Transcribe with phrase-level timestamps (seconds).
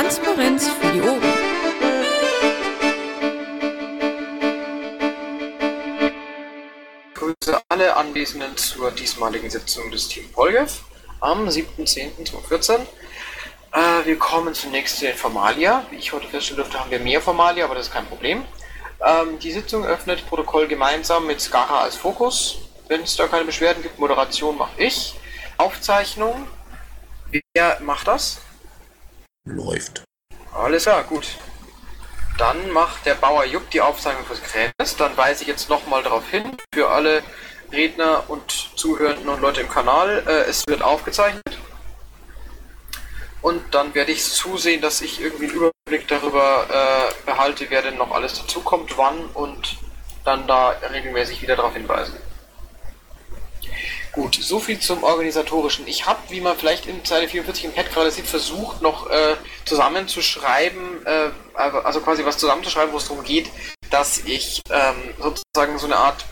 [0.00, 1.20] Transparenz für die Ohren.
[7.14, 10.82] Grüße alle Anwesenden zur diesmaligen Sitzung des Team Polgev
[11.18, 12.74] am 7.10.2014.
[13.72, 15.84] Äh, wir kommen zunächst zu den Formalia.
[15.90, 18.44] Wie ich heute feststellen durfte, haben wir mehr Formalia, aber das ist kein Problem.
[19.04, 22.58] Ähm, die Sitzung öffnet Protokoll gemeinsam mit Skara als Fokus.
[22.86, 25.16] Wenn es da keine Beschwerden gibt, Moderation mache ich.
[25.56, 26.46] Aufzeichnung.
[27.52, 28.38] Wer macht das?
[29.48, 30.04] Läuft.
[30.52, 31.26] Alles klar, gut.
[32.36, 34.96] Dann macht der Bauer Jupp die Aufzeichnung fürs Kränes.
[34.96, 37.22] Dann weise ich jetzt nochmal darauf hin, für alle
[37.72, 41.58] Redner und Zuhörenden und Leute im Kanal, äh, es wird aufgezeichnet.
[43.42, 47.96] Und dann werde ich zusehen, dass ich irgendwie einen Überblick darüber äh, behalte, wer denn
[47.96, 49.78] noch alles dazukommt, wann und
[50.24, 52.16] dann da regelmäßig wieder darauf hinweisen.
[54.18, 55.86] Gut, so viel zum Organisatorischen.
[55.86, 59.36] Ich habe, wie man vielleicht in Zeile 44 im Pad gerade sieht, versucht, noch äh,
[59.64, 63.48] zusammenzuschreiben, äh, also quasi was zusammenzuschreiben, wo es darum geht,
[63.90, 66.24] dass ich ähm, sozusagen so eine Art,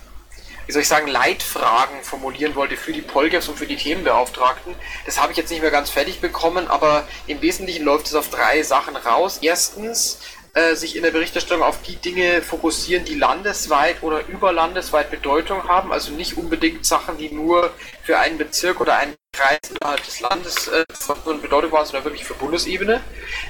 [0.67, 4.75] wie soll ich sagen, Leitfragen formulieren wollte für die Polgefs und für die Themenbeauftragten.
[5.05, 8.31] Das habe ich jetzt nicht mehr ganz fertig bekommen, aber im Wesentlichen läuft es auf
[8.31, 9.39] drei Sachen raus.
[9.43, 10.19] Erstens,
[10.57, 15.93] äh, sich in der Berichterstattung auf die Dinge fokussieren, die landesweit oder überlandesweit Bedeutung haben,
[15.93, 20.69] also nicht unbedingt Sachen, die nur für einen Bezirk oder einen Kreis innerhalb des Landes
[20.69, 23.03] äh, von Bedeutung waren, sondern wirklich für Bundesebene.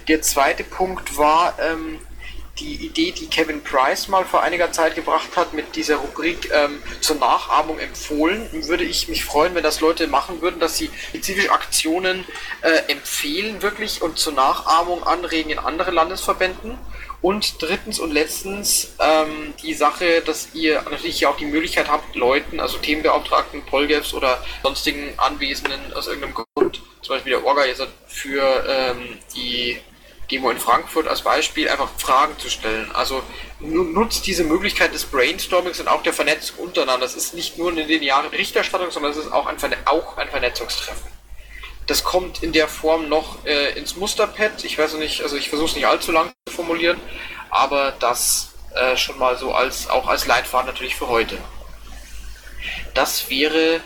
[0.08, 2.00] Der zweite Punkt war ähm,
[2.58, 6.82] die Idee, die Kevin Price mal vor einiger Zeit gebracht hat mit dieser Rubrik ähm,
[7.00, 11.50] zur Nachahmung empfohlen, würde ich mich freuen, wenn das Leute machen würden, dass sie spezifisch
[11.50, 12.24] Aktionen
[12.62, 16.78] äh, empfehlen wirklich und zur Nachahmung anregen in andere Landesverbänden.
[17.26, 22.60] Und drittens und letztens ähm, die Sache, dass ihr natürlich auch die Möglichkeit habt, Leuten,
[22.60, 28.64] also Themenbeauftragten, Polgefs oder sonstigen Anwesenden aus irgendeinem Grund, zum Beispiel der Orga jetzt für
[28.68, 29.76] ähm, die
[30.30, 32.92] Demo in Frankfurt als Beispiel, einfach Fragen zu stellen.
[32.94, 33.24] Also
[33.58, 37.06] nutzt diese Möglichkeit des Brainstormings und auch der Vernetzung untereinander.
[37.06, 40.28] Das ist nicht nur eine lineare Berichterstattung, sondern es ist auch ein, Verne auch ein
[40.28, 41.15] Vernetzungstreffen.
[41.86, 44.64] Das kommt in der Form noch äh, ins Musterpad.
[44.64, 47.00] Ich weiß nicht, also ich versuche es nicht allzu lang zu formulieren,
[47.50, 51.38] aber das äh, schon mal so als auch als Leitfaden natürlich für heute.
[52.94, 53.80] Das wäre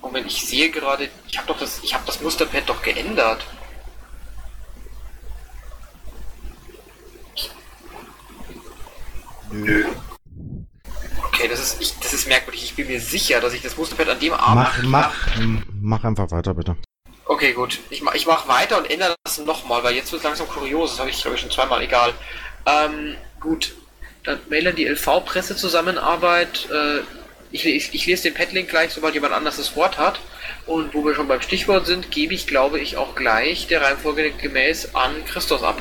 [0.00, 3.44] Moment, ich sehe gerade, ich habe doch das, ich habe das Musterpad doch geändert.
[9.50, 9.86] Nö.
[11.24, 12.62] Okay, das ist, ich, das ist merkwürdig.
[12.64, 14.84] Ich bin mir sicher, dass ich das Musterpad an dem Abend.
[14.84, 15.38] Mach, mach,
[15.88, 16.76] mach einfach weiter, bitte.
[17.24, 17.80] Okay, gut.
[17.90, 20.92] Ich, ich mache weiter und ändere das nochmal, weil jetzt wird es langsam kurios.
[20.92, 21.82] Das habe ich, glaube ich, schon zweimal.
[21.82, 22.12] Egal.
[22.66, 23.74] Ähm, gut.
[24.24, 26.68] Dann mailen die LV-Pressezusammenarbeit.
[26.70, 27.00] Äh,
[27.50, 30.20] ich, ich, ich, lese den Padlink gleich, sobald jemand anders das Wort hat.
[30.66, 34.32] Und wo wir schon beim Stichwort sind, gebe ich, glaube ich, auch gleich der Reihenfolge
[34.32, 35.80] gemäß an Christos ab.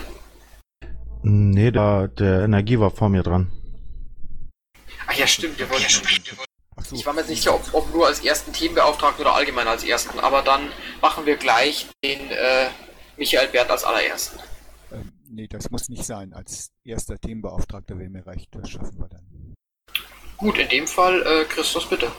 [1.23, 3.51] Nee, der, der Energie war vor mir dran.
[5.07, 6.46] Ach ja, stimmt, wir wollten ja, stimmt.
[6.87, 6.95] So.
[6.95, 10.21] Ich war mir nicht sicher, ob, ob, nur als ersten Themenbeauftragten oder allgemein als ersten,
[10.21, 10.69] aber dann
[11.01, 12.69] machen wir gleich den äh,
[13.17, 14.39] Michael Bert als allerersten.
[14.93, 16.31] Ähm, nee, das muss nicht sein.
[16.31, 19.53] Als erster Themenbeauftragter wäre mir recht, das schaffen wir dann.
[20.37, 22.09] Gut, in dem Fall äh, Christus, bitte.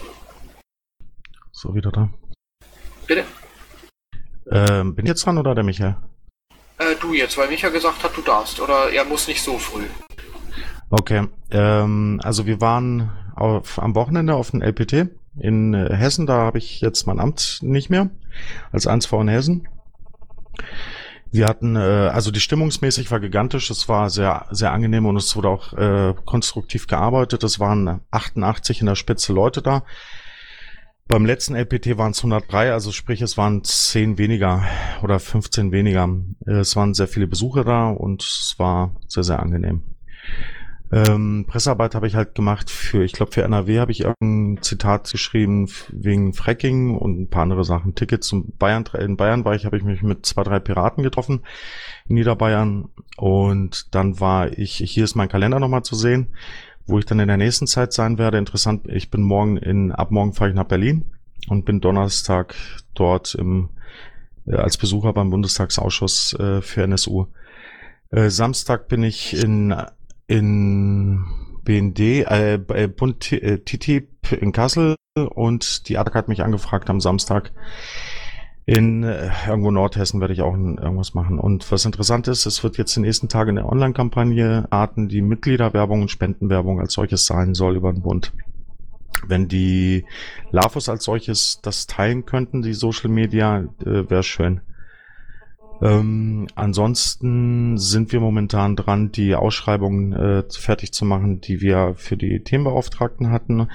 [1.50, 2.10] So, wieder da.
[3.06, 3.24] Bitte.
[4.50, 5.96] Ähm, bin ich jetzt dran oder der Michael?
[6.76, 8.60] Äh, du jetzt, weil Michael gesagt hat, du darfst.
[8.60, 9.86] Oder er muss nicht so früh.
[10.90, 13.10] Okay, ähm, also wir waren
[13.40, 17.60] auf, am Wochenende auf dem LPT in äh, Hessen, da habe ich jetzt mein Amt
[17.62, 18.10] nicht mehr,
[18.72, 19.68] als 1V in Hessen.
[21.30, 25.36] Wir hatten, äh, also die stimmungsmäßig war gigantisch, es war sehr, sehr angenehm und es
[25.36, 27.44] wurde auch äh, konstruktiv gearbeitet.
[27.44, 29.84] Es waren 88 in der Spitze Leute da.
[31.06, 34.64] Beim letzten LPT waren es 103, also sprich es waren 10 weniger
[35.02, 36.08] oder 15 weniger.
[36.44, 39.82] Es waren sehr viele Besucher da und es war sehr, sehr angenehm.
[40.90, 45.10] Ähm, Pressearbeit habe ich halt gemacht für, ich glaube für NRW habe ich irgendein Zitat
[45.10, 47.94] geschrieben wegen Fracking und ein paar andere Sachen.
[47.94, 51.42] Tickets zum Bayern, in Bayern war ich, habe ich mich mit zwei, drei Piraten getroffen
[52.08, 56.28] in Niederbayern und dann war ich, hier ist mein Kalender nochmal zu sehen,
[56.86, 58.38] wo ich dann in der nächsten Zeit sein werde.
[58.38, 61.04] Interessant, ich bin morgen in, ab morgen fahre ich nach Berlin
[61.50, 62.54] und bin Donnerstag
[62.94, 63.68] dort im,
[64.46, 67.26] äh, als Besucher beim Bundestagsausschuss äh, für NSU.
[68.10, 69.74] Äh, Samstag bin ich in
[70.28, 71.24] in
[71.64, 77.00] BND, äh, äh Bund äh, TTIP in Kassel und die ATAC hat mich angefragt am
[77.00, 77.52] Samstag.
[78.66, 81.38] In äh, irgendwo Nordhessen werde ich auch irgendwas machen.
[81.38, 86.02] Und was interessant ist, es wird jetzt die nächsten Tage eine Online-Kampagne Arten, die Mitgliederwerbung
[86.02, 88.32] und Spendenwerbung als solches sein soll über den Bund.
[89.26, 90.04] Wenn die
[90.50, 94.60] LAFOS als solches das teilen könnten, die Social Media, äh, wäre schön.
[95.80, 102.16] Ähm, ansonsten sind wir momentan dran, die Ausschreibungen äh, fertig zu machen, die wir für
[102.16, 103.68] die Themenbeauftragten hatten.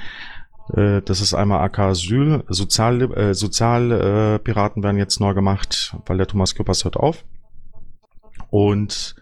[0.74, 6.28] Äh, das ist einmal AK Asyl, Sozial, äh, Sozialpiraten werden jetzt neu gemacht, weil der
[6.28, 7.24] Thomas Küppers hört auf.
[8.50, 9.16] Und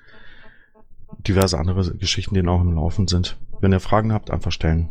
[1.20, 3.38] diverse andere Geschichten, die noch im Laufen sind.
[3.60, 4.90] Wenn ihr Fragen habt, einfach stellen.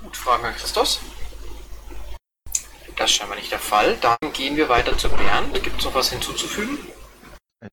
[0.00, 1.00] Gut, Fragen an Christos?
[3.06, 3.96] Das scheinbar nicht der Fall.
[4.00, 5.62] Dann gehen wir weiter zu Bernd.
[5.62, 6.76] Gibt es noch was hinzuzufügen?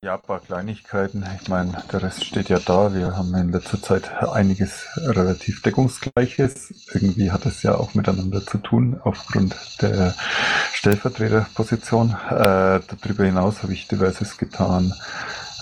[0.04, 1.26] Ja, ein paar Kleinigkeiten.
[1.42, 2.94] Ich meine, der Rest steht ja da.
[2.94, 6.88] Wir haben in letzter Zeit einiges relativ deckungsgleiches.
[6.94, 10.14] Irgendwie hat es ja auch miteinander zu tun, aufgrund der
[10.74, 12.12] Stellvertreterposition.
[12.12, 14.94] Äh, darüber hinaus habe ich diverses getan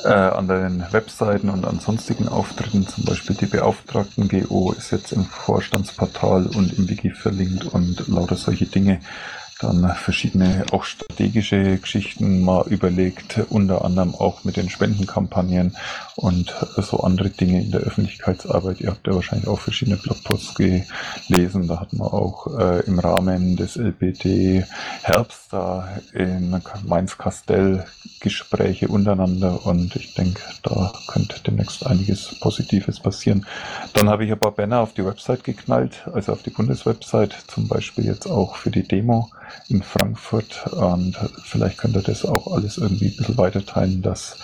[0.03, 2.89] äh, an den Webseiten und an sonstigen Auftritten.
[2.89, 8.35] Zum Beispiel die Beauftragten GO ist jetzt im Vorstandsportal und im Wiki verlinkt und lauter
[8.35, 9.00] solche Dinge
[9.61, 15.75] dann verschiedene auch strategische Geschichten mal überlegt, unter anderem auch mit den Spendenkampagnen
[16.15, 18.81] und so andere Dinge in der Öffentlichkeitsarbeit.
[18.81, 21.67] Ihr habt ja wahrscheinlich auch verschiedene Blogposts gelesen.
[21.67, 24.65] Da hatten wir auch äh, im Rahmen des LPT
[25.03, 27.85] Herbst da in Mainz-Kastell
[28.21, 33.45] Gespräche untereinander und ich denke, da könnte demnächst einiges Positives passieren.
[33.93, 37.67] Dann habe ich ein paar Banner auf die Website geknallt, also auf die Bundeswebsite, zum
[37.67, 39.29] Beispiel jetzt auch für die Demo
[39.69, 44.38] in Frankfurt und vielleicht könnt ihr das auch alles irgendwie ein bisschen weiter teilen, dass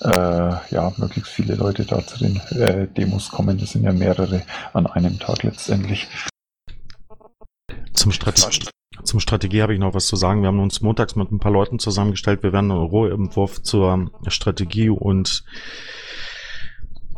[0.00, 3.58] äh, ja möglichst viele Leute da zu den äh, Demos kommen.
[3.58, 4.42] Das sind ja mehrere
[4.72, 6.08] an einem Tag letztendlich.
[7.92, 8.42] Zum, Strate
[9.04, 10.42] zum Strategie habe ich noch was zu sagen.
[10.42, 12.42] Wir haben uns montags mit ein paar Leuten zusammengestellt.
[12.42, 15.44] Wir werden einen Rohentwurf zur Strategie und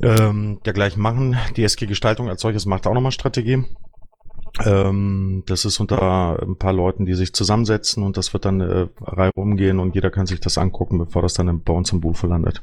[0.02, 1.36] ähm, dergleichen machen.
[1.56, 3.64] Die SG-Gestaltung als solches macht auch nochmal Strategie.
[4.60, 9.30] Ähm, das ist unter ein paar Leuten, die sich zusammensetzen und das wird dann äh,
[9.36, 12.62] rumgehen und jeder kann sich das angucken, bevor das dann bei uns im Buch landet.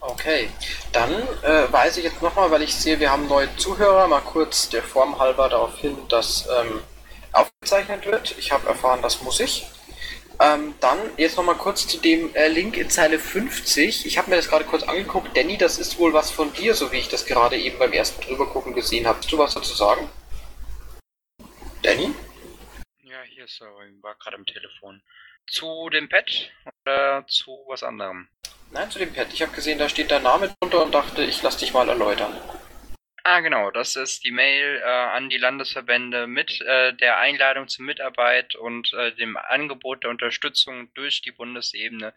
[0.00, 0.48] Okay,
[0.92, 1.12] dann
[1.42, 4.82] äh, weise ich jetzt nochmal, weil ich sehe, wir haben neue Zuhörer, mal kurz der
[4.82, 6.80] Form halber darauf hin, dass ähm,
[7.32, 8.34] aufgezeichnet wird.
[8.38, 9.66] Ich habe erfahren, das muss ich.
[10.38, 14.06] Ähm, dann jetzt nochmal kurz zu dem äh, Link in Zeile 50.
[14.06, 15.36] Ich habe mir das gerade kurz angeguckt.
[15.36, 18.22] Danny, das ist wohl was von dir, so wie ich das gerade eben beim ersten
[18.22, 19.18] drübergucken gesehen habe.
[19.18, 20.08] Hast du was dazu sagen?
[21.86, 22.12] Danny?
[23.04, 23.68] Ja, hier ist er.
[23.86, 25.00] Ich war gerade am Telefon.
[25.46, 26.50] Zu dem Pad
[26.84, 28.26] oder zu was anderem?
[28.72, 29.32] Nein, zu dem Pad.
[29.32, 32.36] Ich habe gesehen, da steht dein Name drunter und dachte, ich lass dich mal erläutern.
[33.22, 33.70] Ah, genau.
[33.70, 38.92] Das ist die Mail äh, an die Landesverbände mit äh, der Einladung zur Mitarbeit und
[38.92, 42.14] äh, dem Angebot der Unterstützung durch die Bundesebene,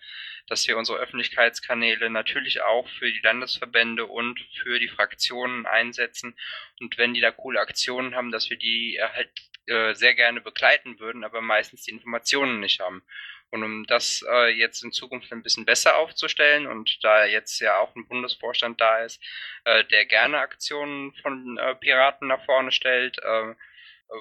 [0.48, 6.36] dass wir unsere Öffentlichkeitskanäle natürlich auch für die Landesverbände und für die Fraktionen einsetzen.
[6.80, 9.30] Und wenn die da coole Aktionen haben, dass wir die halt
[9.68, 13.04] äh, sehr gerne begleiten würden, aber meistens die Informationen nicht haben.
[13.52, 17.80] Und um das äh, jetzt in Zukunft ein bisschen besser aufzustellen und da jetzt ja
[17.80, 19.22] auch ein Bundesvorstand da ist,
[19.66, 23.56] äh, der gerne Aktionen von äh, Piraten nach vorne stellt, äh,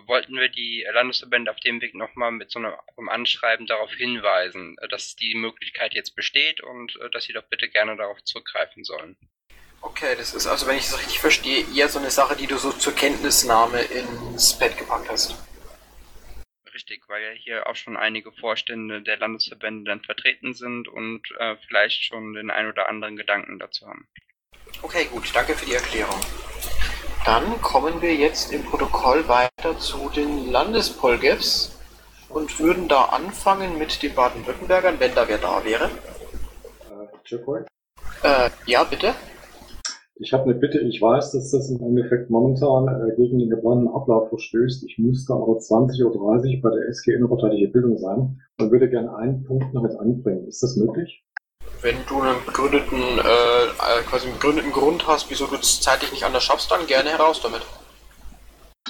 [0.06, 4.88] wollten wir die Landesverbände auf dem Weg nochmal mit so einem Anschreiben darauf hinweisen, äh,
[4.88, 9.16] dass die Möglichkeit jetzt besteht und dass sie doch bitte gerne darauf zurückgreifen sollen.
[9.80, 12.56] Okay, das ist also, wenn ich es richtig verstehe, eher so eine Sache, die du
[12.56, 15.36] so zur Kenntnisnahme ins Pad gepackt hast.
[16.72, 21.56] Richtig, weil ja hier auch schon einige Vorstände der Landesverbände dann vertreten sind und äh,
[21.66, 24.06] vielleicht schon den ein oder anderen Gedanken dazu haben.
[24.82, 26.20] Okay, gut, danke für die Erklärung.
[27.24, 31.76] Dann kommen wir jetzt im Protokoll weiter zu den Landespolgefs
[32.28, 35.90] und würden da anfangen mit den Baden-Württembergern, wenn da wer da wäre.
[38.22, 39.14] Äh, äh, ja, bitte.
[40.20, 43.86] Ich habe eine Bitte, ich weiß, dass das im Endeffekt momentan äh, gegen den geplanten
[43.86, 44.82] Ablauf verstößt.
[44.84, 49.44] Ich müsste aber 20.30 Uhr bei der SG innerparteiliche Bildung sein und würde gerne einen
[49.44, 50.48] Punkt noch mit anbringen.
[50.48, 51.24] Ist das möglich?
[51.82, 56.10] Wenn du einen begründeten, äh, äh quasi einen begründeten Grund hast, wieso du es zeitlich
[56.10, 57.62] nicht anders schaffst, dann gerne heraus damit.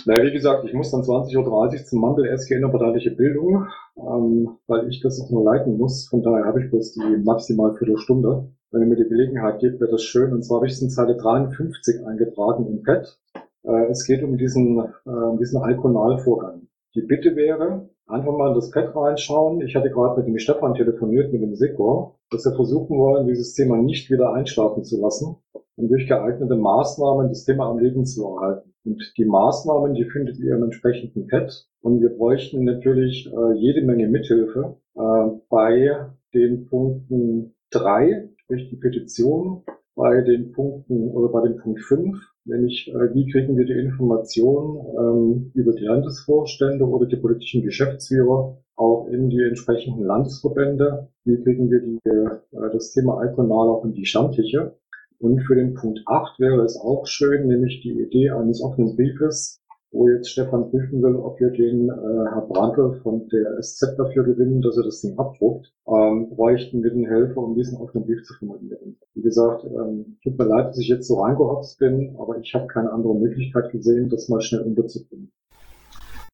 [0.06, 3.66] Na, wie gesagt, ich muss dann 20.30 Uhr zum Mandel SG innerparteiliche Bildung,
[3.99, 6.08] ähm, weil ich das auch nur leiten muss.
[6.08, 8.49] Von daher habe ich bloß die maximal Viertelstunde.
[8.70, 10.32] Wenn ihr mir die Gelegenheit gibt, wäre das schön.
[10.32, 13.18] Und zwar habe ich es in Zeile 53 eingetragen im Pad.
[13.64, 16.68] Äh, es geht um diesen, äh, diesen Alkonalvorgang.
[16.94, 19.60] Die Bitte wäre, einfach mal in das Pad reinschauen.
[19.62, 23.54] Ich hatte gerade mit dem Stefan telefoniert, mit dem Sikor, dass wir versuchen wollen, dieses
[23.54, 25.37] Thema nicht wieder einschlafen zu lassen
[25.76, 28.75] und durch geeignete Maßnahmen das Thema am Leben zu erhalten.
[28.84, 31.66] Und die Maßnahmen, die findet ihr im entsprechenden Pad.
[31.80, 35.00] Und wir bräuchten natürlich äh, jede Menge Mithilfe äh,
[35.48, 39.62] bei den Punkten drei sprich die Petition
[39.95, 44.87] bei den Punkten oder bei dem Punkt 5, nämlich äh, wie kriegen wir die Information
[44.99, 51.09] ähm, über die Landesvorstände oder die politischen Geschäftsführer auch in die entsprechenden Landesverbände.
[51.25, 54.76] Wie kriegen wir die, äh, das Thema Alkonal auch in die Stammtische?
[55.19, 59.61] Und für den Punkt 8 wäre es auch schön, nämlich die Idee eines offenen Briefes,
[59.90, 64.25] wo jetzt Stefan prüfen will, ob wir den äh, Herr Brandl von der SZ dafür
[64.25, 68.23] gewinnen, dass er das Ding abdruckt, ähm, bräuchten wir den Helfer, um diesen offenen Brief
[68.25, 68.99] zu formulieren.
[69.14, 72.66] Wie gesagt, ähm, tut mir leid, dass ich jetzt so reingehopst bin, aber ich habe
[72.66, 75.33] keine andere Möglichkeit gesehen, das mal schnell unterzubringen.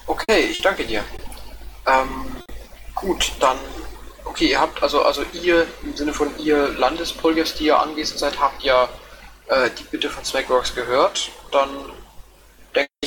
[0.06, 1.00] Okay, ich danke dir.
[1.87, 2.42] Ähm,
[2.94, 3.56] gut, dann,
[4.25, 8.40] okay, ihr habt, also, also ihr, im Sinne von ihr Landespolgers, die ihr anwesend seid,
[8.40, 8.88] habt ja
[9.49, 11.30] äh, die Bitte von Smackworks gehört.
[11.52, 11.68] Dann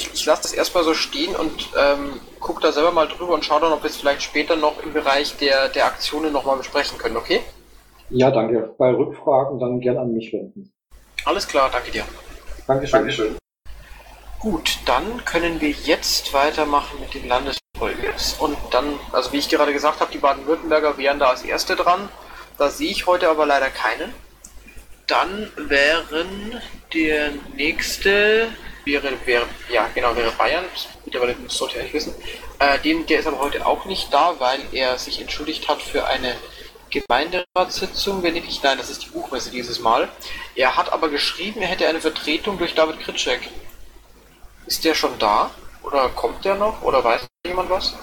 [0.08, 3.46] ich, ich lasse das erstmal so stehen und ähm, gucke da selber mal drüber und
[3.46, 6.98] schaue dann, ob wir es vielleicht später noch im Bereich der, der Aktionen nochmal besprechen
[6.98, 7.42] können, okay?
[8.10, 8.74] Ja, danke.
[8.78, 10.72] Bei Rückfragen dann gern an mich wenden.
[11.26, 12.06] Alles klar, danke dir.
[12.68, 13.00] Dankeschön.
[13.00, 13.38] Dankeschön.
[14.40, 18.36] Gut, dann können wir jetzt weitermachen mit den Landespolgers.
[18.40, 22.08] Und dann, also wie ich gerade gesagt habe, die Baden-Württemberger wären da als Erste dran.
[22.58, 24.14] Da sehe ich heute aber leider keinen.
[25.08, 26.62] Dann wären
[26.94, 28.48] der nächste
[28.88, 30.66] wäre, wäre, ja genau, wäre Bayern,
[31.06, 32.16] mittlerweile sollte ich eigentlich wissen.
[32.60, 36.06] Äh, den, der ist aber heute auch nicht da, weil er sich entschuldigt hat für
[36.08, 36.36] eine
[36.90, 40.10] Gemeinderatssitzung, wenn ich, nein, das ist die Buchmesse dieses Mal.
[40.56, 43.50] Er hat aber geschrieben, er hätte eine Vertretung durch David Kritschek.
[44.66, 45.52] Ist der schon da?
[45.84, 46.82] Oder kommt der noch?
[46.82, 47.94] Oder weiß jemand was?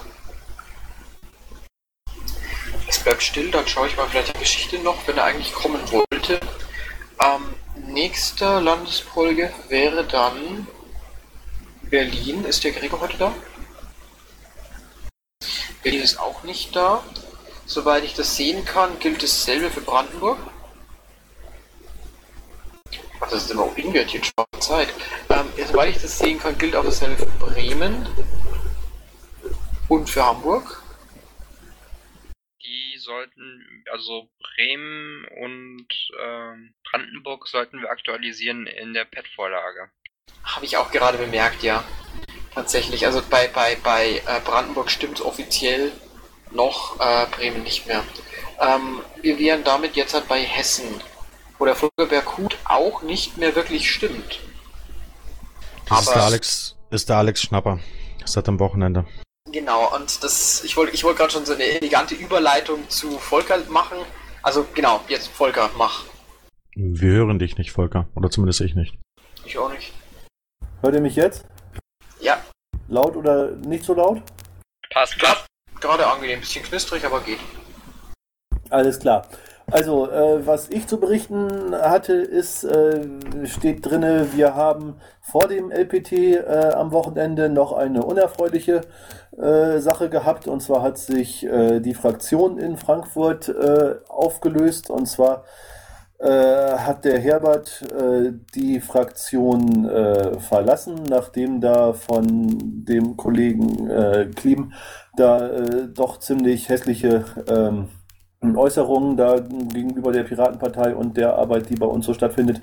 [2.87, 5.81] Es bleibt still, dann schaue ich mal vielleicht die Geschichte noch, wenn er eigentlich kommen
[5.91, 6.39] wollte.
[7.19, 7.55] Ähm,
[7.87, 10.67] nächster Landespolge wäre dann
[11.89, 12.45] Berlin.
[12.45, 13.35] Ist der Gregor heute da?
[15.83, 17.03] Berlin ist auch nicht da.
[17.65, 20.39] Soweit ich das sehen kann, gilt dasselbe für Brandenburg.
[23.19, 24.93] Ach, das ist immer invertiert, schwache Zeit.
[25.29, 28.07] Ähm, soweit ich das sehen kann, gilt auch dasselbe für Bremen
[29.89, 30.83] und für Hamburg.
[32.63, 35.87] Die sollten, also Bremen und
[36.19, 39.91] ähm, Brandenburg sollten wir aktualisieren in der PET-Vorlage.
[40.43, 41.83] Habe ich auch gerade bemerkt, ja.
[42.53, 43.05] Tatsächlich.
[43.05, 45.91] Also bei, bei, bei äh, Brandenburg stimmt es offiziell
[46.51, 48.03] noch, äh, Bremen nicht mehr.
[48.59, 50.85] Ähm, wir wären damit jetzt halt bei Hessen,
[51.59, 54.39] wo der Vogelsberg Hut auch nicht mehr wirklich stimmt.
[55.89, 57.79] Das ist der Alex, ist der Alex Schnapper.
[58.21, 59.05] Das hat am Wochenende.
[59.51, 63.59] Genau, und das, ich wollte ich wollte gerade schon so eine elegante Überleitung zu Volker
[63.69, 63.97] machen.
[64.41, 66.05] Also genau, jetzt Volker, mach.
[66.75, 68.07] Wir hören dich nicht, Volker.
[68.15, 68.97] Oder zumindest ich nicht.
[69.45, 69.93] Ich auch nicht.
[70.81, 71.45] Hört ihr mich jetzt?
[72.19, 72.37] Ja.
[72.87, 74.21] Laut oder nicht so laut?
[74.91, 75.37] Passt klar.
[75.79, 77.39] Gerade angenehm, bisschen knistrig, aber geht.
[78.69, 79.27] Alles klar.
[79.71, 83.07] Also, äh, was ich zu berichten hatte, ist, äh,
[83.45, 88.81] steht drinne, wir haben vor dem LPT äh, am Wochenende noch eine unerfreuliche
[89.37, 90.47] äh, Sache gehabt.
[90.47, 94.91] Und zwar hat sich äh, die Fraktion in Frankfurt äh, aufgelöst.
[94.91, 95.74] Und zwar äh,
[96.29, 102.47] hat der Herbert äh, die Fraktion äh, verlassen, nachdem da von
[102.85, 104.73] dem Kollegen äh, Klim
[105.15, 107.89] da äh, doch ziemlich hässliche ähm,
[108.55, 112.61] Äußerungen da gegenüber der Piratenpartei und der Arbeit, die bei uns so stattfindet,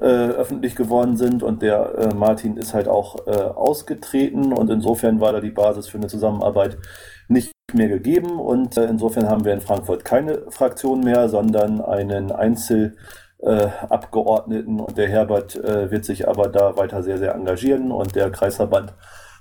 [0.00, 1.42] äh, öffentlich geworden sind.
[1.42, 5.88] Und der äh, Martin ist halt auch äh, ausgetreten und insofern war da die Basis
[5.88, 6.76] für eine Zusammenarbeit
[7.28, 8.38] nicht mehr gegeben.
[8.38, 14.78] Und äh, insofern haben wir in Frankfurt keine Fraktion mehr, sondern einen Einzelabgeordneten.
[14.80, 18.94] und der Herbert äh, wird sich aber da weiter sehr, sehr engagieren und der Kreisverband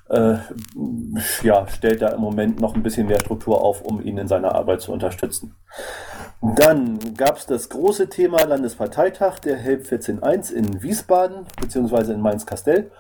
[0.10, 0.36] äh,
[1.44, 4.54] ja, stellt da im Moment noch ein bisschen mehr Struktur auf, um ihn in seiner
[4.54, 5.56] Arbeit zu unterstützen.
[6.42, 12.14] Dann gab es das große Thema Landesparteitag der HELP 14.1 in Wiesbaden bzw.
[12.14, 12.92] in Mainz-Kastell.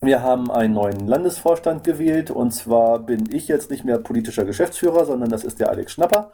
[0.00, 5.06] Wir haben einen neuen Landesvorstand gewählt und zwar bin ich jetzt nicht mehr politischer Geschäftsführer,
[5.06, 6.32] sondern das ist der Alex Schnapper.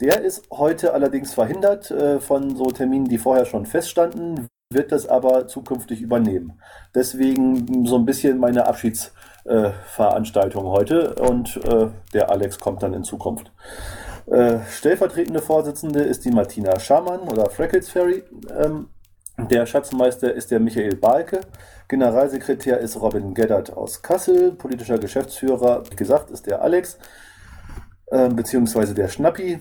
[0.00, 5.08] Der ist heute allerdings verhindert äh, von so Terminen, die vorher schon feststanden, wird das
[5.08, 6.60] aber zukünftig übernehmen.
[6.94, 13.04] Deswegen so ein bisschen meine Abschiedsveranstaltung äh, heute und äh, der Alex kommt dann in
[13.04, 13.52] Zukunft.
[14.26, 18.24] Äh, stellvertretende Vorsitzende ist die Martina Schamann oder Freckles Ferry.
[18.58, 18.88] Ähm,
[19.38, 21.40] der Schatzmeister ist der Michael Balke.
[21.88, 24.52] Generalsekretär ist Robin Geddert aus Kassel.
[24.52, 26.98] Politischer Geschäftsführer, wie gesagt, ist der Alex
[28.08, 29.60] äh, beziehungsweise der Schnappi.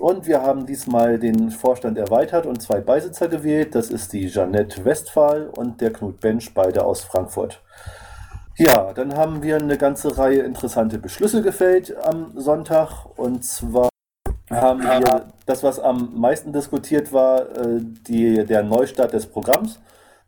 [0.00, 3.74] Und wir haben diesmal den Vorstand erweitert und zwei Beisitzer gewählt.
[3.74, 7.62] Das ist die Jeanette Westphal und der Knut Bensch, beide aus Frankfurt.
[8.56, 13.06] Ja, dann haben wir eine ganze Reihe interessante Beschlüsse gefällt am Sonntag.
[13.16, 13.88] Und zwar
[14.50, 19.78] haben wir das, was am meisten diskutiert war, äh, die, der Neustart des Programms.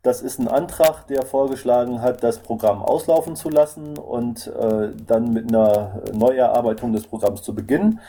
[0.03, 5.33] Das ist ein Antrag, der vorgeschlagen hat, das Programm auslaufen zu lassen und äh, dann
[5.33, 8.01] mit einer Neuerarbeitung des Programms zu beginnen.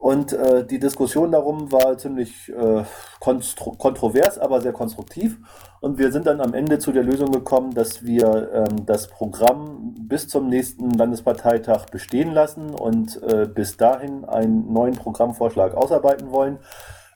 [0.00, 2.84] Und äh, die Diskussion darum war ziemlich äh,
[3.20, 5.36] kontrovers, aber sehr konstruktiv.
[5.80, 9.94] Und wir sind dann am Ende zu der Lösung gekommen, dass wir ähm, das Programm
[10.00, 16.58] bis zum nächsten Landesparteitag bestehen lassen und äh, bis dahin einen neuen Programmvorschlag ausarbeiten wollen,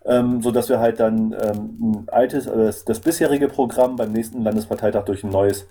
[0.05, 4.13] ähm, so dass wir halt dann ähm, ein altes, äh, das, das, bisherige Programm beim
[4.13, 5.67] nächsten Landesparteitag durch ein neues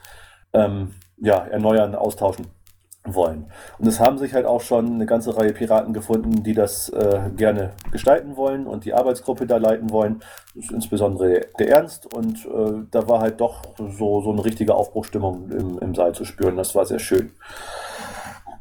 [0.54, 2.48] ähm, ja, erneuern, austauschen
[3.06, 3.48] wollen.
[3.80, 7.32] Und es haben sich halt auch schon eine ganze Reihe Piraten gefunden, die das äh,
[7.36, 10.22] gerne gestalten wollen und die Arbeitsgruppe da leiten wollen.
[10.56, 15.80] Insbesondere der Ernst und äh, da war halt doch so, so eine richtige Aufbruchstimmung im,
[15.80, 16.56] im Saal zu spüren.
[16.56, 17.32] Das war sehr schön.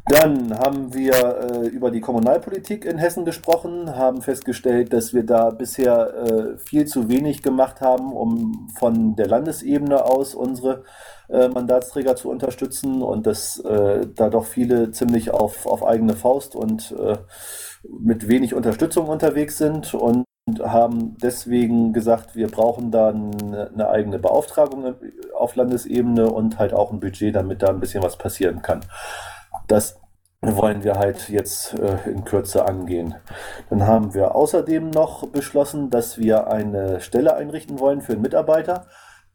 [0.06, 5.50] Dann haben wir äh, über die Kommunalpolitik in Hessen gesprochen, haben festgestellt, dass wir da
[5.50, 10.82] bisher äh, viel zu wenig gemacht haben, um von der Landesebene aus unsere
[11.28, 16.56] äh, Mandatsträger zu unterstützen und dass äh, da doch viele ziemlich auf, auf eigene Faust
[16.56, 17.18] und äh,
[17.88, 20.24] mit wenig Unterstützung unterwegs sind und
[20.60, 24.94] haben deswegen gesagt, wir brauchen da eine eigene Beauftragung
[25.36, 28.80] auf Landesebene und halt auch ein Budget, damit da ein bisschen was passieren kann.
[29.72, 29.98] Das
[30.42, 33.14] wollen wir halt jetzt äh, in Kürze angehen.
[33.70, 38.84] Dann haben wir außerdem noch beschlossen, dass wir eine Stelle einrichten wollen für einen Mitarbeiter,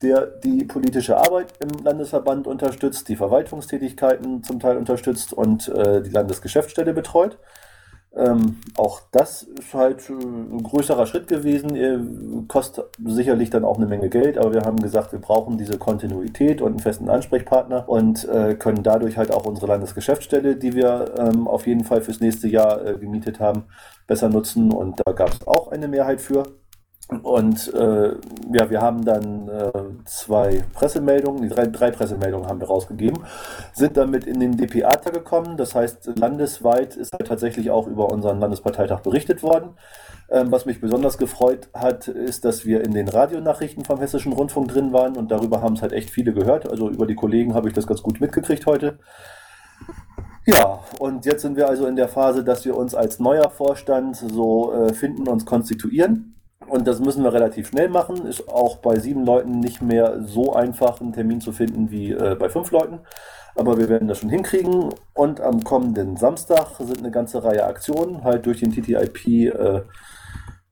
[0.03, 6.11] der die politische Arbeit im Landesverband unterstützt, die Verwaltungstätigkeiten zum Teil unterstützt und äh, die
[6.11, 7.39] Landesgeschäftsstelle betreut.
[8.15, 11.99] Ähm, auch das ist halt ein größerer Schritt gewesen, äh,
[12.47, 16.61] kostet sicherlich dann auch eine Menge Geld, aber wir haben gesagt, wir brauchen diese Kontinuität
[16.61, 21.47] und einen festen Ansprechpartner und äh, können dadurch halt auch unsere Landesgeschäftsstelle, die wir ähm,
[21.47, 23.65] auf jeden Fall fürs nächste Jahr äh, gemietet haben,
[24.07, 26.43] besser nutzen und da gab es auch eine Mehrheit für.
[27.23, 28.15] Und äh,
[28.51, 29.71] ja, wir haben dann äh,
[30.05, 33.23] zwei Pressemeldungen, drei, drei Pressemeldungen haben wir rausgegeben,
[33.73, 35.55] sind damit in den DPA-Tag gekommen.
[35.55, 39.69] Das heißt, landesweit ist tatsächlich auch über unseren Landesparteitag berichtet worden.
[40.29, 44.67] Ähm, was mich besonders gefreut hat, ist, dass wir in den Radionachrichten vom Hessischen Rundfunk
[44.67, 46.69] drin waren und darüber haben es halt echt viele gehört.
[46.69, 48.99] Also über die Kollegen habe ich das ganz gut mitgekriegt heute.
[50.45, 54.17] Ja, und jetzt sind wir also in der Phase, dass wir uns als neuer Vorstand
[54.17, 56.36] so äh, finden, uns konstituieren.
[56.69, 58.25] Und das müssen wir relativ schnell machen.
[58.25, 62.35] Ist auch bei sieben Leuten nicht mehr so einfach, einen Termin zu finden wie äh,
[62.35, 62.99] bei fünf Leuten.
[63.55, 64.89] Aber wir werden das schon hinkriegen.
[65.13, 69.81] Und am kommenden Samstag sind eine ganze Reihe Aktionen, halt durch den TTIP äh,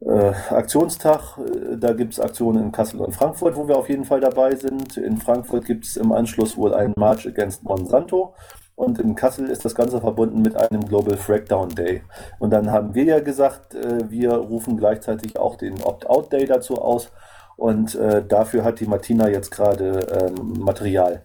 [0.02, 1.40] äh, Aktionstag.
[1.78, 4.98] Da gibt es Aktionen in Kassel und Frankfurt, wo wir auf jeden Fall dabei sind.
[4.98, 8.36] In Frankfurt gibt es im Anschluss wohl einen March Against Monsanto.
[8.76, 12.04] Und in Kassel ist das Ganze verbunden mit einem Global Frackdown Day.
[12.40, 16.82] Und dann haben wir ja gesagt, äh, wir rufen gleichzeitig auch den Opt-out Day dazu
[16.82, 17.10] aus.
[17.56, 21.24] Und äh, dafür hat die Martina jetzt gerade ähm, Material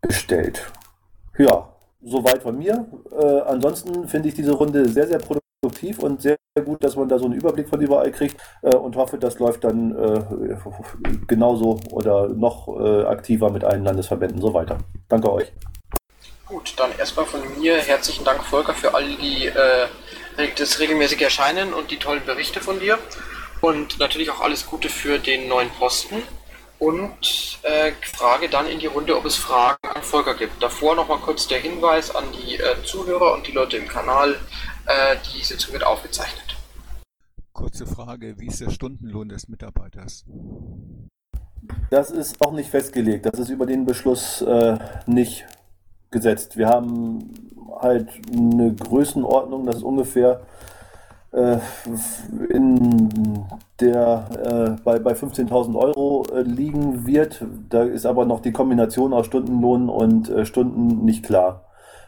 [0.00, 0.72] bestellt.
[1.36, 1.68] Ja,
[2.02, 2.86] soweit von mir.
[3.12, 7.18] Äh, ansonsten finde ich diese Runde sehr, sehr produktiv und sehr gut, dass man da
[7.18, 10.56] so einen Überblick von überall kriegt äh, und hoffe, das läuft dann äh,
[11.26, 14.78] genauso oder noch äh, aktiver mit allen Landesverbänden so weiter.
[15.08, 15.52] Danke euch.
[16.46, 19.88] Gut, dann erstmal von mir herzlichen Dank, Volker, für all die äh,
[20.56, 23.00] das regelmäßige Erscheinen und die tollen Berichte von dir.
[23.60, 26.22] Und natürlich auch alles Gute für den neuen Posten.
[26.78, 30.62] Und äh, frage dann in die Runde, ob es Fragen an Volker gibt.
[30.62, 34.36] Davor nochmal kurz der Hinweis an die äh, Zuhörer und die Leute im Kanal.
[34.86, 36.56] Äh, die Sitzung wird aufgezeichnet.
[37.52, 40.24] Kurze Frage, wie ist der Stundenlohn des Mitarbeiters?
[41.90, 43.26] Das ist auch nicht festgelegt.
[43.26, 45.44] Das ist über den Beschluss äh, nicht
[46.16, 46.56] gesetzt.
[46.56, 47.30] Wir haben
[47.78, 50.40] halt eine Größenordnung, das ist ungefähr
[51.32, 51.58] äh,
[52.48, 53.44] in
[53.80, 57.44] der äh, bei, bei 15.000 Euro äh, liegen wird.
[57.68, 61.64] Da ist aber noch die Kombination aus Stundenlohn und äh, Stunden nicht klar.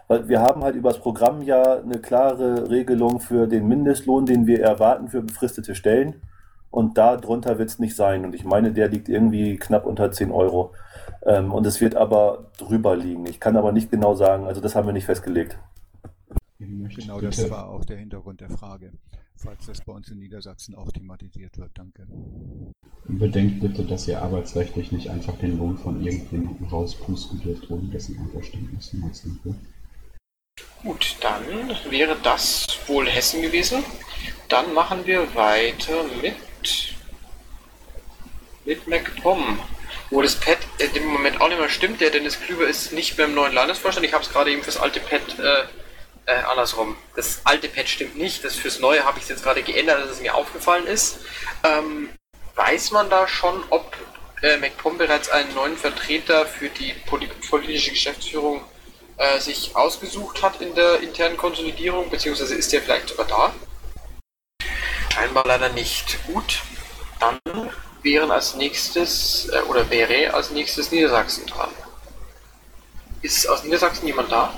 [0.07, 4.47] Weil wir haben halt über das Programm ja eine klare Regelung für den Mindestlohn, den
[4.47, 6.23] wir erwarten für befristete Stellen.
[6.71, 8.25] Und darunter wird es nicht sein.
[8.25, 10.73] Und ich meine, der liegt irgendwie knapp unter 10 Euro.
[11.29, 13.27] Ähm, und es wird aber drüber liegen.
[13.27, 15.59] Ich kann aber nicht genau sagen, also das haben wir nicht festgelegt.
[16.59, 18.93] Genau das war auch der Hintergrund der Frage,
[19.37, 21.71] falls das bei uns in Niedersachsen auch thematisiert wird.
[21.75, 22.07] Danke.
[23.07, 28.19] Bedenkt bitte, dass ihr arbeitsrechtlich nicht einfach den Lohn von irgendjemandem rauspusten dürft, ohne dessen
[28.19, 28.93] Einverständnis.
[30.83, 31.43] Gut, dann
[31.91, 33.85] wäre das wohl Hessen gewesen.
[34.49, 36.35] Dann machen wir weiter mit
[38.65, 39.59] mit MacPom
[40.11, 42.01] wo das Pad in dem Moment auch nicht mehr stimmt.
[42.01, 44.07] Der Dennis Klüber ist nicht mehr im neuen Landesvorstand.
[44.07, 45.65] Ich habe es gerade eben fürs alte Pad äh,
[46.27, 46.97] äh, andersrum.
[47.17, 48.45] Das alte Pad stimmt nicht.
[48.45, 51.19] Das fürs neue habe ich es jetzt gerade geändert, dass es mir aufgefallen ist.
[51.65, 52.11] Ähm,
[52.55, 53.97] weiß man da schon, ob
[54.43, 58.65] äh, MacPom bereits einen neuen Vertreter für die poli politische Geschäftsführung
[59.17, 63.55] äh, sich ausgesucht hat in der internen Konsolidierung, beziehungsweise ist der vielleicht sogar da?
[65.13, 66.19] Scheinbar leider nicht.
[66.27, 66.63] Gut,
[67.19, 67.41] dann
[68.03, 71.71] wären als nächstes, äh, oder wäre als nächstes Niedersachsen dran.
[73.23, 74.53] Ist aus Niedersachsen jemand da?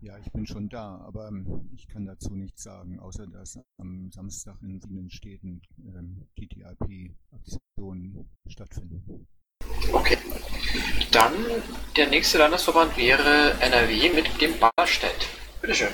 [0.00, 4.10] Ja, ich bin schon da, aber ähm, ich kann dazu nichts sagen, außer dass am
[4.12, 9.26] Samstag in sieben Städten ähm, TTIP-Aktionen stattfinden.
[9.92, 10.18] Okay.
[11.10, 11.32] Dann
[11.96, 15.28] der nächste Landesverband wäre NRW mit dem Barstedt.
[15.60, 15.88] Bitteschön.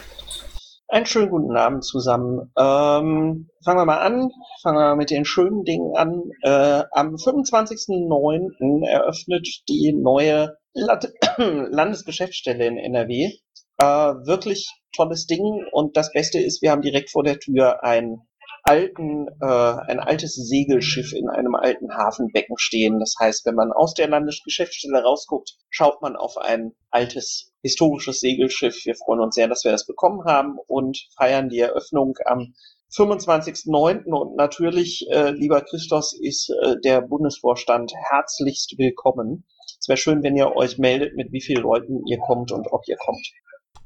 [0.88, 2.52] Einen schönen guten Abend zusammen.
[2.58, 4.30] Ähm, fangen wir mal an.
[4.62, 6.30] Fangen wir mit den schönen Dingen an.
[6.42, 8.86] Äh, am 25.09.
[8.86, 13.32] eröffnet die neue Land Landesgeschäftsstelle in NRW.
[13.78, 15.66] Äh, wirklich tolles Ding.
[15.72, 18.18] Und das Beste ist, wir haben direkt vor der Tür ein
[18.64, 22.98] alten, äh, ein altes Segelschiff in einem alten Hafenbecken stehen.
[22.98, 28.84] Das heißt, wenn man aus der Landesgeschäftsstelle rausguckt, schaut man auf ein altes historisches Segelschiff.
[28.86, 32.54] Wir freuen uns sehr, dass wir das bekommen haben und feiern die Eröffnung am
[32.90, 34.04] 25.09.
[34.06, 39.44] und natürlich, äh, lieber Christos, ist äh, der Bundesvorstand herzlichst willkommen.
[39.78, 42.82] Es wäre schön, wenn ihr euch meldet, mit wie vielen Leuten ihr kommt und ob
[42.86, 43.26] ihr kommt.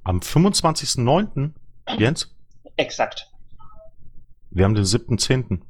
[0.05, 1.51] Am 25.09.
[1.99, 2.29] Jens?
[2.77, 3.29] Exakt.
[4.51, 5.61] Wir haben den 7.10.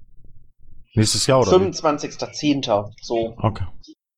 [0.95, 1.51] Nächstes Jahr, oder?
[1.51, 2.93] 25.10.
[3.03, 3.35] So.
[3.37, 3.65] Okay.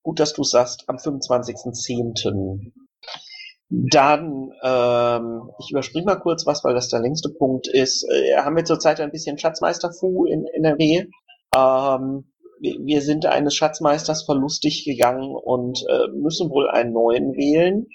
[0.02, 2.72] Gut, dass du sagst, am 25.10.
[3.68, 8.04] Dann, ähm, ich überspringe mal kurz was, weil das der längste Punkt ist.
[8.10, 11.06] Äh, haben wir zurzeit ein bisschen Schatzmeister-Fu in NRW.
[11.54, 12.24] Ähm,
[12.60, 17.86] wir, sind eines Schatzmeisters verlustig gegangen und äh, müssen wohl einen neuen wählen.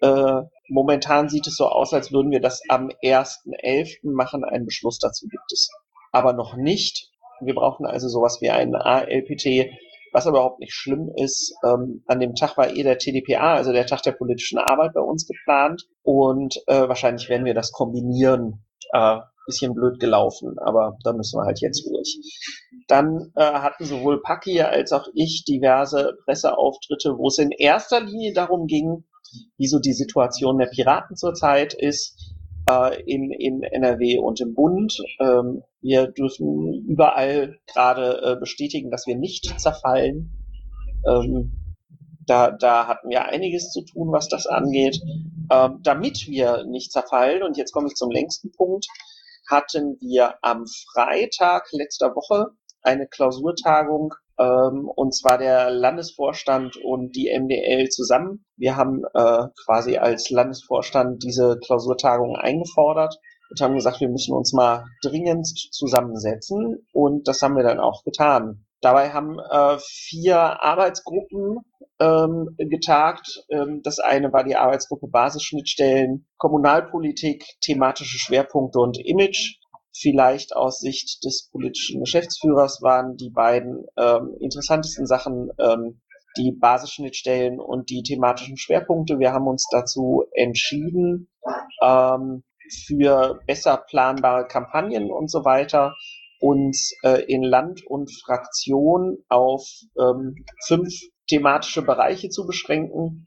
[0.00, 4.10] Äh, momentan sieht es so aus, als würden wir das am 1.11.
[4.14, 4.44] machen.
[4.44, 5.70] Einen Beschluss dazu gibt es
[6.14, 7.10] aber noch nicht.
[7.40, 9.70] Wir brauchen also sowas wie einen ALPT,
[10.12, 11.54] was aber überhaupt nicht schlimm ist.
[11.64, 15.00] Ähm, an dem Tag war eh der TDPA, also der Tag der politischen Arbeit bei
[15.00, 18.64] uns geplant und äh, wahrscheinlich werden wir das kombinieren.
[18.92, 22.18] Äh, bisschen blöd gelaufen, aber da müssen wir halt jetzt durch.
[22.88, 28.32] Dann äh, hatten sowohl Paki als auch ich diverse Presseauftritte, wo es in erster Linie
[28.32, 29.04] darum ging,
[29.58, 32.33] wie so die Situation der Piraten zurzeit ist,
[32.68, 34.96] äh, in, in NRW und im Bund.
[35.20, 40.32] Ähm, wir dürfen überall gerade äh, bestätigen, dass wir nicht zerfallen.
[41.06, 41.52] Ähm,
[42.26, 45.00] da, da hatten wir einiges zu tun, was das angeht.
[45.50, 48.86] Ähm, damit wir nicht zerfallen, und jetzt komme ich zum längsten Punkt,
[49.50, 57.30] hatten wir am Freitag letzter Woche eine Klausurtagung ähm, und zwar der Landesvorstand und die
[57.36, 58.44] MDL zusammen.
[58.56, 63.16] Wir haben äh, quasi als Landesvorstand diese Klausurtagung eingefordert
[63.50, 68.02] und haben gesagt, wir müssen uns mal dringend zusammensetzen und das haben wir dann auch
[68.04, 68.64] getan.
[68.80, 71.60] Dabei haben äh, vier Arbeitsgruppen
[72.00, 73.44] ähm, getagt.
[73.50, 79.56] Ähm, das eine war die Arbeitsgruppe Basisschnittstellen, Kommunalpolitik, thematische Schwerpunkte und Image
[79.96, 86.00] vielleicht aus Sicht des politischen Geschäftsführers waren die beiden ähm, interessantesten Sachen ähm,
[86.36, 89.18] die Basisschnittstellen und die thematischen Schwerpunkte.
[89.18, 91.28] Wir haben uns dazu entschieden,
[91.80, 92.42] ähm,
[92.86, 95.94] für besser planbare Kampagnen und so weiter
[96.40, 99.66] uns äh, in Land und Fraktion auf
[99.98, 100.92] ähm, fünf
[101.28, 103.26] thematische Bereiche zu beschränken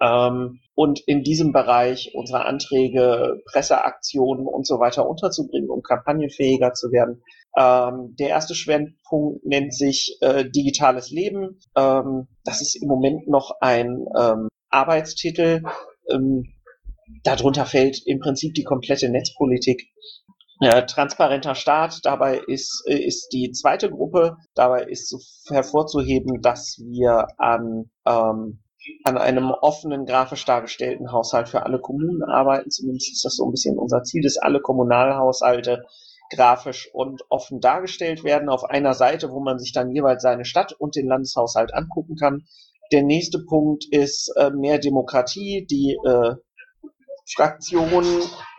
[0.00, 7.22] und in diesem Bereich unsere Anträge, Presseaktionen und so weiter unterzubringen, um kampagnenfähiger zu werden.
[7.56, 11.60] Ähm, der erste Schwerpunkt nennt sich äh, Digitales Leben.
[11.76, 15.62] Ähm, das ist im Moment noch ein ähm, Arbeitstitel.
[16.10, 16.52] Ähm,
[17.22, 19.88] darunter fällt im Prinzip die komplette Netzpolitik.
[20.60, 25.14] Äh, transparenter Staat, dabei ist, äh, ist die zweite Gruppe, dabei ist
[25.48, 28.63] hervorzuheben, dass wir an ähm,
[29.04, 32.70] an einem offenen, grafisch dargestellten Haushalt für alle Kommunen arbeiten.
[32.70, 35.84] Zumindest ist das so ein bisschen unser Ziel, dass alle Kommunalhaushalte
[36.30, 40.72] grafisch und offen dargestellt werden auf einer Seite, wo man sich dann jeweils seine Stadt
[40.72, 42.44] und den Landeshaushalt angucken kann.
[42.92, 45.66] Der nächste Punkt ist äh, mehr Demokratie.
[45.70, 46.34] Die äh,
[47.26, 48.04] Fraktion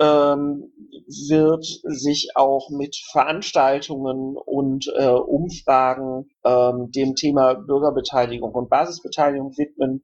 [0.02, 0.72] ähm,
[1.08, 10.04] wird sich auch mit Veranstaltungen und äh, Umfragen ähm, dem Thema Bürgerbeteiligung und Basisbeteiligung widmen.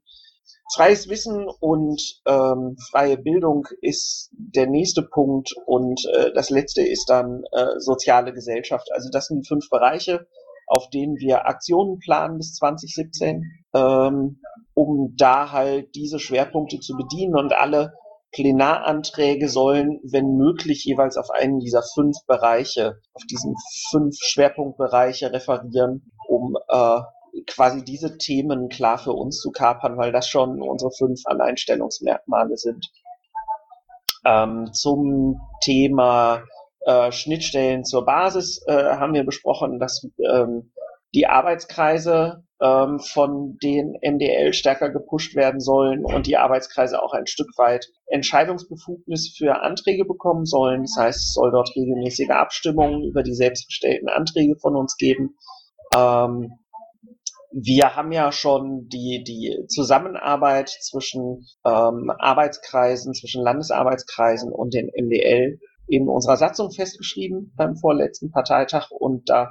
[0.75, 7.09] Freies Wissen und ähm, freie Bildung ist der nächste Punkt und äh, das letzte ist
[7.09, 8.89] dann äh, soziale Gesellschaft.
[8.93, 10.27] Also das sind fünf Bereiche,
[10.67, 13.43] auf denen wir Aktionen planen bis 2017,
[13.73, 14.39] ähm,
[14.73, 17.93] um da halt diese Schwerpunkte zu bedienen und alle
[18.31, 23.55] Plenaranträge sollen, wenn möglich, jeweils auf einen dieser fünf Bereiche, auf diesen
[23.89, 27.01] fünf Schwerpunktbereiche referieren, um äh,
[27.47, 32.89] quasi diese Themen klar für uns zu kapern, weil das schon unsere fünf Alleinstellungsmerkmale sind.
[34.25, 36.43] Ähm, zum Thema
[36.85, 40.71] äh, Schnittstellen zur Basis äh, haben wir besprochen, dass ähm,
[41.13, 47.27] die Arbeitskreise ähm, von den MDL stärker gepusht werden sollen und die Arbeitskreise auch ein
[47.27, 50.83] Stück weit Entscheidungsbefugnis für Anträge bekommen sollen.
[50.83, 55.35] Das heißt, es soll dort regelmäßige Abstimmungen über die selbstgestellten Anträge von uns geben.
[55.95, 56.53] Ähm,
[57.53, 65.59] wir haben ja schon die, die Zusammenarbeit zwischen ähm, Arbeitskreisen, zwischen Landesarbeitskreisen und den MDL
[65.91, 69.49] in unserer Satzung festgeschrieben beim vorletzten Parteitag und da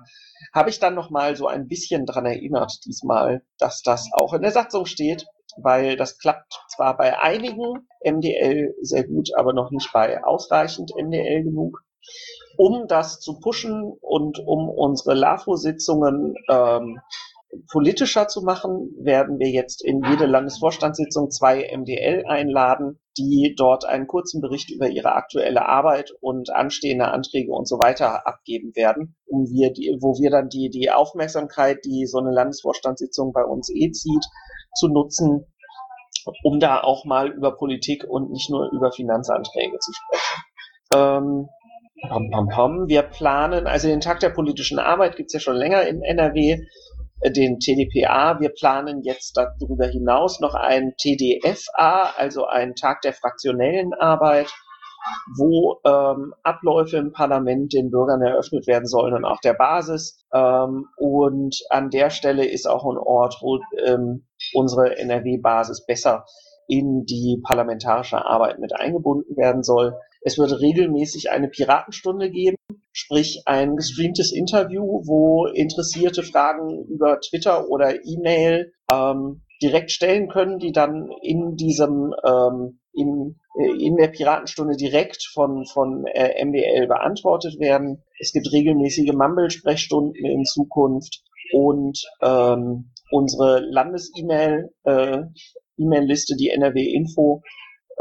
[0.55, 4.41] habe ich dann noch mal so ein bisschen dran erinnert diesmal, dass das auch in
[4.41, 5.27] der Satzung steht,
[5.63, 11.45] weil das klappt zwar bei einigen MDL sehr gut, aber noch nicht bei ausreichend MDL
[11.45, 11.83] genug.
[12.57, 17.01] Um das zu pushen und um unsere LAFO-Sitzungen ähm,
[17.71, 24.07] politischer zu machen, werden wir jetzt in jede Landesvorstandssitzung zwei MDL einladen, die dort einen
[24.07, 29.47] kurzen Bericht über ihre aktuelle Arbeit und anstehende Anträge und so weiter abgeben werden, um
[29.51, 33.91] wir die, wo wir dann die, die Aufmerksamkeit, die so eine Landesvorstandssitzung bei uns eh
[33.91, 34.25] zieht,
[34.79, 35.45] zu nutzen,
[36.45, 40.43] um da auch mal über Politik und nicht nur über Finanzanträge zu sprechen.
[40.95, 41.49] Ähm,
[42.09, 42.89] pam, pam, pam.
[42.89, 46.65] Wir planen, also den Tag der politischen Arbeit gibt's ja schon länger in NRW
[47.25, 48.41] den TDPA.
[48.41, 54.53] Wir planen jetzt darüber hinaus noch einen TDFA, also einen Tag der fraktionellen Arbeit,
[55.37, 60.25] wo ähm, Abläufe im Parlament den Bürgern eröffnet werden sollen und auch der Basis.
[60.33, 66.25] Ähm, und an der Stelle ist auch ein Ort, wo ähm, unsere NRW-Basis besser
[66.69, 69.95] in die parlamentarische Arbeit mit eingebunden werden soll.
[70.23, 72.57] Es wird regelmäßig eine Piratenstunde geben,
[72.93, 80.59] sprich ein gestreamtes Interview, wo Interessierte Fragen über Twitter oder E-Mail ähm, direkt stellen können,
[80.59, 86.87] die dann in diesem ähm, in, äh, in der Piratenstunde direkt von von äh, MBL
[86.87, 88.03] beantwortet werden.
[88.19, 91.23] Es gibt regelmäßige Mumble-Sprechstunden in Zukunft
[91.53, 95.23] und ähm, unsere Landes-E-Mail äh,
[95.79, 97.43] E-Mail-Liste, die NRW Info,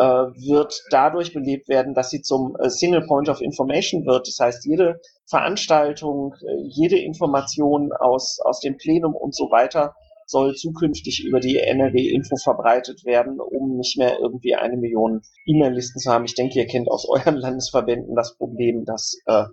[0.02, 4.28] wird dadurch belebt werden, dass sie zum äh, Single Point of Information wird.
[4.28, 10.54] Das heißt, jede Veranstaltung, äh, jede Information aus, aus dem Plenum und so weiter soll
[10.56, 16.26] zukünftig über die NRW-Info verbreitet werden, um nicht mehr irgendwie eine Million E-Mail-Listen zu haben.
[16.26, 19.46] Ich denke, ihr kennt aus euren Landesverbänden das Problem, dass äh,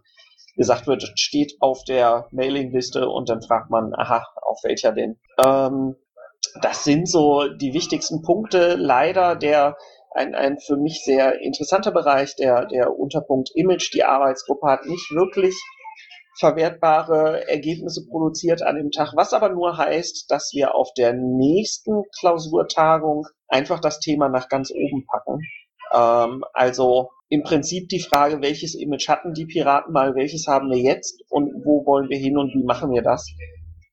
[0.56, 5.16] gesagt wird, steht auf der Mailingliste und dann fragt man, aha, auf welcher denn?
[5.42, 5.96] Ähm,
[6.62, 8.76] das sind so die wichtigsten Punkte.
[8.76, 9.76] Leider der
[10.16, 13.92] ein, ein für mich sehr interessanter Bereich, der, der Unterpunkt Image.
[13.94, 15.54] Die Arbeitsgruppe hat nicht wirklich
[16.38, 22.02] verwertbare Ergebnisse produziert an dem Tag, was aber nur heißt, dass wir auf der nächsten
[22.18, 25.40] Klausurtagung einfach das Thema nach ganz oben packen.
[25.94, 30.78] Ähm, also im Prinzip die Frage, welches Image hatten die Piraten mal, welches haben wir
[30.78, 33.26] jetzt und wo wollen wir hin und wie machen wir das,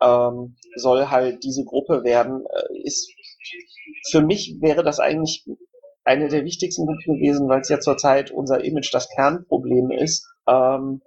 [0.02, 2.46] ähm, soll halt diese Gruppe werden.
[2.46, 3.12] Äh, ist
[4.12, 5.46] für mich wäre das eigentlich
[6.06, 10.28] eine der wichtigsten Punkte gewesen, weil es ja zurzeit unser Image das Kernproblem ist.
[10.48, 11.02] Ähm,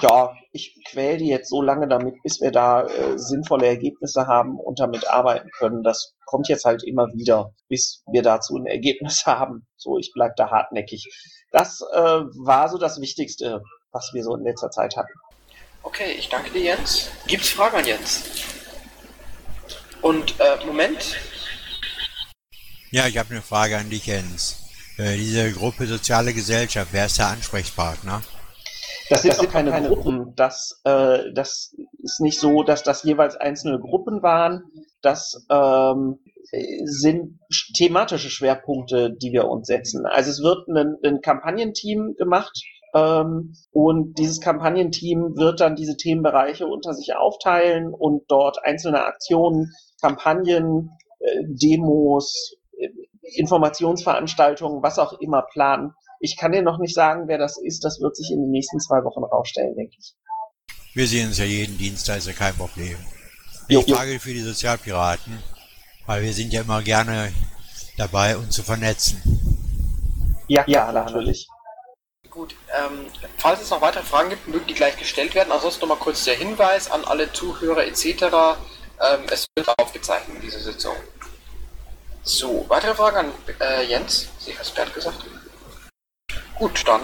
[0.00, 4.58] ja, ich quäle die jetzt so lange damit, bis wir da äh, sinnvolle Ergebnisse haben
[4.58, 5.82] und damit arbeiten können.
[5.84, 9.66] Das kommt jetzt halt immer wieder, bis wir dazu ein Ergebnis haben.
[9.76, 11.06] So, ich bleib da hartnäckig.
[11.52, 15.12] Das äh, war so das Wichtigste, was wir so in letzter Zeit hatten.
[15.82, 17.08] Okay, ich danke dir, Jens.
[17.28, 18.24] Gibt's Fragen an Jens?
[20.02, 21.16] Und äh, Moment,
[22.90, 24.64] ja, ich habe eine Frage an dich, Jens.
[24.98, 28.22] Äh, diese Gruppe Soziale Gesellschaft, wer ist der Ansprechpartner?
[29.08, 30.34] Das sind auch keine, keine Gruppen.
[30.34, 34.64] Das, äh, das ist nicht so, dass das jeweils einzelne Gruppen waren.
[35.02, 36.18] Das ähm,
[36.84, 37.38] sind
[37.76, 40.06] thematische Schwerpunkte, die wir uns setzen.
[40.06, 42.58] Also es wird ein, ein Kampagnenteam gemacht
[42.94, 49.72] ähm, und dieses Kampagnenteam wird dann diese Themenbereiche unter sich aufteilen und dort einzelne Aktionen,
[50.00, 52.56] Kampagnen, äh, Demos,
[53.34, 55.94] Informationsveranstaltungen, was auch immer planen.
[56.20, 57.84] Ich kann dir noch nicht sagen, wer das ist.
[57.84, 60.14] Das wird sich in den nächsten zwei Wochen rausstellen, denke ich.
[60.94, 62.96] Wir sehen uns ja jeden Dienstag, ist ja kein Problem.
[63.68, 65.42] Jo, ich frage für die Sozialpiraten,
[66.06, 67.32] weil wir sind ja immer gerne
[67.98, 69.20] dabei, uns zu vernetzen.
[70.48, 71.48] Ja, ja, natürlich.
[72.30, 73.06] Gut, ähm,
[73.38, 75.50] falls es noch weitere Fragen gibt, mögen die gleich gestellt werden.
[75.52, 78.04] Ansonsten nochmal kurz der Hinweis an alle Zuhörer etc.
[78.04, 80.94] Ähm, es wird aufgezeichnet, diese Sitzung.
[82.28, 84.26] So, weitere Fragen an äh, Jens?
[84.40, 85.24] Sie hast Bert gesagt.
[86.56, 87.00] Gut, dann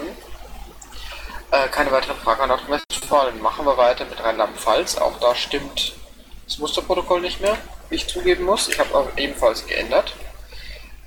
[1.53, 3.41] äh, keine weiteren Fragen an Nordrhein-Westfalen.
[3.41, 4.99] Machen wir weiter mit Rheinland-Pfalz.
[4.99, 5.93] Auch da stimmt
[6.45, 7.57] das Musterprotokoll nicht mehr,
[7.89, 8.67] wie ich zugeben muss.
[8.67, 10.13] Ich habe auch ebenfalls geändert.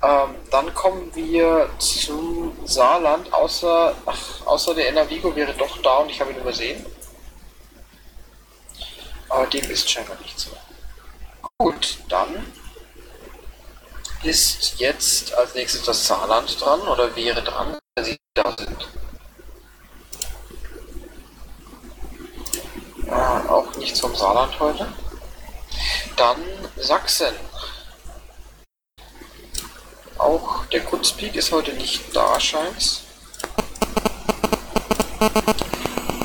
[0.02, 6.08] Ähm, dann kommen wir zum Saarland, außer, ach, außer der Navigo wäre doch da und
[6.08, 6.86] ich habe ihn übersehen.
[9.28, 10.52] Aber dem ist scheinbar nicht so.
[11.58, 12.50] Gut, dann
[14.22, 18.88] ist jetzt als nächstes das Saarland dran oder wäre dran, wenn Sie da sind.
[23.10, 24.86] Ah, auch nichts vom Saarland heute.
[26.16, 26.42] Dann
[26.76, 27.34] Sachsen.
[30.18, 33.02] Auch der Kurzpeak ist heute nicht da, scheint's.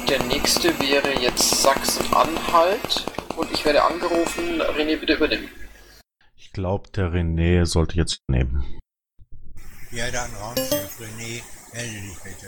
[0.10, 4.62] Der nächste wäre jetzt Sachsen-Anhalt und ich werde angerufen.
[4.62, 5.61] René, bitte übernehmen.
[6.52, 8.78] Ich glaube, der René sollte jetzt nehmen.
[9.90, 11.42] Ja, dann Raumschiff, René,
[11.74, 12.48] melde dich bitte.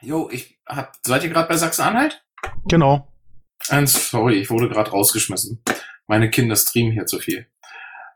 [0.00, 2.24] Jo, ich hab, seid ihr gerade bei Sachsen-Anhalt?
[2.64, 3.12] Genau.
[3.68, 5.62] Äh, sorry, ich wurde gerade rausgeschmissen.
[6.06, 7.48] Meine Kinder streamen hier zu viel.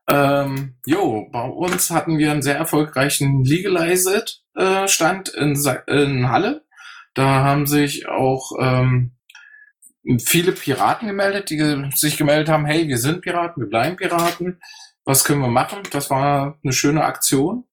[0.08, 6.64] Ähm, jo, bei uns hatten wir einen sehr erfolgreichen Legalized-Stand in, Sa- in Halle.
[7.12, 9.17] Da haben sich auch ähm,
[10.18, 14.60] viele Piraten gemeldet, die sich gemeldet haben, hey, wir sind Piraten, wir bleiben Piraten.
[15.04, 15.80] Was können wir machen?
[15.90, 17.64] Das war eine schöne Aktion.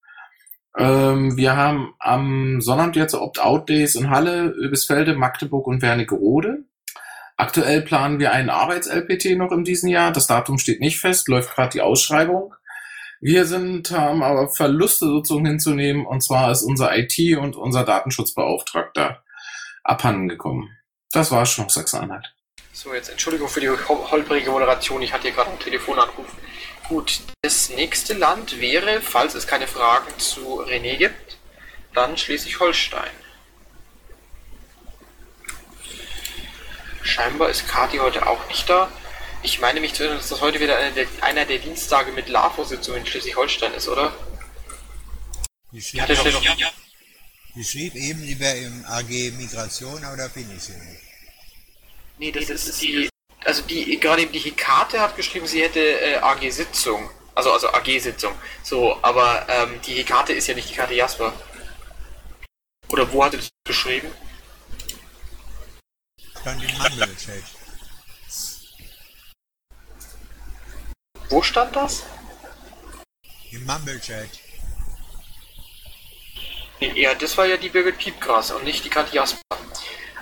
[0.77, 6.65] Ähm, wir haben am Sonnabend jetzt Opt-out-Days in Halle, Öbisfelde, Magdeburg und Wernigerode.
[7.37, 10.11] Aktuell planen wir einen Arbeits-LPT noch in diesem Jahr.
[10.11, 12.53] Das Datum steht nicht fest, läuft gerade die Ausschreibung.
[13.21, 19.23] Wir sind, haben aber Verluste sozusagen hinzunehmen, und zwar ist unser IT- und unser Datenschutzbeauftragter
[19.83, 20.69] abhanden gekommen.
[21.15, 22.25] Das war schon auf Sachsen-Anhalt.
[22.73, 25.01] So, jetzt Entschuldigung für die hol- holprige Moderation.
[25.01, 26.27] Ich hatte hier gerade einen Telefonanruf.
[26.89, 31.37] Gut, das nächste Land wäre, falls es keine Fragen zu René gibt,
[31.93, 33.09] dann Schleswig-Holstein.
[37.01, 38.91] Scheinbar ist Kati heute auch nicht da.
[39.41, 42.27] Ich meine mich zu erinnern, dass das heute wieder einer der, einer der Dienstage mit
[42.27, 44.13] LAFO-Sitzungen in Schleswig-Holstein ist, oder?
[45.71, 46.43] Die Ich schrieb, hatte noch,
[47.63, 51.04] schrieb eben, sie wäre im AG Migration, aber da finde ich sie nicht.
[52.17, 53.09] Nee, das, ist die.
[53.43, 57.09] Also die gerade eben die Hekate hat geschrieben, sie hätte äh, AG-Sitzung.
[57.35, 58.33] Also also AG-Sitzung.
[58.63, 61.33] So, aber ähm, die Hekate ist ja nicht die Kate Jasper.
[62.87, 64.11] Oder wo hat sie das geschrieben?
[66.41, 67.43] Stand im Mumble-Chat.
[71.29, 72.03] Wo stand das?
[73.51, 74.29] Im Mumble-Chat.
[76.79, 79.41] Nee, ja, das war ja die Birgit Piepgras und nicht die Kate Jasper.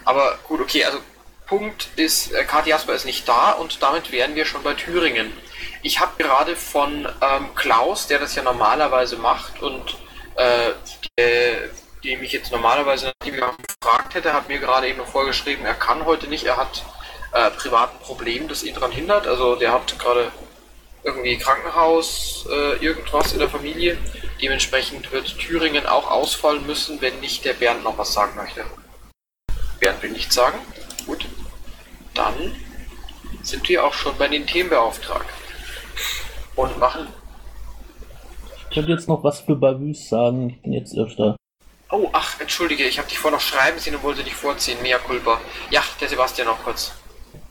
[0.05, 0.99] Aber gut, okay, also
[1.45, 5.31] Punkt ist, äh, Kati Jasper ist nicht da und damit wären wir schon bei Thüringen.
[5.81, 9.97] Ich habe gerade von ähm, Klaus, der das ja normalerweise macht und
[10.35, 10.71] äh,
[11.17, 11.69] der,
[12.03, 16.27] dem ich jetzt normalerweise gefragt hätte, hat mir gerade eben noch vorgeschrieben, er kann heute
[16.27, 16.83] nicht, er hat
[17.33, 19.27] äh, privaten Problem, das ihn daran hindert.
[19.27, 20.31] Also der hat gerade
[21.03, 23.97] irgendwie Krankenhaus, äh, irgendwas in der Familie.
[24.41, 28.65] Dementsprechend wird Thüringen auch ausfallen müssen, wenn nicht der Bernd noch was sagen möchte.
[29.79, 30.59] Bernd will nichts sagen.
[32.13, 32.33] Dann
[33.41, 35.43] sind wir auch schon bei den Themenbeauftragten.
[36.55, 37.07] Und machen.
[38.69, 40.49] Ich könnte jetzt noch was für Bavus sagen.
[40.49, 41.35] Ich bin jetzt Erster.
[41.91, 44.77] Oh, ach, entschuldige, ich habe dich vorher noch schreiben sehen und wollte dich vorziehen.
[44.81, 45.39] Mea culpa.
[45.69, 46.91] Ja, der Sebastian noch kurz.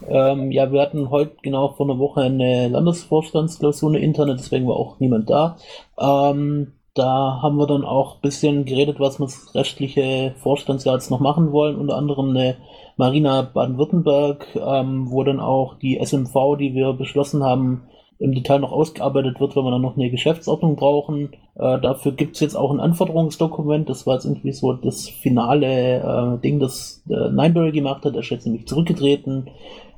[0.08, 4.76] Ähm, ja, wir hatten heute genau vor einer Woche eine Landesvorstandsklausur, eine interne, deswegen war
[4.76, 5.56] auch niemand da.
[5.98, 11.10] Ähm, da haben wir dann auch ein bisschen geredet, was wir das restliche Vorstandsjahr jetzt
[11.10, 11.76] noch machen wollen.
[11.76, 12.56] Unter anderem eine
[12.96, 18.72] Marina Baden-Württemberg, ähm, wo dann auch die SMV, die wir beschlossen haben, im Detail noch
[18.72, 21.32] ausgearbeitet wird, wenn wir dann noch eine Geschäftsordnung brauchen.
[21.56, 23.88] Äh, dafür gibt's jetzt auch ein Anforderungsdokument.
[23.88, 28.14] Das war jetzt irgendwie so das finale äh, Ding, das äh, Nineberry gemacht hat.
[28.14, 29.50] Er ist jetzt nämlich zurückgetreten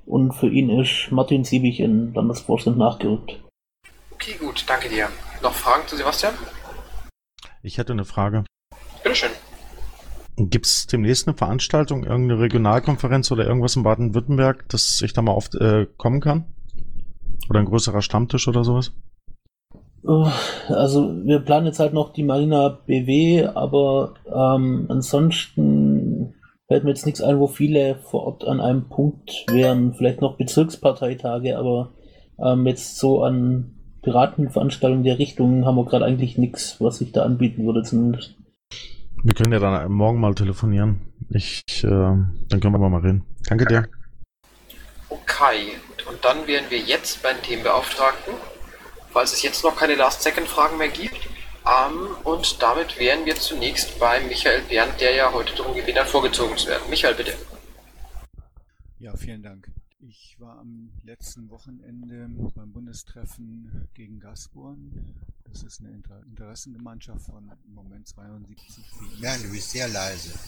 [0.07, 3.41] und für ihn ist Martin Siebig in Landesvorstand nachgerückt.
[4.13, 5.09] Okay, gut, danke dir.
[5.43, 6.33] Noch Fragen zu Sebastian?
[7.65, 8.45] Ich hätte eine Frage.
[9.03, 9.31] Bitteschön.
[10.37, 15.33] Gibt es demnächst eine Veranstaltung, irgendeine Regionalkonferenz oder irgendwas in Baden-Württemberg, dass ich da mal
[15.33, 16.45] oft äh, kommen kann?
[17.49, 18.93] Oder ein größerer Stammtisch oder sowas?
[20.69, 26.35] Also wir planen jetzt halt noch die Marina BW, aber ähm, ansonsten
[26.69, 29.95] fällt mir jetzt nichts ein, wo viele vor Ort an einem Punkt wären.
[29.95, 31.95] Vielleicht noch Bezirksparteitage, aber
[32.39, 33.71] ähm, jetzt so an
[34.05, 38.37] Piratenveranstaltungen der Richtung haben wir gerade eigentlich nichts, was sich da anbieten würde zumindest.
[39.23, 41.01] Wir können ja dann morgen mal telefonieren.
[41.31, 43.25] Ich, äh, dann können wir mal reden.
[43.49, 43.89] Danke dir.
[45.09, 45.73] Okay,
[46.09, 48.35] und dann wären wir jetzt beim Themenbeauftragten,
[49.11, 51.29] falls es jetzt noch keine Last-Second-Fragen mehr gibt.
[51.67, 56.09] Ähm, und damit wären wir zunächst bei Michael Bernd, der ja heute darum gebeten hat,
[56.09, 56.83] vorgezogen zu werden.
[56.91, 57.33] Michael, bitte.
[58.99, 59.74] Ja, vielen Dank.
[60.07, 64.93] Ich war am letzten Wochenende beim Bundestreffen gegen Gazprom.
[65.45, 69.21] Das ist eine Inter Interessengemeinschaft von im Moment 72 PIs.
[69.21, 70.39] Ja, du bist sehr leise.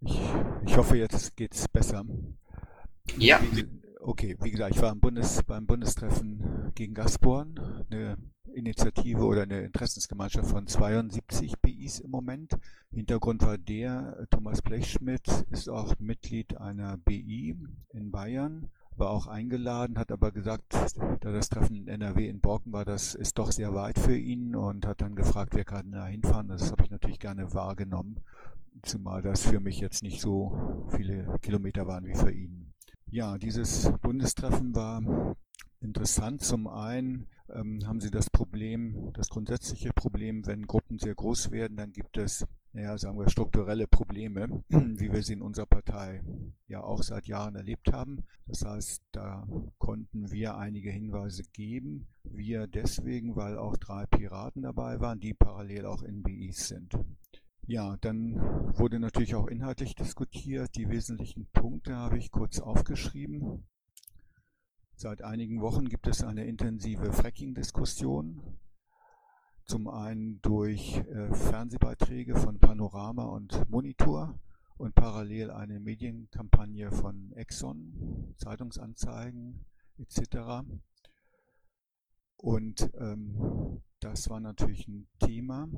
[0.00, 0.20] Ich,
[0.66, 2.04] ich hoffe, jetzt geht's besser.
[3.18, 3.40] Ja.
[3.52, 3.68] Wie,
[4.00, 7.54] okay, wie gesagt, ich war Bundes, beim Bundestreffen gegen Gazprom,
[7.88, 8.16] eine
[8.54, 12.56] Initiative oder eine Interessensgemeinschaft von 72 BIs im Moment.
[12.90, 17.56] Hintergrund war der, Thomas Blechschmidt ist auch Mitglied einer BI
[17.90, 20.74] in Bayern, war auch eingeladen, hat aber gesagt,
[21.20, 24.54] da das Treffen in NRW in Borken war, das ist doch sehr weit für ihn
[24.54, 26.48] und hat dann gefragt, wer kann da hinfahren.
[26.48, 28.20] Das habe ich natürlich gerne wahrgenommen,
[28.82, 32.72] zumal das für mich jetzt nicht so viele Kilometer waren wie für ihn.
[33.10, 35.36] Ja, dieses Bundestreffen war
[35.80, 36.42] interessant.
[36.42, 41.92] Zum einen haben sie das Problem, das grundsätzliche Problem, wenn Gruppen sehr groß werden, dann
[41.92, 46.22] gibt es, naja, sagen wir, strukturelle Probleme, wie wir sie in unserer Partei
[46.66, 48.24] ja auch seit Jahren erlebt haben.
[48.46, 49.46] Das heißt, da
[49.78, 52.08] konnten wir einige Hinweise geben.
[52.24, 56.96] Wir deswegen, weil auch drei Piraten dabei waren, die parallel auch in BIs sind.
[57.66, 58.34] Ja, dann
[58.76, 60.74] wurde natürlich auch inhaltlich diskutiert.
[60.76, 63.64] Die wesentlichen Punkte habe ich kurz aufgeschrieben.
[65.02, 68.40] Seit einigen Wochen gibt es eine intensive Fracking-Diskussion.
[69.64, 74.38] Zum einen durch äh, Fernsehbeiträge von Panorama und Monitor
[74.76, 79.66] und parallel eine Medienkampagne von Exxon, Zeitungsanzeigen
[79.98, 80.62] etc.
[82.36, 85.68] Und ähm, das war natürlich ein Thema.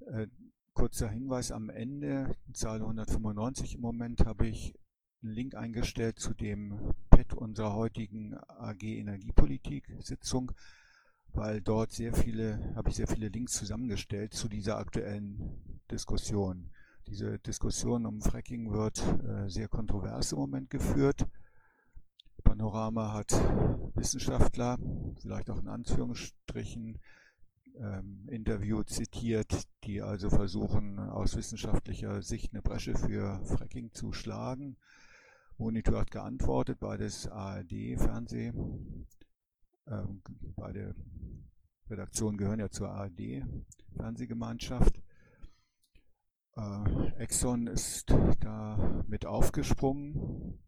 [0.00, 0.26] Äh,
[0.72, 4.74] kurzer Hinweis am Ende, Zahl 195 im Moment, habe ich
[5.22, 10.52] Link eingestellt zu dem Pad unserer heutigen AG Energiepolitik Sitzung,
[11.32, 16.70] weil dort sehr viele, habe ich sehr viele Links zusammengestellt zu dieser aktuellen Diskussion.
[17.06, 21.26] Diese Diskussion um Fracking wird äh, sehr kontrovers im Moment geführt.
[22.42, 23.32] Panorama hat
[23.94, 24.78] Wissenschaftler,
[25.20, 26.98] vielleicht auch in Anführungsstrichen,
[27.78, 34.76] ähm, Interview zitiert, die also versuchen, aus wissenschaftlicher Sicht eine Bresche für Fracking zu schlagen.
[35.60, 38.52] Monitor hat geantwortet, beides ARD-Fernseh.
[39.86, 40.22] Ähm,
[40.56, 40.96] beide
[41.90, 45.02] Redaktionen gehören ja zur ARD-Fernsehgemeinschaft.
[46.56, 48.08] Äh, Exxon ist
[48.40, 50.58] da mit aufgesprungen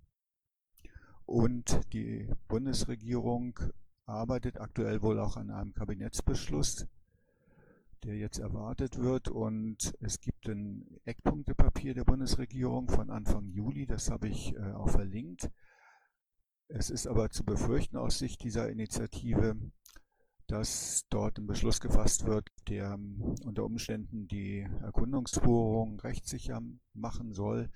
[1.25, 3.59] und die Bundesregierung
[4.05, 6.87] arbeitet aktuell wohl auch an einem Kabinettsbeschluss,
[8.05, 9.29] der jetzt erwartet wird.
[9.29, 14.91] Und es gibt ein Eckpunktepapier der Bundesregierung von Anfang Juli, das habe ich äh, auch
[14.91, 15.51] verlinkt.
[16.69, 19.57] Es ist aber zu befürchten aus Sicht dieser Initiative,
[20.47, 26.63] dass dort ein Beschluss gefasst wird, der um, unter Umständen die Erkundungsbohrung rechtssicher
[26.95, 27.71] machen soll.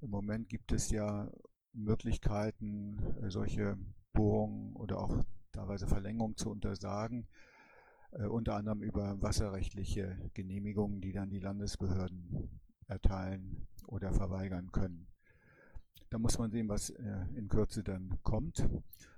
[0.00, 1.30] Im Moment gibt es ja
[1.72, 3.78] Möglichkeiten, äh, solche
[4.12, 7.26] Bohrungen oder auch teilweise Verlängerungen zu untersagen
[8.28, 15.06] unter anderem über wasserrechtliche Genehmigungen, die dann die Landesbehörden erteilen oder verweigern können.
[16.10, 18.68] Da muss man sehen, was äh, in Kürze dann kommt.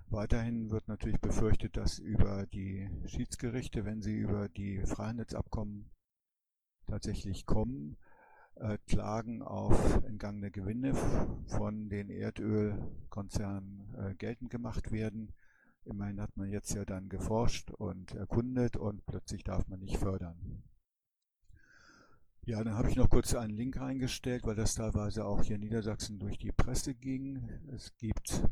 [0.07, 5.89] Weiterhin wird natürlich befürchtet, dass über die Schiedsgerichte, wenn sie über die Freihandelsabkommen
[6.87, 7.97] tatsächlich kommen,
[8.55, 10.93] äh, Klagen auf entgangene Gewinne
[11.47, 15.33] von den Erdölkonzernen äh, geltend gemacht werden
[15.85, 20.63] Immerhin hat man jetzt ja dann geforscht und erkundet und plötzlich darf man nicht fördern.
[22.47, 25.61] Ja, dann habe ich noch kurz einen Link reingestellt, weil das teilweise auch hier in
[25.61, 27.49] Niedersachsen durch die Presse ging.
[27.73, 28.43] Es gibt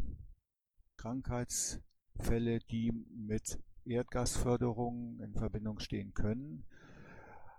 [0.98, 6.66] Krankheitsfälle, die mit Erdgasförderung in Verbindung stehen können.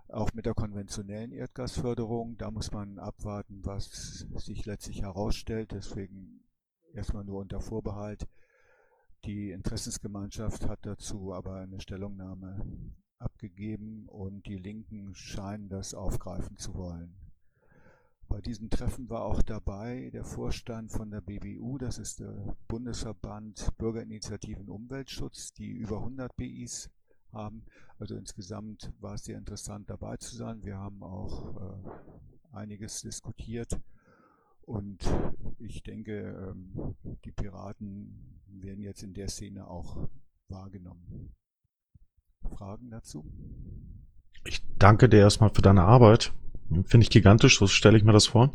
[0.09, 2.37] Auch mit der konventionellen Erdgasförderung.
[2.37, 5.73] Da muss man abwarten, was sich letztlich herausstellt.
[5.73, 6.45] Deswegen
[6.93, 8.27] erstmal nur unter Vorbehalt.
[9.25, 12.63] Die Interessensgemeinschaft hat dazu aber eine Stellungnahme
[13.19, 17.17] abgegeben und die Linken scheinen das aufgreifen zu wollen.
[18.29, 23.71] Bei diesem Treffen war auch dabei der Vorstand von der BBU, das ist der Bundesverband
[23.79, 26.91] Bürgerinitiativen Umweltschutz, die über 100 BIs
[27.33, 27.65] haben.
[27.99, 30.63] Also insgesamt war es sehr interessant dabei zu sein.
[30.65, 33.81] Wir haben auch äh, einiges diskutiert
[34.61, 34.99] und
[35.59, 36.95] ich denke, ähm,
[37.25, 40.09] die Piraten werden jetzt in der Szene auch
[40.49, 41.35] wahrgenommen.
[42.57, 43.25] Fragen dazu?
[44.47, 46.33] Ich danke dir erstmal für deine Arbeit.
[46.85, 48.53] Finde ich gigantisch, so stelle ich mir das vor.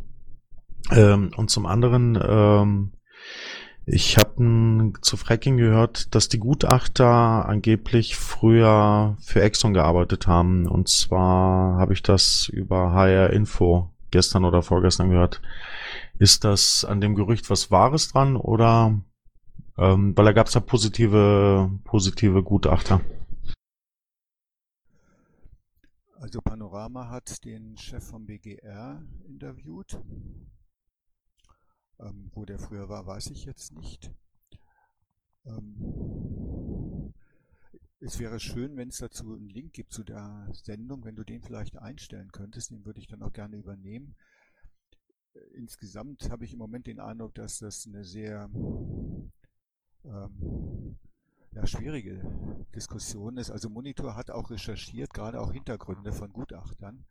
[0.92, 2.92] Ähm, und zum anderen, ähm,
[3.86, 10.68] ich habe zu Fracking gehört, dass die Gutachter angeblich früher für Exxon gearbeitet haben.
[10.68, 15.42] Und zwar habe ich das über HR Info gestern oder vorgestern gehört.
[16.20, 19.02] Ist das an dem Gerücht was Wahres dran oder
[19.80, 23.02] ähm, weil da gab es ja positive, positive Gutachter?
[26.16, 29.98] Also Panorama hat den Chef vom BGR interviewt.
[32.00, 34.12] Ähm, wo der früher war, weiß ich jetzt nicht.
[35.46, 37.14] Ähm,
[38.02, 41.42] es wäre schön, wenn es dazu einen Link gibt zu der Sendung, wenn du den
[41.42, 44.16] vielleicht einstellen könntest, den würde ich dann auch gerne übernehmen.
[45.56, 48.50] Insgesamt habe ich im Moment den Eindruck, dass das eine sehr
[50.06, 50.98] ähm,
[51.52, 52.22] ja, schwierige
[52.76, 53.52] Diskussion ist.
[53.52, 57.06] Also Monitor hat auch recherchiert, gerade auch Hintergründe von Gutachtern.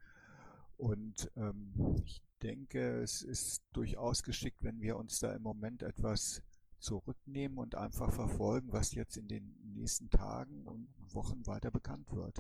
[0.77, 1.73] Und ähm,
[2.05, 6.43] ich denke, es ist durchaus geschickt, wenn wir uns da im Moment etwas
[6.79, 12.39] zurücknehmen und einfach verfolgen, was jetzt in den nächsten Tagen und Wochen weiter bekannt wird.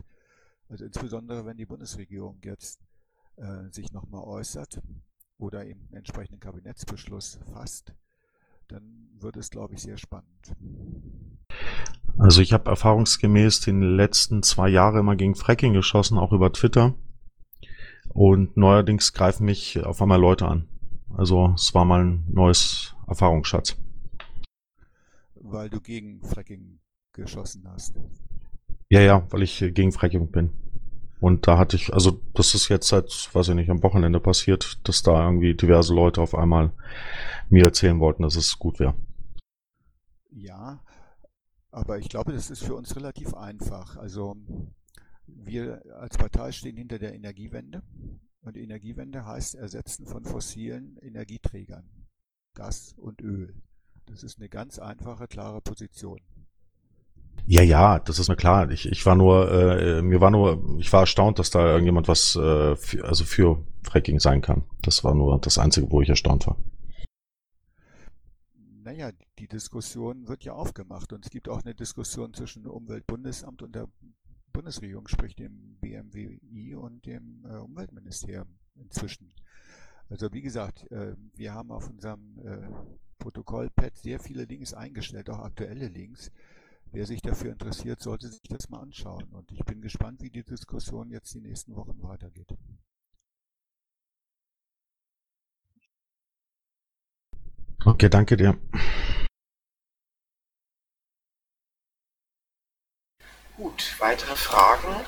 [0.68, 2.80] Also insbesondere, wenn die Bundesregierung jetzt
[3.36, 4.80] äh, sich nochmal äußert
[5.38, 7.94] oder eben einen entsprechenden Kabinettsbeschluss fasst,
[8.68, 10.54] dann wird es, glaube ich, sehr spannend.
[12.18, 16.94] Also ich habe erfahrungsgemäß den letzten zwei Jahre immer gegen Fracking geschossen, auch über Twitter.
[18.08, 20.68] Und neuerdings greifen mich auf einmal Leute an.
[21.16, 23.76] Also es war mal ein neues Erfahrungsschatz.
[25.34, 26.80] Weil du gegen Fracking
[27.12, 27.96] geschossen hast.
[28.90, 30.50] Ja, ja, weil ich gegen Fracking bin.
[31.20, 34.78] Und da hatte ich, also das ist jetzt seit, weiß ich nicht, am Wochenende passiert,
[34.84, 36.72] dass da irgendwie diverse Leute auf einmal
[37.48, 38.94] mir erzählen wollten, dass es gut wäre.
[40.30, 40.80] Ja,
[41.70, 43.96] aber ich glaube, das ist für uns relativ einfach.
[43.96, 44.36] Also
[45.26, 47.82] wir als Partei stehen hinter der Energiewende.
[48.40, 51.90] Und Energiewende heißt Ersetzen von fossilen Energieträgern,
[52.54, 53.60] Gas und Öl.
[54.06, 56.20] Das ist eine ganz einfache, klare Position.
[57.50, 58.70] Ja, ja, das ist mir klar.
[58.70, 62.36] Ich, ich war nur, äh, mir war nur, ich war erstaunt, dass da irgendjemand was,
[62.36, 64.64] äh, für, also für Fracking sein kann.
[64.82, 66.58] Das war nur das Einzige, wo ich erstaunt war.
[68.84, 73.74] Naja, die Diskussion wird ja aufgemacht und es gibt auch eine Diskussion zwischen Umweltbundesamt und
[73.74, 73.88] der
[74.52, 79.32] Bundesregierung, sprich dem BMWI und dem äh, Umweltministerium inzwischen.
[80.10, 82.68] Also wie gesagt, äh, wir haben auf unserem äh,
[83.18, 86.30] Protokollpad sehr viele Links eingestellt, auch aktuelle Links.
[86.90, 89.24] Wer sich dafür interessiert, sollte sich das mal anschauen.
[89.32, 92.48] Und ich bin gespannt, wie die Diskussion jetzt die nächsten Wochen weitergeht.
[97.84, 98.58] Okay, danke dir.
[103.56, 105.04] Gut, weitere Fragen?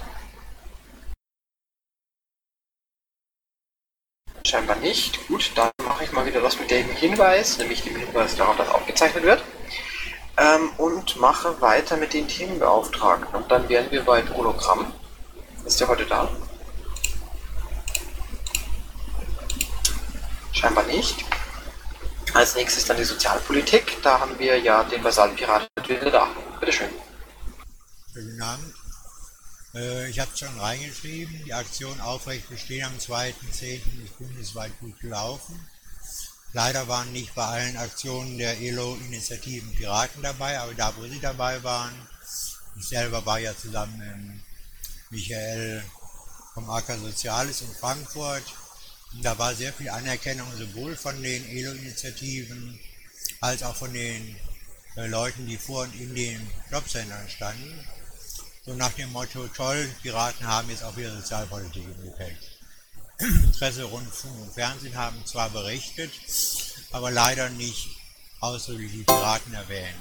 [4.44, 5.26] Scheinbar nicht.
[5.28, 8.68] Gut, dann mache ich mal wieder das mit dem Hinweis, nämlich dem Hinweis darauf, dass
[8.68, 9.42] aufgezeichnet wird.
[10.40, 13.34] Ähm, und mache weiter mit den Themenbeauftragten.
[13.34, 14.90] Und dann wären wir bei Hologramm.
[15.66, 16.30] Ist der heute da?
[20.52, 21.26] Scheinbar nicht.
[22.32, 24.02] Als nächstes dann die Sozialpolitik.
[24.02, 26.28] Da haben wir ja den Basalpirat wieder da.
[26.58, 26.88] Bitteschön.
[28.14, 28.74] Guten Abend.
[29.74, 33.80] Äh, ich habe schon reingeschrieben, die Aktion Aufrecht bestehen am 2.10.
[34.04, 35.68] ist bundesweit gut gelaufen.
[36.52, 41.62] Leider waren nicht bei allen Aktionen der ELO-Initiativen Piraten dabei, aber da, wo sie dabei
[41.62, 41.94] waren,
[42.76, 44.40] ich selber war ja zusammen mit
[45.10, 45.84] Michael
[46.54, 48.42] vom AK Soziales in Frankfurt.
[49.12, 52.78] Und da war sehr viel Anerkennung sowohl von den ELO-Initiativen
[53.40, 54.36] als auch von den
[54.96, 57.86] äh, Leuten, die vor und in den Jobcentern standen.
[58.64, 62.36] So nach dem Motto, toll, Piraten haben jetzt auch wieder Sozialpolitik im Gepäck.
[63.58, 66.10] Presse, Rundfunk und Fernsehen haben zwar berichtet,
[66.90, 67.88] aber leider nicht
[68.40, 69.96] ausdrücklich die Piraten erwähnt.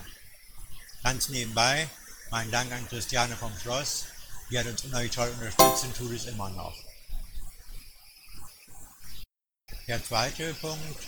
[1.03, 1.89] Ganz nebenbei,
[2.31, 4.05] mein Dank an Christiane vom Schloss,
[4.49, 6.75] die hat uns unheimlich toll unterstützt und tut es immer noch.
[9.87, 10.99] Der zweite Punkt,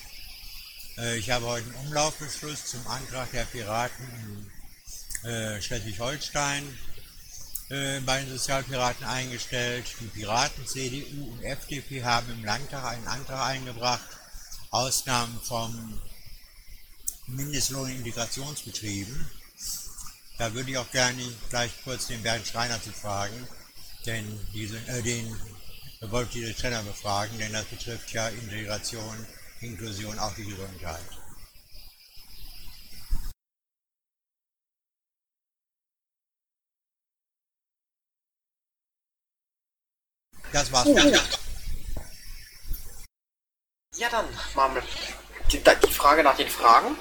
[0.97, 4.51] äh, ich habe heute einen Umlaufbeschluss zum Antrag der Piraten
[5.23, 6.77] in äh, Schleswig-Holstein
[8.05, 9.85] bei den Sozialpiraten eingestellt.
[10.01, 14.05] Die Piraten, CDU und FDP haben im Landtag einen Antrag eingebracht,
[14.71, 16.01] Ausnahmen vom
[17.27, 19.25] Mindestlohn in Integrationsbetrieben.
[20.37, 23.47] Da würde ich auch gerne gleich kurz den Bernd Schreiner zu fragen,
[24.05, 25.33] denn diese, äh, den
[26.01, 29.15] wollte diese Trainer befragen, denn das betrifft ja Integration,
[29.61, 31.20] Inklusion, auch die Gesundheit.
[40.51, 40.87] Das war's.
[40.87, 41.17] Uh.
[43.95, 44.25] Ja, dann
[44.75, 44.83] wir
[45.51, 46.95] die, die Frage nach den Fragen.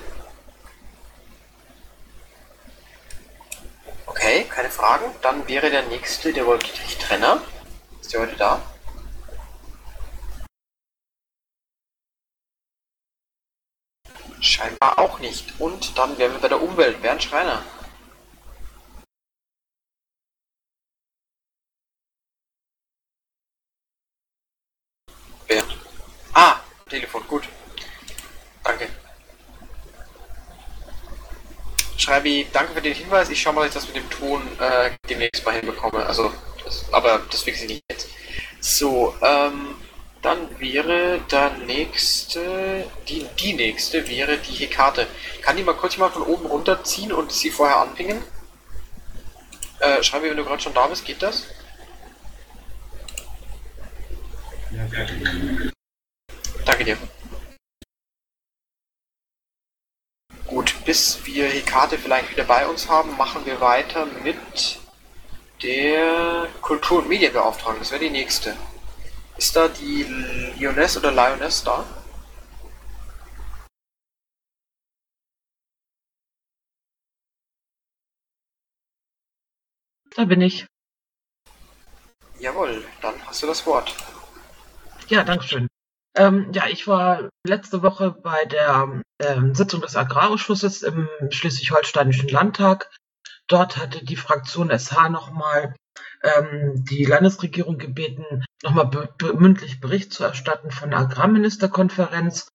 [4.06, 5.14] Okay, keine Fragen.
[5.22, 7.42] Dann wäre der nächste der Wolketrich-Trenner.
[8.00, 8.60] Ist der heute da?
[14.98, 15.60] auch nicht.
[15.60, 17.00] Und dann wären wir bei der Umwelt.
[17.02, 17.62] Bernd Schreiner.
[25.46, 25.76] Bernd.
[26.32, 27.48] Ah, Telefon, gut.
[28.64, 28.88] Danke.
[32.10, 33.30] Schreibi, danke für den Hinweis.
[33.30, 36.04] Ich schaue mal, dass ich das mit dem Ton äh, demnächst mal hinbekomme.
[36.04, 36.32] Also,
[36.64, 38.08] das, aber das fixe ich nicht jetzt.
[38.58, 39.76] So, ähm,
[40.20, 45.06] dann wäre der nächste, die, die nächste wäre die Hekate.
[45.42, 48.20] Kann die mal kurz mal von oben runterziehen und sie vorher anpingen?
[49.78, 51.46] Äh, Schreibi, wenn du gerade schon da bist, geht das?
[54.72, 54.84] Ja.
[56.64, 56.98] Danke dir.
[60.50, 64.80] Gut, bis wir Hekate vielleicht wieder bei uns haben, machen wir weiter mit
[65.62, 67.78] der Kultur- und Medienbeauftragten.
[67.78, 68.56] Das wäre die nächste.
[69.36, 70.02] Ist da die
[70.58, 71.84] Lioness oder Lioness da?
[80.16, 80.66] Da bin ich.
[82.40, 83.94] Jawohl, dann hast du das Wort.
[85.06, 85.69] Ja, danke schön.
[86.16, 92.90] Ähm, ja, ich war letzte Woche bei der ähm, Sitzung des Agrarausschusses im Schleswig-Holsteinischen Landtag.
[93.46, 95.74] Dort hatte die Fraktion SH nochmal
[96.22, 98.90] ähm, die Landesregierung gebeten, nochmal
[99.34, 102.48] mündlich Bericht zu erstatten von der Agrarministerkonferenz.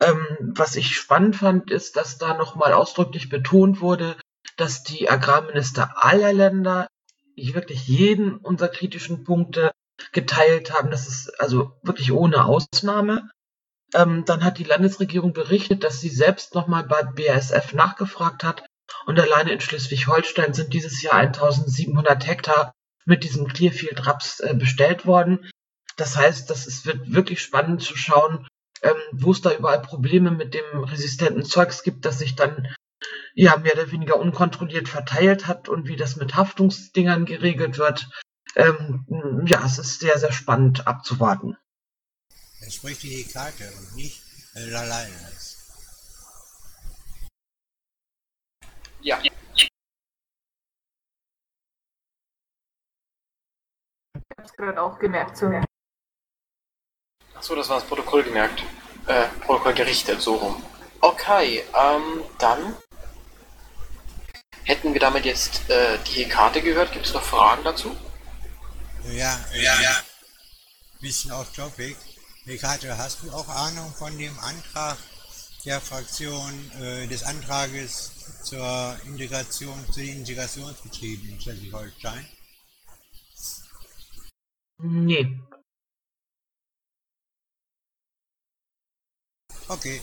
[0.00, 4.16] Ähm, was ich spannend fand, ist, dass da nochmal ausdrücklich betont wurde,
[4.56, 6.88] dass die Agrarminister aller Länder
[7.36, 9.72] wirklich jeden unserer kritischen Punkte
[10.12, 10.90] geteilt haben.
[10.90, 13.30] Das ist also wirklich ohne Ausnahme.
[13.94, 18.64] Ähm, dann hat die Landesregierung berichtet, dass sie selbst nochmal bei BASF nachgefragt hat.
[19.06, 22.72] Und alleine in Schleswig-Holstein sind dieses Jahr 1700 Hektar
[23.04, 25.50] mit diesem Clearfield Raps äh, bestellt worden.
[25.96, 28.46] Das heißt, das ist, wird wirklich spannend zu schauen,
[28.82, 32.68] ähm, wo es da überall Probleme mit dem resistenten Zeugs gibt, das sich dann
[33.34, 38.08] ja mehr oder weniger unkontrolliert verteilt hat und wie das mit Haftungsdingern geregelt wird.
[38.56, 41.56] Ähm, ja, es ist sehr, sehr spannend abzuwarten.
[42.60, 44.22] Es spricht die Karte und nicht
[44.54, 45.14] äh, alleine.
[49.00, 49.20] Ja.
[49.22, 49.30] Ich
[54.36, 55.36] hab's gerade auch gemerkt.
[55.36, 55.46] So.
[57.34, 58.64] Achso, das war das Protokoll gemerkt.
[59.06, 60.62] Äh, Protokoll gerichtet, so rum.
[61.00, 62.76] Okay, ähm, dann
[64.64, 66.92] hätten wir damit jetzt äh, die Karte gehört.
[66.92, 67.96] Gibt es noch Fragen dazu?
[69.12, 70.02] Ja, ja, ja.
[71.00, 71.96] Bisschen off topic.
[72.44, 74.98] Hekate, hast du auch Ahnung von dem Antrag
[75.64, 82.26] der Fraktion äh, des Antrages zur Integration, zu den Integrationsbetrieben in Schleswig-Holstein?
[84.78, 85.40] Nee.
[89.68, 90.00] Okay.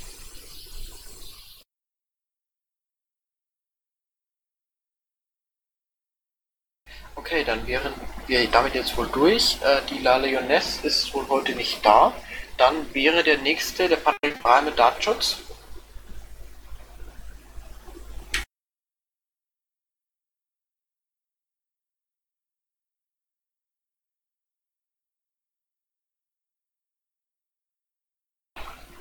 [7.16, 7.94] Okay, dann wären
[8.28, 9.58] wir damit jetzt wohl durch.
[9.62, 12.14] Äh, die La Leonesse ist wohl heute nicht da.
[12.58, 15.38] Dann wäre der nächste der Patrick Brahe mit Datenschutz.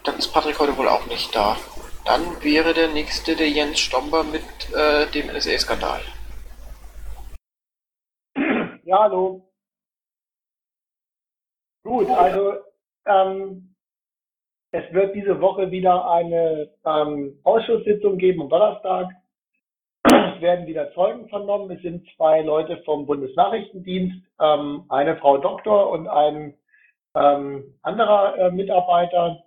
[0.04, 1.56] Dann ist Patrick heute wohl auch nicht da.
[2.04, 4.44] Dann wäre der nächste der Jens Stomber mit
[4.74, 6.02] äh, dem NSA-Skandal.
[8.94, 9.42] Ja, hallo.
[11.82, 12.52] Gut, also
[13.06, 13.74] ähm,
[14.70, 19.08] es wird diese Woche wieder eine ähm, Ausschusssitzung geben am Donnerstag.
[20.04, 21.72] Es werden wieder Zeugen vernommen.
[21.72, 26.54] Es sind zwei Leute vom Bundesnachrichtendienst, ähm, eine Frau Doktor und ein
[27.16, 29.42] ähm, anderer äh, Mitarbeiter.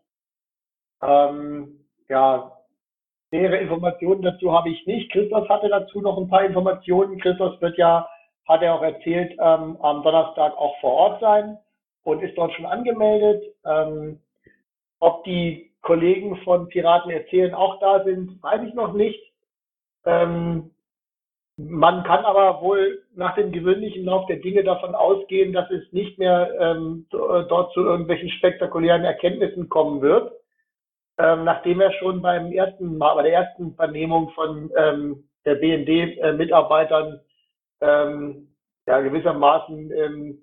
[1.01, 2.51] Ähm, ja,
[3.31, 5.09] nähere Informationen dazu habe ich nicht.
[5.13, 7.17] Christoph hatte dazu noch ein paar Informationen.
[7.21, 8.09] Christoph wird ja
[8.47, 11.57] hat er auch erzählt, ähm, am Donnerstag auch vor Ort sein
[12.03, 13.43] und ist dort schon angemeldet.
[13.65, 14.19] Ähm,
[14.99, 19.21] ob die Kollegen von Piraten erzählen auch da sind, weiß ich noch nicht.
[20.05, 20.71] Ähm,
[21.57, 26.19] man kann aber wohl nach dem gewöhnlichen Lauf der Dinge davon ausgehen, dass es nicht
[26.19, 30.33] mehr ähm, dort zu irgendwelchen spektakulären Erkenntnissen kommen wird.
[31.17, 37.21] Ähm, nachdem er schon beim ersten Mal, bei der ersten Vernehmung von ähm, der BND-Mitarbeitern
[37.81, 38.47] ähm,
[38.87, 40.41] ja, gewissermaßen ähm,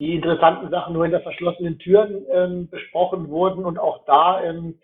[0.00, 4.78] die interessanten Sachen nur hinter verschlossenen Türen ähm, besprochen wurden und auch da ähm,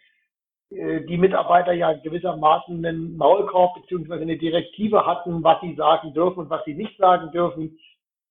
[0.70, 6.40] äh, die Mitarbeiter ja gewissermaßen einen Maulkorb beziehungsweise eine Direktive hatten, was sie sagen dürfen
[6.40, 7.78] und was sie nicht sagen dürfen.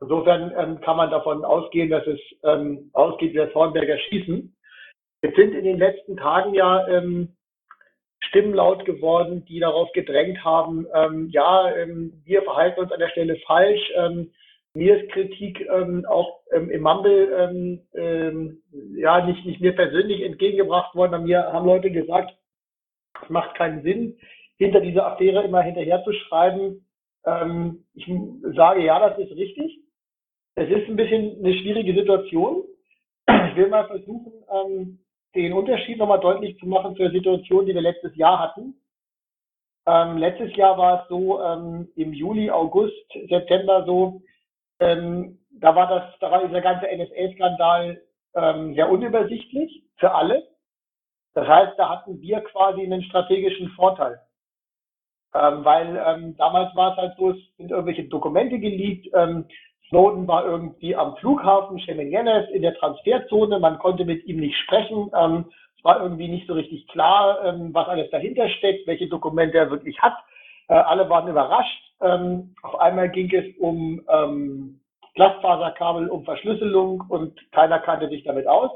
[0.02, 4.56] Insofern ähm, kann man davon ausgehen, dass es ähm, ausgeht wie das Hornberger Schießen.
[5.22, 7.36] Jetzt sind in den letzten Tagen ja ähm,
[8.20, 13.10] Stimmen laut geworden, die darauf gedrängt haben, ähm, ja, ähm, wir verhalten uns an der
[13.10, 13.92] Stelle falsch.
[13.96, 14.32] Ähm,
[14.74, 18.62] mir ist Kritik ähm, auch ähm, im Mumble ähm, ähm,
[18.96, 21.24] ja nicht, nicht mir persönlich entgegengebracht worden.
[21.24, 22.32] Mir haben Leute gesagt,
[23.24, 24.18] es macht keinen Sinn,
[24.58, 26.86] hinter dieser Affäre immer hinterher zu schreiben.
[27.26, 28.08] Ähm, ich
[28.56, 29.80] sage, ja, das ist richtig.
[30.56, 32.64] Es ist ein bisschen eine schwierige Situation.
[33.28, 35.00] Ich will mal versuchen, ähm,
[35.36, 38.76] den Unterschied nochmal deutlich zu machen zur Situation, die wir letztes Jahr hatten.
[39.86, 42.94] Ähm, letztes Jahr war es so, ähm, im Juli, August,
[43.30, 44.22] September so,
[44.80, 48.02] ähm, da war das, da war dieser ganze NSA-Skandal
[48.36, 50.48] ähm, sehr unübersichtlich für alle.
[51.34, 54.20] Das heißt, da hatten wir quasi einen strategischen Vorteil.
[55.34, 59.08] Ähm, weil ähm, damals war es halt so, es sind irgendwelche Dokumente geleakt,
[59.90, 65.12] Snowden war irgendwie am Flughafen Shemenyenes in der Transferzone, man konnte mit ihm nicht sprechen.
[65.20, 65.46] Ähm,
[65.78, 69.72] es war irgendwie nicht so richtig klar, ähm, was alles dahinter steckt, welche Dokumente er
[69.72, 70.14] wirklich hat.
[70.68, 71.94] Äh, alle waren überrascht.
[72.02, 74.80] Ähm, auf einmal ging es um ähm,
[75.16, 78.72] Glasfaserkabel, um Verschlüsselung und keiner kannte sich damit aus.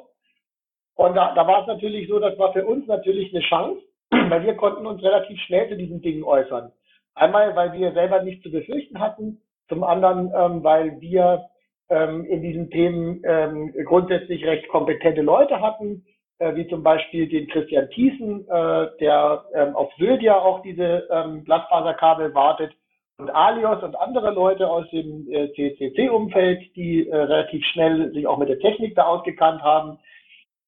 [0.95, 4.43] Und da, da war es natürlich so, das war für uns natürlich eine Chance, weil
[4.43, 6.72] wir konnten uns relativ schnell zu diesen Dingen äußern.
[7.16, 9.39] Einmal, weil wir selber nichts zu befürchten hatten
[9.74, 11.45] zum anderen, ähm, weil wir
[11.89, 16.05] ähm, in diesen Themen ähm, grundsätzlich recht kompetente Leute hatten,
[16.39, 21.07] äh, wie zum Beispiel den Christian Thiessen, äh, der ähm, auf Sylt ja auch diese
[21.11, 22.71] ähm, Glasfaserkabel wartet,
[23.17, 28.38] und Alios und andere Leute aus dem äh, CCC-Umfeld, die äh, relativ schnell sich auch
[28.38, 29.99] mit der Technik da ausgekannt haben.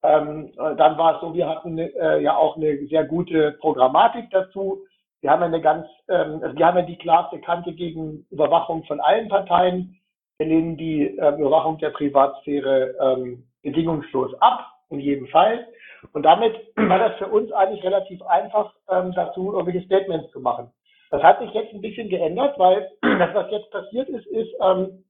[0.02, 4.30] Ähm, äh, dann war es so, wir hatten äh, ja auch eine sehr gute Programmatik
[4.30, 4.84] dazu.
[5.26, 9.00] Wir haben eine ganz, ähm, also wir haben ja die klarste Kante gegen Überwachung von
[9.00, 9.98] allen Parteien.
[10.38, 15.66] Wir lehnen die äh, Überwachung der Privatsphäre ähm, bedingungslos ab, in jedem Fall.
[16.12, 20.70] Und damit war das für uns eigentlich relativ einfach, ähm, dazu irgendwelche Statements zu machen.
[21.10, 25.02] Das hat sich jetzt ein bisschen geändert, weil das, was jetzt passiert ist, ist, ähm,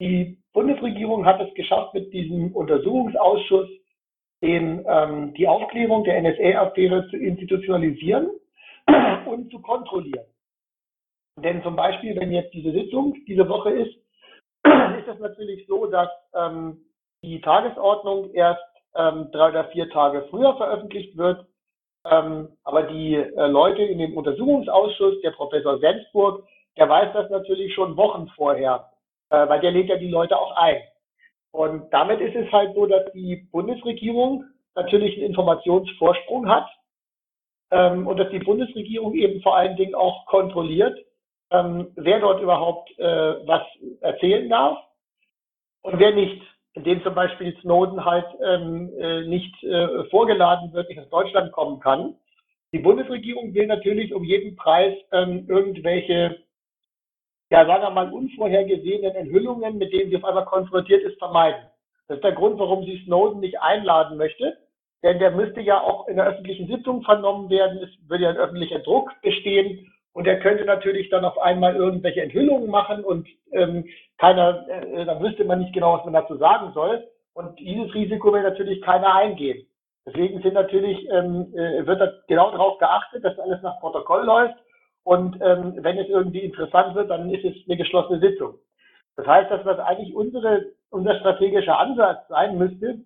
[0.00, 3.68] die Bundesregierung hat es geschafft, mit diesem Untersuchungsausschuss
[4.42, 8.30] den, ähm, die Aufklärung der NSA-Affäre zu institutionalisieren
[9.26, 10.26] und zu kontrollieren.
[11.36, 13.94] Denn zum Beispiel, wenn jetzt diese Sitzung diese Woche ist,
[14.98, 16.78] ist es natürlich so, dass ähm,
[17.22, 18.62] die Tagesordnung erst
[18.94, 21.46] ähm, drei oder vier Tage früher veröffentlicht wird.
[22.10, 26.44] Ähm, aber die äh, Leute in dem Untersuchungsausschuss, der Professor Sensburg,
[26.76, 28.90] der weiß das natürlich schon Wochen vorher,
[29.30, 30.80] äh, weil der lädt ja die Leute auch ein.
[31.52, 36.68] Und damit ist es halt so, dass die Bundesregierung natürlich einen Informationsvorsprung hat
[37.70, 40.98] ähm, und dass die Bundesregierung eben vor allen Dingen auch kontrolliert,
[41.50, 43.62] ähm, wer dort überhaupt äh, was
[44.00, 44.78] erzählen darf
[45.82, 46.42] und wer nicht.
[46.74, 51.80] Indem zum Beispiel Snowden halt ähm, äh, nicht äh, vorgeladen wird, nicht aus Deutschland kommen
[51.80, 52.14] kann.
[52.72, 56.38] Die Bundesregierung will natürlich um jeden Preis ähm, irgendwelche,
[57.50, 61.62] ja sagen wir mal, unvorhergesehenen Enthüllungen, mit denen sie auf einmal konfrontiert ist, vermeiden.
[62.06, 64.56] Das ist der Grund, warum sie Snowden nicht einladen möchte
[65.02, 67.78] denn der müsste ja auch in der öffentlichen Sitzung vernommen werden.
[67.78, 69.90] Es würde ja ein öffentlicher Druck bestehen.
[70.12, 73.84] Und er könnte natürlich dann auf einmal irgendwelche Enthüllungen machen und ähm,
[74.18, 77.06] keiner, äh, dann wüsste man nicht genau, was man dazu sagen soll.
[77.32, 79.66] Und dieses Risiko will natürlich keiner eingehen.
[80.06, 84.56] Deswegen sind natürlich, ähm, äh, wird da genau darauf geachtet, dass alles nach Protokoll läuft.
[85.04, 88.54] Und ähm, wenn es irgendwie interessant wird, dann ist es eine geschlossene Sitzung.
[89.16, 92.98] Das heißt, dass was eigentlich unsere, unser strategischer Ansatz sein müsste,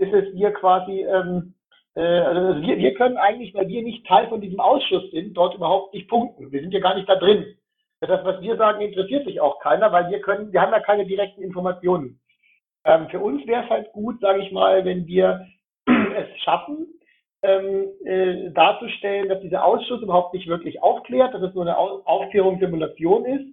[0.00, 1.54] ist es wir quasi, ähm,
[1.94, 5.54] äh, also wir, wir können eigentlich, weil wir nicht Teil von diesem Ausschuss sind, dort
[5.54, 6.50] überhaupt nicht punkten.
[6.50, 7.56] Wir sind ja gar nicht da drin.
[8.00, 11.04] Das, was wir sagen, interessiert sich auch keiner, weil wir können, wir haben ja keine
[11.04, 12.18] direkten Informationen.
[12.84, 15.46] Ähm, für uns wäre es halt gut, sage ich mal, wenn wir
[15.86, 16.86] es schaffen,
[17.42, 23.24] ähm, äh, darzustellen, dass dieser Ausschuss überhaupt nicht wirklich aufklärt, dass es nur eine Aufklärungssimulation
[23.26, 23.46] ist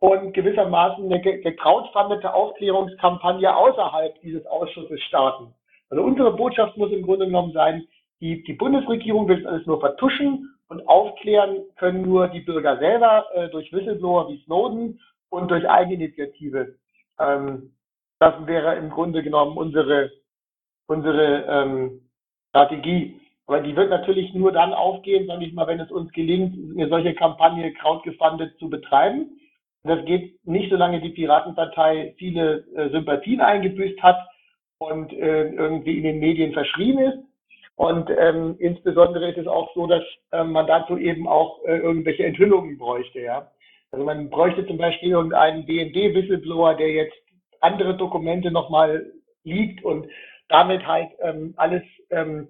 [0.00, 5.54] und gewissermaßen eine gecrowdfundete Aufklärungskampagne außerhalb dieses Ausschusses starten.
[5.92, 7.86] Also unsere Botschaft muss im Grunde genommen sein,
[8.22, 13.26] die, die Bundesregierung will das alles nur vertuschen und aufklären können nur die Bürger selber
[13.34, 16.76] äh, durch Whistleblower wie Snowden und durch Eigeninitiative.
[17.20, 17.74] Ähm,
[18.20, 20.10] das wäre im Grunde genommen unsere,
[20.86, 22.00] unsere ähm,
[22.48, 23.20] Strategie.
[23.46, 26.88] Aber die wird natürlich nur dann aufgehen, sage ich mal, wenn es uns gelingt, eine
[26.88, 29.38] solche Kampagne crowdgefundet zu betreiben.
[29.82, 34.26] Das geht nicht, solange die Piratenpartei viele äh, Sympathien eingebüßt hat
[34.82, 37.18] und äh, irgendwie in den Medien verschrien ist.
[37.76, 40.02] Und ähm, insbesondere ist es auch so, dass
[40.32, 43.20] ähm, man dazu eben auch äh, irgendwelche Enthüllungen bräuchte.
[43.20, 43.50] Ja?
[43.90, 47.16] Also man bräuchte zum Beispiel irgendeinen BND-Whistleblower, der jetzt
[47.60, 49.12] andere Dokumente nochmal
[49.44, 50.06] liegt und
[50.48, 52.48] damit halt ähm, alles ähm,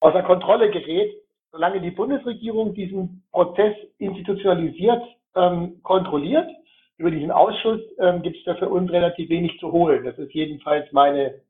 [0.00, 1.12] außer Kontrolle gerät.
[1.52, 5.02] solange die Bundesregierung diesen Prozess institutionalisiert
[5.34, 6.48] ähm, kontrolliert,
[6.96, 10.04] über diesen Ausschuss ähm, gibt es da für uns relativ wenig zu holen.
[10.04, 11.40] Das ist jedenfalls meine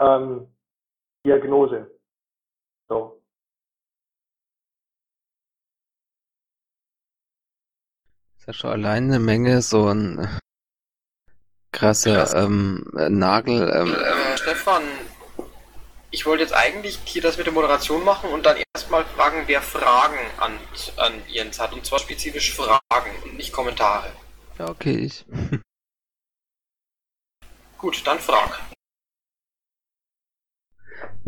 [0.00, 0.46] ähm,
[1.24, 1.90] Diagnose.
[2.88, 3.20] So.
[8.38, 10.28] ist ja schon allein eine Menge so ein
[11.72, 13.68] krasser ähm, Nagel.
[13.74, 14.82] Ähm, Äh, Stefan,
[16.12, 19.60] ich wollte jetzt eigentlich hier das mit der Moderation machen und dann erstmal fragen, wer
[19.62, 20.52] Fragen an,
[20.96, 21.72] an Jens hat.
[21.72, 24.12] Und zwar spezifisch Fragen und nicht Kommentare.
[24.58, 25.24] ja, okay, ich.
[27.78, 28.60] Gut, dann frag.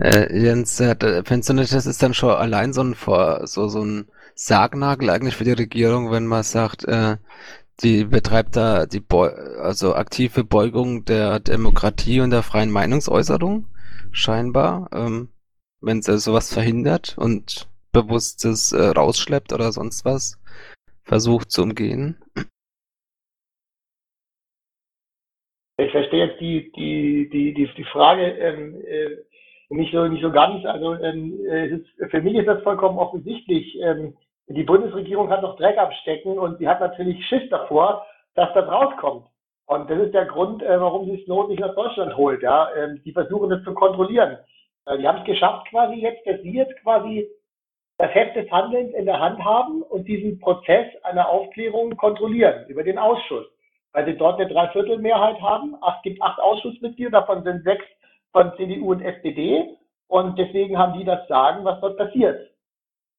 [0.01, 3.67] Äh, Jens, äh, findest du nicht, das ist dann schon allein so ein Vor so,
[3.67, 7.17] so ein Sargnagel eigentlich für die Regierung, wenn man sagt, äh,
[7.83, 9.29] die betreibt da die Beu
[9.61, 13.67] also aktive Beugung der Demokratie und der freien Meinungsäußerung,
[14.13, 15.31] scheinbar, ähm,
[15.81, 20.41] wenn sie sowas verhindert und bewusst es äh, rausschleppt oder sonst was,
[21.03, 22.19] versucht zu umgehen.
[25.81, 29.17] Ich verstehe jetzt die, die, die, die, die Frage ähm, äh,
[29.71, 30.65] nicht so nicht so ganz.
[30.65, 33.79] Also ähm, äh, ist, für mich ist das vollkommen offensichtlich.
[33.81, 34.17] Ähm,
[34.49, 38.67] die Bundesregierung hat noch Dreck am Stecken und sie hat natürlich Schiss davor, dass das
[38.67, 39.27] rauskommt.
[39.67, 42.43] Und das ist der Grund, äh, warum sie Snowden nicht nach Deutschland holt.
[42.43, 44.39] Ja, ähm, die versuchen das zu kontrollieren.
[44.87, 47.29] Äh, die haben es geschafft, quasi jetzt, dass sie jetzt quasi
[47.99, 52.85] das Heft des Handelns in der Hand haben und diesen Prozess einer Aufklärung kontrollieren über
[52.85, 53.47] den Ausschuss
[53.93, 55.77] weil sie dort eine Dreiviertelmehrheit haben.
[55.83, 57.85] Es gibt acht Ausschussmitglieder, davon sind sechs
[58.33, 59.77] von CDU und SPD.
[60.09, 62.51] Und deswegen haben die das Sagen, was dort passiert.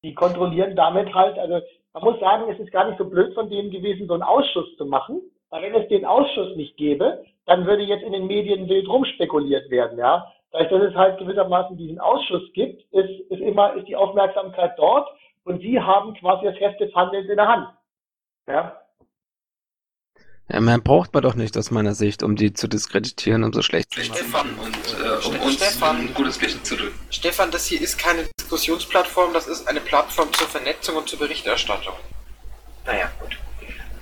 [0.02, 1.60] Die kontrollieren damit halt, also
[1.92, 4.76] man muss sagen, es ist gar nicht so blöd von denen gewesen, so einen Ausschuss
[4.76, 5.20] zu machen.
[5.50, 9.70] Weil wenn es den Ausschuss nicht gäbe, dann würde jetzt in den Medien wild rumspekuliert
[9.70, 10.32] werden, ja.
[10.52, 15.08] Dadurch, dass es halt gewissermaßen diesen Ausschuss gibt, ist, ist immer, ist die Aufmerksamkeit dort
[15.44, 17.68] und sie haben quasi das Heft des Handelns in der Hand.
[18.48, 18.80] Ja.
[20.52, 23.62] Ja, mehr braucht man doch nicht aus meiner Sicht, um die zu diskreditieren, um so
[23.62, 24.14] schlecht zu machen.
[24.14, 26.98] Stefan, und, äh, um uns Stefan, ein gutes Licht zu drücken.
[27.10, 31.94] Stefan, das hier ist keine Diskussionsplattform, das ist eine Plattform zur Vernetzung und zur Berichterstattung.
[32.84, 33.38] Naja, gut.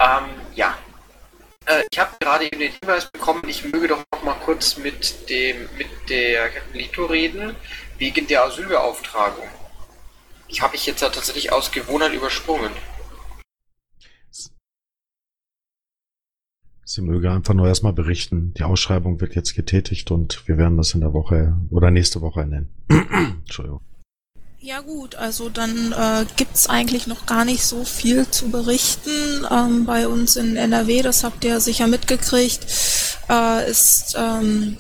[0.00, 0.24] Ähm,
[0.54, 0.78] ja.
[1.66, 5.28] Äh, ich habe gerade eben den Hinweis bekommen, ich möge doch noch mal kurz mit
[5.28, 7.56] dem mit der Lito reden,
[7.98, 9.48] wegen der Asylbeauftragung.
[10.50, 12.72] Die habe ich jetzt ja tatsächlich aus Gewohnheit übersprungen.
[16.90, 18.54] Sie möge einfach nur erstmal berichten.
[18.54, 22.46] Die Ausschreibung wird jetzt getätigt und wir werden das in der Woche oder nächste Woche
[22.46, 22.70] nennen.
[22.88, 23.82] Entschuldigung.
[24.58, 29.10] Ja gut, also dann äh, gibt's eigentlich noch gar nicht so viel zu berichten.
[29.50, 32.66] Ähm, bei uns in NRW, das habt ihr sicher mitgekriegt,
[33.28, 34.78] äh, ist ähm,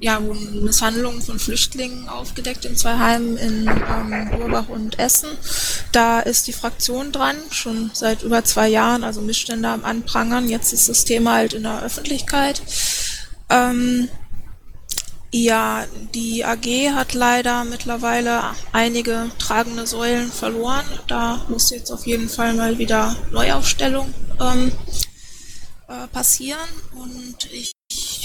[0.00, 5.28] ja wurden Misshandlungen von Flüchtlingen aufgedeckt in zwei Heimen in ähm, Urbach und Essen.
[5.92, 10.48] Da ist die Fraktion dran, schon seit über zwei Jahren, also Missstände am Anprangern.
[10.48, 12.62] Jetzt ist das Thema halt in der Öffentlichkeit.
[13.50, 14.08] Ähm,
[15.32, 15.84] ja,
[16.14, 18.42] die AG hat leider mittlerweile
[18.72, 20.84] einige tragende Säulen verloren.
[21.06, 24.72] Da muss jetzt auf jeden Fall mal wieder Neuaufstellung ähm,
[25.88, 26.68] äh, passieren.
[26.94, 27.70] Und ich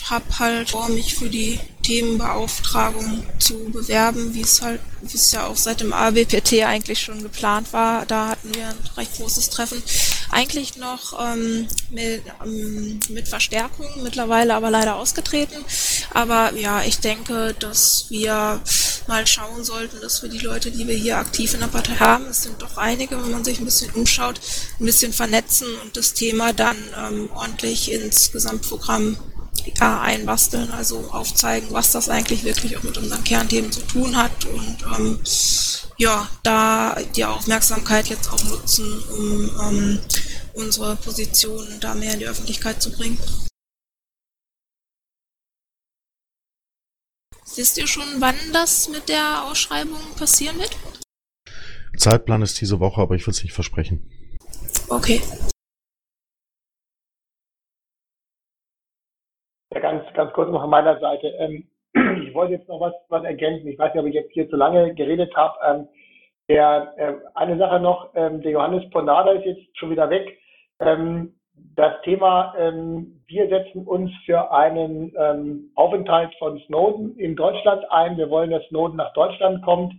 [0.09, 5.47] habe halt vor, mich für die Themenbeauftragung zu bewerben, wie es halt, wie es ja
[5.47, 8.05] auch seit dem ABPT eigentlich schon geplant war.
[8.05, 9.81] Da hatten wir ein recht großes Treffen.
[10.31, 15.63] Eigentlich noch ähm, mit, ähm, mit Verstärkung, mittlerweile aber leider ausgetreten.
[16.13, 18.61] Aber ja, ich denke, dass wir
[19.07, 22.25] mal schauen sollten, dass wir die Leute, die wir hier aktiv in der Partei haben,
[22.25, 24.39] es sind doch einige, wenn man sich ein bisschen umschaut,
[24.79, 29.17] ein bisschen vernetzen und das Thema dann ähm, ordentlich ins Gesamtprogramm
[29.79, 34.45] ja, einbasteln, also aufzeigen, was das eigentlich wirklich auch mit unseren Kernthemen zu tun hat
[34.45, 35.19] und ähm,
[35.97, 39.99] ja, da die Aufmerksamkeit jetzt auch nutzen, um ähm,
[40.53, 43.17] unsere Positionen da mehr in die Öffentlichkeit zu bringen.
[47.55, 50.77] Wisst ihr schon, wann das mit der Ausschreibung passieren wird?
[51.97, 54.09] Zeitplan ist diese Woche, aber ich will es nicht versprechen.
[54.89, 55.21] Okay.
[59.75, 61.27] Ja, ganz, ganz kurz noch an meiner Seite.
[61.37, 61.67] Ähm,
[62.25, 63.67] ich wollte jetzt noch was, was ergänzen.
[63.67, 65.53] Ich weiß nicht, ob ich jetzt hier zu lange geredet habe.
[65.67, 65.87] Ähm,
[66.47, 70.37] der, äh, eine Sache noch, ähm, der Johannes Ponada ist jetzt schon wieder weg.
[70.79, 71.33] Ähm,
[71.75, 78.15] das Thema, ähm, wir setzen uns für einen ähm, Aufenthalt von Snowden in Deutschland ein.
[78.15, 79.93] Wir wollen, dass Snowden nach Deutschland kommt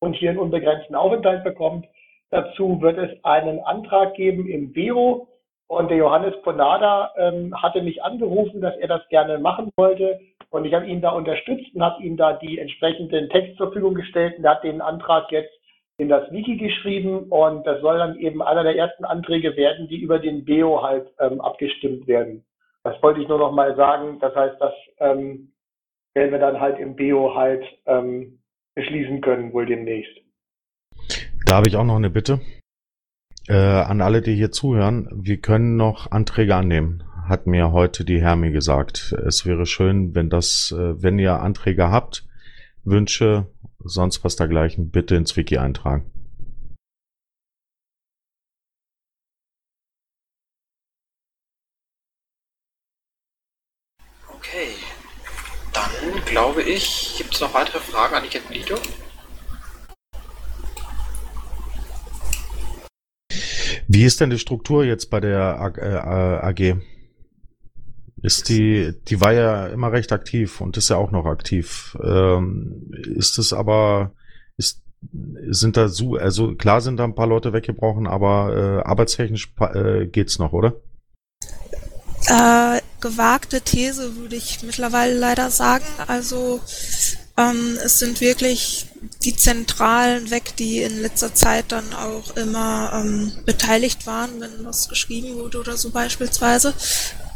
[0.00, 1.86] und hier einen unbegrenzten Aufenthalt bekommt.
[2.28, 5.28] Dazu wird es einen Antrag geben im BEO.
[5.68, 10.20] Und der Johannes Ponada ähm, hatte mich angerufen, dass er das gerne machen wollte.
[10.50, 13.94] Und ich habe ihn da unterstützt und habe ihm da die entsprechenden Text zur Verfügung
[13.94, 15.52] gestellt und er hat den Antrag jetzt
[15.96, 19.98] in das Wiki geschrieben und das soll dann eben einer der ersten Anträge werden, die
[19.98, 22.44] über den BEO halt ähm, abgestimmt werden.
[22.82, 24.18] Das wollte ich nur noch mal sagen.
[24.20, 25.52] Das heißt, das ähm,
[26.14, 28.40] werden wir dann halt im BEO halt ähm,
[28.74, 30.18] beschließen können, wohl demnächst.
[31.46, 32.40] Da habe ich auch noch eine Bitte.
[33.48, 38.20] Äh, an alle, die hier zuhören, wir können noch Anträge annehmen, hat mir heute die
[38.20, 39.14] Hermi gesagt.
[39.26, 42.24] Es wäre schön, wenn das, äh, wenn ihr Anträge habt,
[42.84, 43.48] Wünsche,
[43.80, 46.04] sonst was dergleichen, bitte ins Wiki eintragen.
[54.28, 54.74] Okay.
[55.72, 58.76] Dann glaube ich, gibt es noch weitere Fragen an die Kettenlito?
[63.94, 66.80] Wie ist denn die Struktur jetzt bei der A- äh, AG?
[68.22, 71.98] Ist die, die war ja immer recht aktiv und ist ja auch noch aktiv.
[72.02, 74.12] Ähm, ist es aber,
[74.56, 74.82] ist,
[75.50, 80.06] sind da so, also klar sind da ein paar Leute weggebrochen, aber äh, arbeitstechnisch äh,
[80.06, 80.80] geht's noch, oder?
[82.28, 85.84] Äh, gewagte These würde ich mittlerweile leider sagen.
[86.06, 86.60] Also
[87.36, 88.86] ähm, es sind wirklich
[89.24, 94.88] die Zentralen weg, die in letzter Zeit dann auch immer ähm, beteiligt waren, wenn was
[94.88, 96.74] geschrieben wurde oder so beispielsweise.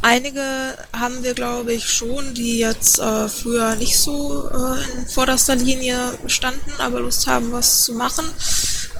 [0.01, 5.55] Einige haben wir, glaube ich, schon, die jetzt äh, früher nicht so äh, in vorderster
[5.55, 8.25] Linie standen, aber Lust haben, was zu machen.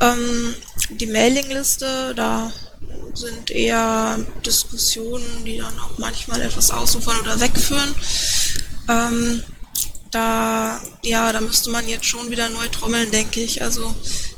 [0.01, 0.55] Ähm,
[0.89, 2.51] die Mailingliste, da
[3.13, 7.95] sind eher Diskussionen, die dann auch manchmal etwas ausufern oder wegführen.
[8.89, 9.43] Ähm,
[10.11, 13.61] da, ja, da müsste man jetzt schon wieder neu trommeln, denke ich.
[13.61, 13.93] Also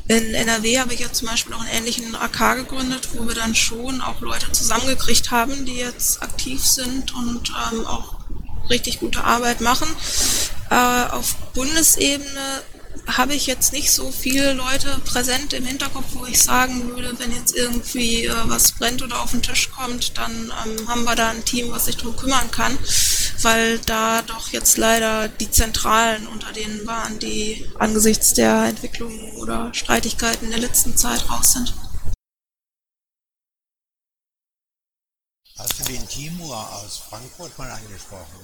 [0.08, 3.54] in NRW habe ich ja zum Beispiel auch einen ähnlichen AK gegründet, wo wir dann
[3.56, 8.16] schon auch Leute zusammengekriegt haben, die jetzt aktiv sind und ähm, auch
[8.70, 9.88] richtig gute Arbeit machen.
[10.70, 10.76] Äh,
[11.12, 12.64] auf Bundesebene
[13.18, 17.32] habe ich jetzt nicht so viele Leute präsent im Hinterkopf, wo ich sagen würde, wenn
[17.32, 21.30] jetzt irgendwie äh, was brennt oder auf den Tisch kommt, dann ähm, haben wir da
[21.30, 22.78] ein Team, was sich drum kümmern kann,
[23.42, 29.74] weil da doch jetzt leider die Zentralen unter denen waren, die angesichts der Entwicklungen oder
[29.74, 31.74] Streitigkeiten der letzten Zeit raus sind.
[35.58, 38.40] Hast du den Timur aus Frankfurt mal angesprochen?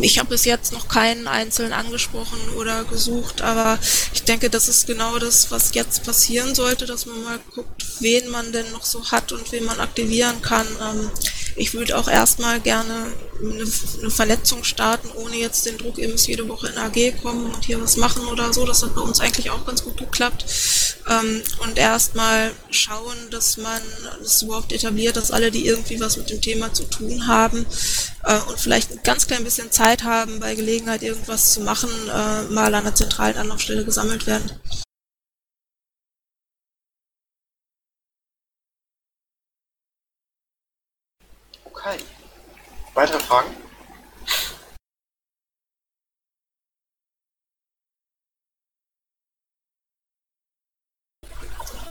[0.00, 3.78] Ich habe bis jetzt noch keinen einzeln angesprochen oder gesucht, aber
[4.12, 8.28] ich denke, das ist genau das, was jetzt passieren sollte, dass man mal guckt, wen
[8.28, 10.66] man denn noch so hat und wen man aktivieren kann.
[10.80, 11.10] Ähm,
[11.58, 13.06] ich würde auch erstmal gerne
[13.40, 13.64] eine,
[14.00, 17.64] eine Vernetzung starten, ohne jetzt den Druck, ihr müsst jede Woche in AG kommen und
[17.64, 18.64] hier was machen oder so.
[18.64, 20.44] Das hat bei uns eigentlich auch ganz gut geklappt.
[21.08, 23.80] Ähm, und erstmal schauen, dass man
[24.22, 27.66] das überhaupt etabliert, dass alle, die irgendwie was mit dem Thema zu tun haben
[28.24, 32.52] äh, und vielleicht ein ganz klein bisschen Zeit haben, bei Gelegenheit irgendwas zu machen, äh,
[32.52, 34.50] mal an der zentralen Anlaufstelle gesammelt werden.
[41.78, 41.98] Okay.
[42.94, 43.54] Weitere Fragen?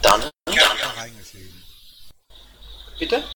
[0.02, 0.30] Dann.
[3.00, 3.32] Bitte?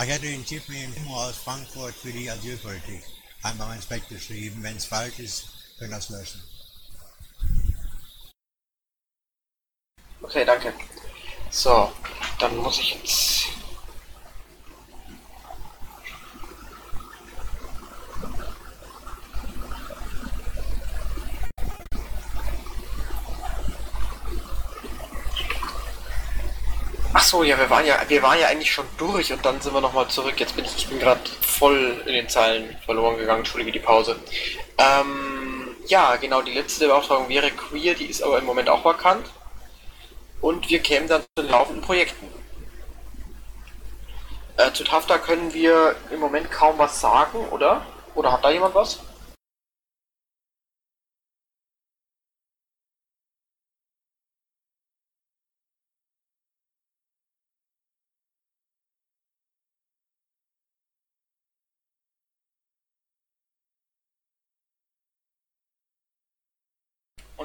[0.00, 3.02] Ich hätte den Tipp mit dem Timur aus Frankfurt für die Asylpolitik
[3.42, 4.62] einfach ins Bett geschrieben.
[4.62, 6.42] Wenn es falsch ist, können wir das löschen.
[10.20, 10.72] Okay, danke.
[11.50, 11.92] So,
[12.38, 13.61] dann muss ich jetzt.
[27.32, 29.80] So, ja, wir waren ja, wir waren ja eigentlich schon durch und dann sind wir
[29.80, 30.38] nochmal zurück.
[30.38, 33.38] Jetzt bin ich, ich bin gerade voll in den Zeilen verloren gegangen.
[33.38, 34.16] Entschuldige die Pause.
[34.76, 39.30] Ähm, ja, genau, die letzte Beauftragung wäre queer, die ist aber im Moment auch vakant.
[40.42, 42.28] Und wir kämen dann zu den laufenden Projekten.
[44.58, 47.86] Äh, zu Tafta können wir im Moment kaum was sagen, oder?
[48.14, 49.00] Oder hat da jemand was?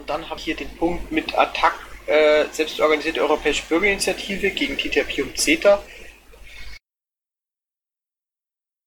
[0.08, 1.74] Dann habe ich hier den Punkt mit Attac,
[2.08, 5.84] äh, selbstorganisierte europäische Bürgerinitiative gegen TTIP und CETA.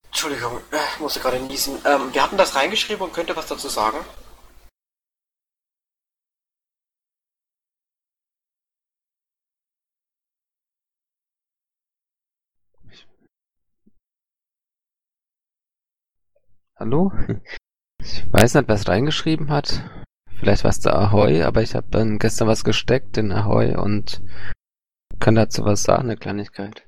[0.06, 1.78] Entschuldigung, äh, ich musste gerade niesen.
[1.84, 3.98] Ähm, wir hatten das reingeschrieben und könnte was dazu sagen.
[16.76, 17.12] Hallo?
[18.02, 19.82] Ich weiß nicht, wer es reingeschrieben hat.
[20.40, 24.22] Vielleicht was der Ahoi, aber ich habe dann gestern was gesteckt in Ahoi und
[25.18, 26.86] kann dazu was sagen, eine Kleinigkeit.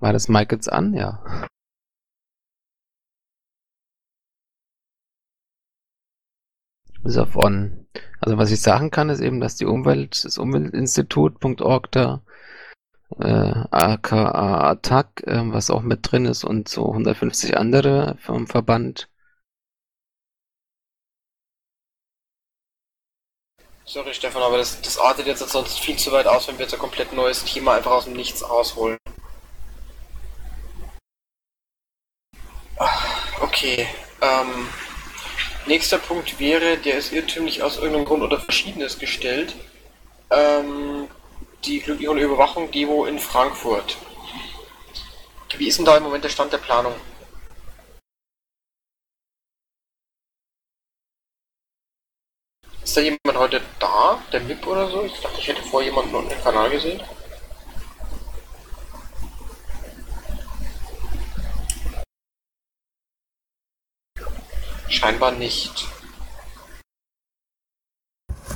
[0.00, 0.94] War das Mic jetzt an?
[0.94, 1.22] Ja.
[7.04, 7.86] Bis auf on.
[8.20, 12.22] Also was ich sagen kann, ist eben, dass die Umwelt, das Umweltinstitut.org da
[13.20, 19.08] äh, aka Attack, äh, was auch mit drin ist und so 150 andere vom Verband.
[23.84, 26.72] Sorry, Stefan, aber das, das artet jetzt sonst viel zu weit aus, wenn wir jetzt
[26.72, 28.96] ein komplett neues Thema einfach aus dem Nichts rausholen.
[33.40, 33.86] Okay,
[34.22, 34.68] ähm,
[35.66, 39.54] nächster Punkt wäre, der ist irrtümlich aus irgendeinem Grund unter Verschiedenes gestellt.
[40.30, 41.08] Ähm,
[41.64, 43.96] die glückliche Überwachung Demo in Frankfurt.
[45.56, 46.94] Wie ist denn da im Moment der Stand der Planung?
[52.82, 54.20] Ist da jemand heute da?
[54.32, 55.04] Der MIP oder so?
[55.04, 57.00] Ich dachte, ich hätte vor jemanden unten im Kanal gesehen.
[64.88, 65.86] Scheinbar nicht.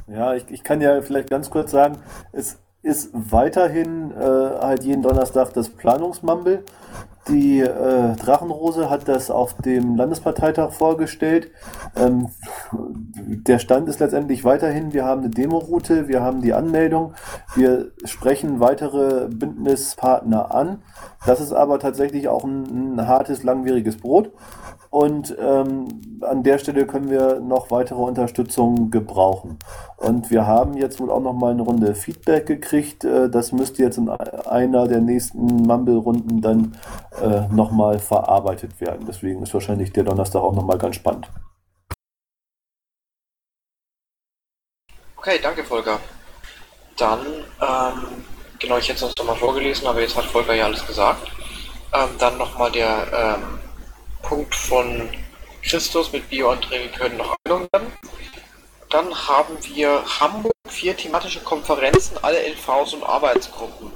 [0.08, 2.02] Ja, ich, ich kann ja vielleicht ganz kurz sagen,
[2.32, 6.62] es ist weiterhin äh, halt jeden Donnerstag das Planungsmumble.
[7.28, 11.50] Die äh, Drachenrose hat das auf dem Landesparteitag vorgestellt.
[11.96, 12.28] Ähm,
[12.72, 17.14] der Stand ist letztendlich weiterhin, wir haben eine Demoroute, wir haben die Anmeldung,
[17.56, 20.82] wir sprechen weitere Bündnispartner an.
[21.26, 24.30] Das ist aber tatsächlich auch ein, ein hartes, langwieriges Brot.
[24.96, 29.58] Und ähm, an der Stelle können wir noch weitere Unterstützung gebrauchen.
[29.98, 33.04] Und wir haben jetzt wohl auch noch mal eine Runde Feedback gekriegt.
[33.04, 36.78] Äh, das müsste jetzt in einer der nächsten Mumble-Runden dann
[37.20, 39.04] äh, noch mal verarbeitet werden.
[39.06, 41.28] Deswegen ist wahrscheinlich der Donnerstag auch noch mal ganz spannend.
[45.18, 46.00] Okay, danke Volker.
[46.96, 47.18] Dann,
[47.60, 48.06] ähm,
[48.58, 51.30] genau, ich hätte es uns nochmal vorgelesen, aber jetzt hat Volker ja alles gesagt.
[51.92, 53.65] Ähm, dann nochmal der ähm,
[54.26, 55.08] Punkt von
[55.62, 57.92] Christus mit Bioanträge können noch angenommen werden.
[58.90, 63.92] Dann haben wir Hamburg, vier thematische Konferenzen, alle LVs und Arbeitsgruppen.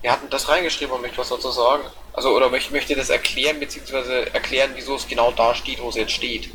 [0.00, 1.82] Wir hatten das reingeschrieben, um mich was dazu sagen.
[2.14, 5.96] Also, oder möchte, möchte das erklären, beziehungsweise erklären, wieso es genau da steht, wo es
[5.96, 6.48] jetzt steht.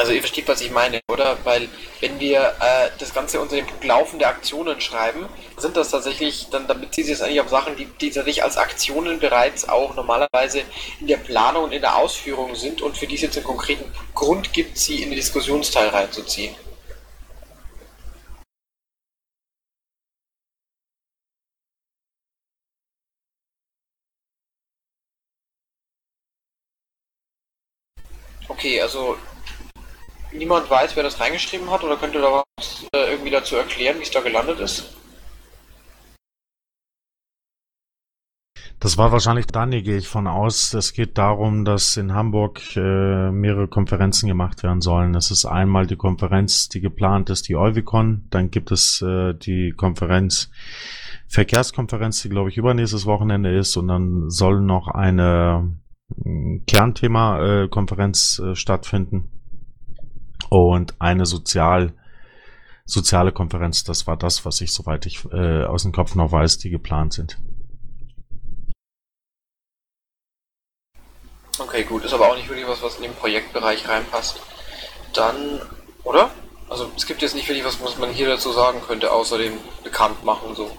[0.00, 1.36] Also ihr versteht, was ich meine, oder?
[1.44, 1.68] Weil
[2.00, 5.28] wenn wir äh, das Ganze unter dem Punkt laufende Aktionen schreiben,
[5.58, 8.56] sind das tatsächlich, dann, dann bezieht sich das eigentlich auf Sachen, die, die tatsächlich als
[8.56, 10.62] Aktionen bereits auch normalerweise
[11.00, 13.84] in der Planung und in der Ausführung sind und für die es jetzt einen konkreten
[14.14, 16.54] Grund gibt, sie in den Diskussionsteil reinzuziehen.
[28.48, 29.16] Okay, also
[30.32, 33.98] niemand weiß, wer das reingeschrieben hat oder könnt ihr da was äh, irgendwie dazu erklären,
[33.98, 34.96] wie es da gelandet ist?
[38.82, 40.72] Das war wahrscheinlich Dani, gehe ich von aus.
[40.72, 45.14] Es geht darum, dass in Hamburg äh, mehrere Konferenzen gemacht werden sollen.
[45.14, 48.26] Es ist einmal die Konferenz, die geplant ist, die Euvicon.
[48.30, 50.50] Dann gibt es äh, die Konferenz,
[51.28, 53.76] Verkehrskonferenz, die glaube ich übernächstes Wochenende ist.
[53.76, 55.76] Und dann soll noch eine
[56.24, 59.39] äh, Kernthema-Konferenz äh, stattfinden
[60.48, 61.94] und eine sozial
[62.90, 63.84] soziale Konferenz.
[63.84, 67.12] Das war das, was ich, soweit ich äh, aus dem Kopf noch weiß, die geplant
[67.12, 67.38] sind.
[71.58, 74.40] Okay, gut, ist aber auch nicht wirklich was, was in den Projektbereich reinpasst.
[75.14, 75.60] Dann,
[76.04, 76.30] oder?
[76.68, 79.54] Also es gibt jetzt nicht wirklich was, was man hier dazu sagen könnte, außer dem
[79.84, 80.70] Bekanntmachen so.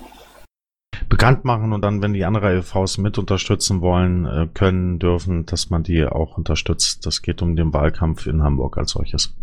[1.08, 5.70] Bekannt machen und dann, wenn die andere LVs mit unterstützen wollen, äh, können, dürfen, dass
[5.70, 7.06] man die auch unterstützt.
[7.06, 9.36] Das geht um den Wahlkampf in Hamburg als solches.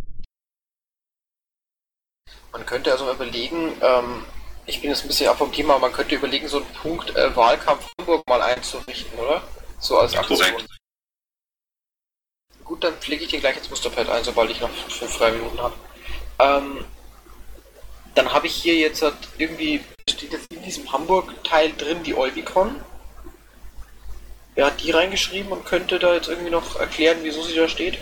[2.58, 4.26] Man könnte also überlegen, ähm,
[4.66, 7.34] ich bin jetzt ein bisschen ab vom Thema, man könnte überlegen, so einen Punkt äh,
[7.36, 9.42] Wahlkampf Hamburg mal einzurichten, oder?
[9.78, 10.38] So als Aktion.
[10.38, 10.66] Korrekt.
[12.64, 15.60] Gut, dann pflege ich den gleich ins Musterpad ein, sobald ich noch fünf freie Minuten
[15.60, 15.74] habe.
[16.40, 16.84] Ähm,
[18.16, 22.74] dann habe ich hier jetzt halt irgendwie, steht jetzt in diesem Hamburg-Teil drin die Olbicon.
[24.56, 27.98] Wer hat die reingeschrieben und könnte da jetzt irgendwie noch erklären, wieso sie da steht?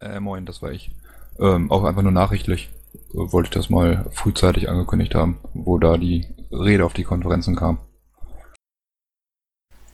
[0.00, 0.90] Äh, moin, das war ich.
[1.38, 5.96] Ähm, auch einfach nur nachrichtlich äh, wollte ich das mal frühzeitig angekündigt haben, wo da
[5.96, 7.78] die Rede auf die Konferenzen kam.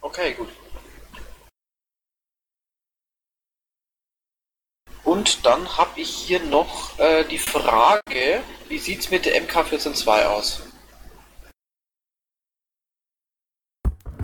[0.01, 0.48] Okay, gut.
[5.05, 10.62] Gut, dann habe ich hier noch äh, die Frage, wie sieht's mit der MK142 aus?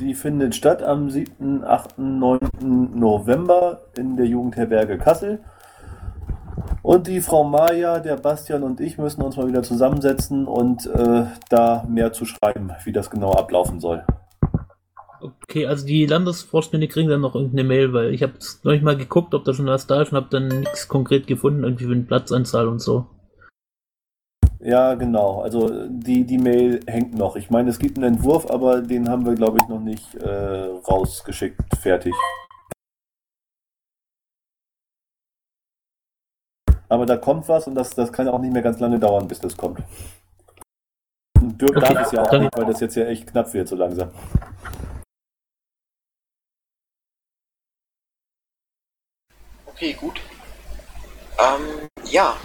[0.01, 2.39] Die findet statt am 7., 8., 9.
[2.98, 5.44] November in der Jugendherberge Kassel.
[6.82, 11.27] Und die Frau Maja, der Bastian und ich müssen uns mal wieder zusammensetzen und äh,
[11.48, 14.05] da mehr zu schreiben, wie das genau ablaufen soll.
[15.20, 18.32] Okay, also die Landesvorstände kriegen dann noch irgendeine Mail, weil ich habe
[18.62, 21.27] noch nicht mal geguckt, ob da schon was da ist und habe dann nichts konkret
[21.27, 23.07] gefunden, irgendwie für eine Platzanzahl und so.
[24.62, 25.40] Ja, genau.
[25.40, 27.36] Also die, die Mail hängt noch.
[27.36, 30.69] Ich meine, es gibt einen Entwurf, aber den haben wir, glaube ich, noch nicht äh,
[30.89, 32.15] rausgeschickt, fertig.
[36.91, 39.39] Aber da kommt was und das, das kann auch nicht mehr ganz lange dauern, bis
[39.39, 39.79] das kommt.
[41.41, 43.69] Und Dirk Okay, darf es ja auch nicht, weil das jetzt ja echt knapp wird
[43.69, 44.11] so langsam.
[49.67, 50.21] Okay, gut.
[51.39, 52.37] Ähm, ja.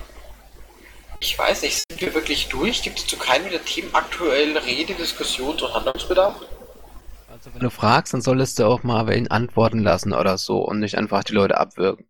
[1.19, 2.83] Ich weiß nicht, sind wir wirklich durch?
[2.83, 6.35] Gibt es zu keinem der Themen aktuell Rede, Diskussions- und Handlungsbedarf?
[7.51, 10.97] Wenn du fragst, dann solltest du auch mal wen antworten lassen oder so und nicht
[10.97, 12.05] einfach die Leute abwürgen.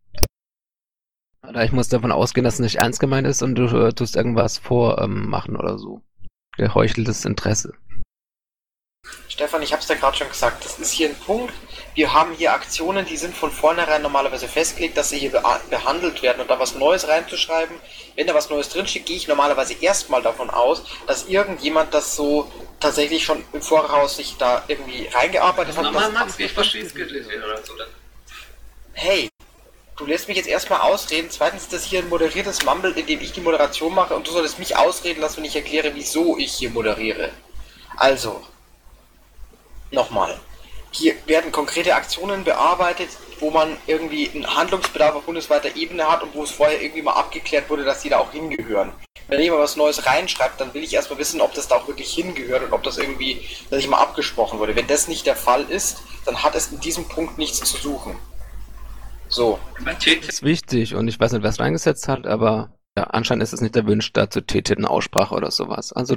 [1.49, 4.15] Oder ich muss davon ausgehen, dass es nicht ernst gemeint ist und du äh, tust
[4.15, 6.01] irgendwas vormachen ähm, machen oder so.
[6.57, 7.73] Geheucheltes Interesse.
[9.29, 11.53] Stefan, ich habe es ja gerade schon gesagt, das ist hier ein Punkt.
[11.93, 16.21] Wir haben hier Aktionen, die sind von vornherein normalerweise festgelegt, dass sie hier bea- behandelt
[16.23, 17.75] werden und da was Neues reinzuschreiben.
[18.15, 22.51] Wenn da was Neues drinsteht, gehe ich normalerweise erstmal davon aus, dass irgendjemand das so
[22.79, 25.93] tatsächlich schon im Voraus sich da irgendwie reingearbeitet hat.
[25.93, 27.73] dass- ich verstehe es oder so.
[28.93, 29.29] Hey,
[29.97, 31.29] du lässt mich jetzt erstmal ausreden.
[31.29, 34.31] Zweitens ist das hier ein moderiertes Mumble, in dem ich die Moderation mache und du
[34.31, 37.31] solltest mich ausreden lassen, wenn ich erkläre, wieso ich hier moderiere.
[37.97, 38.41] Also,
[39.91, 40.39] nochmal.
[40.91, 43.09] Hier werden konkrete Aktionen bearbeitet,
[43.39, 47.13] wo man irgendwie einen Handlungsbedarf auf bundesweiter Ebene hat und wo es vorher irgendwie mal
[47.13, 48.93] abgeklärt wurde, dass die da auch hingehören.
[49.27, 52.13] Wenn jemand was Neues reinschreibt, dann will ich erstmal wissen, ob das da auch wirklich
[52.13, 54.75] hingehört und ob das irgendwie, dass ich mal abgesprochen wurde.
[54.75, 58.17] Wenn das nicht der Fall ist, dann hat es in diesem Punkt nichts zu suchen.
[59.35, 59.59] So.
[59.83, 63.51] Das ist wichtig und ich weiß nicht, wer es reingesetzt hat, aber ja, anscheinend ist
[63.51, 65.91] es nicht erwünscht, da zu TT eine Aussprache oder sowas.
[65.91, 66.15] Also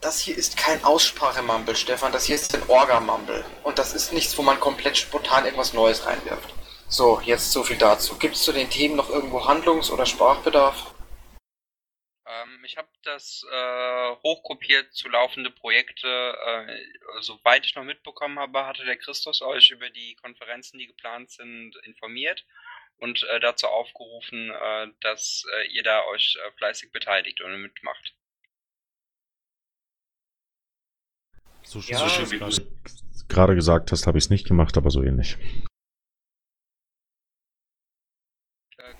[0.00, 2.10] Das hier ist kein Aussprachemumble, Stefan.
[2.10, 3.44] Das hier ist ein Orga-Mumble.
[3.64, 6.54] Und das ist nichts, wo man komplett spontan irgendwas Neues reinwirft.
[6.88, 8.14] So, jetzt so viel dazu.
[8.16, 10.94] Gibt es zu den Themen noch irgendwo Handlungs- oder Sprachbedarf?
[12.26, 16.08] Ähm, ich habe das äh, hochkopiert zu laufende Projekte.
[16.08, 16.76] Äh,
[17.20, 21.76] soweit ich noch mitbekommen habe, hatte der Christus euch über die Konferenzen, die geplant sind,
[21.84, 22.44] informiert
[22.98, 28.14] und äh, dazu aufgerufen, äh, dass äh, ihr da euch äh, fleißig beteiligt und mitmacht.
[31.64, 34.46] So, Ja, so schön, wie wie du es gerade gesagt hast, habe ich es nicht
[34.46, 35.36] gemacht, aber so ähnlich.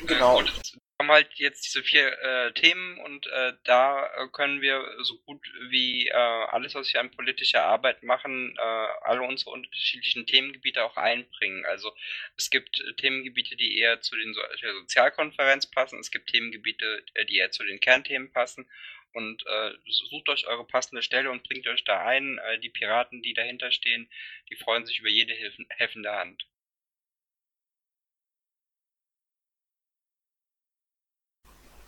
[0.07, 0.39] Genau.
[0.39, 5.19] Gut, haben halt jetzt diese vier äh, Themen und äh, da äh, können wir so
[5.19, 10.85] gut wie äh, alles, was wir an politischer Arbeit machen, äh, alle unsere unterschiedlichen Themengebiete
[10.85, 11.65] auch einbringen.
[11.67, 11.93] Also
[12.37, 17.05] es gibt äh, Themengebiete, die eher zu den so der Sozialkonferenz passen, es gibt Themengebiete,
[17.29, 18.69] die eher zu den Kernthemen passen
[19.13, 22.39] und äh, sucht euch eure passende Stelle und bringt euch da ein.
[22.39, 24.09] Äh, die Piraten, die dahinter stehen,
[24.51, 25.35] die freuen sich über jede
[25.69, 26.47] helfende Hand.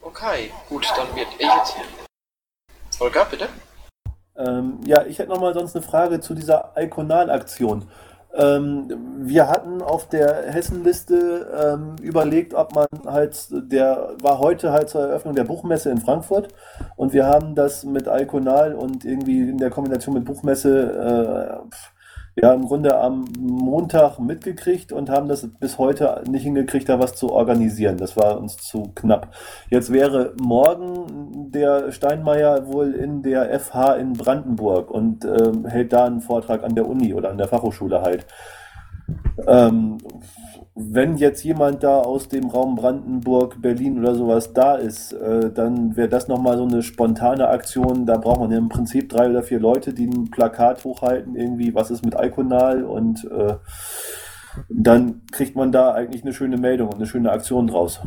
[0.05, 1.76] Okay, gut, dann wird ich jetzt.
[2.98, 3.48] Volker, bitte?
[4.36, 7.89] Ähm, ja, ich hätte noch mal sonst eine Frage zu dieser Iconal-Aktion.
[8.35, 8.89] Ähm,
[9.20, 15.02] wir hatten auf der Hessenliste ähm, überlegt, ob man halt, der war heute halt zur
[15.02, 16.48] Eröffnung der Buchmesse in Frankfurt
[16.97, 21.94] und wir haben das mit Iconal und irgendwie in der Kombination mit Buchmesse äh,
[22.36, 27.15] ja im Grunde am Montag mitgekriegt und haben das bis heute nicht hingekriegt, da was
[27.15, 27.97] zu organisieren.
[27.97, 29.35] Das war uns zu knapp.
[29.70, 36.06] Jetzt wäre morgen der Steinmeier wohl in der FH in Brandenburg und ähm, hält da
[36.06, 38.27] einen Vortrag an der Uni oder an der Fachhochschule halt.
[39.47, 39.98] Ähm,
[40.76, 45.97] wenn jetzt jemand da aus dem Raum Brandenburg, Berlin oder sowas da ist, äh, dann
[45.97, 48.06] wäre das nochmal so eine spontane Aktion.
[48.06, 51.74] Da braucht man ja im Prinzip drei oder vier Leute, die ein Plakat hochhalten, irgendwie,
[51.74, 53.55] was ist mit Iconal und äh,
[54.68, 58.01] dann kriegt man da eigentlich eine schöne Meldung und eine schöne Aktion draus.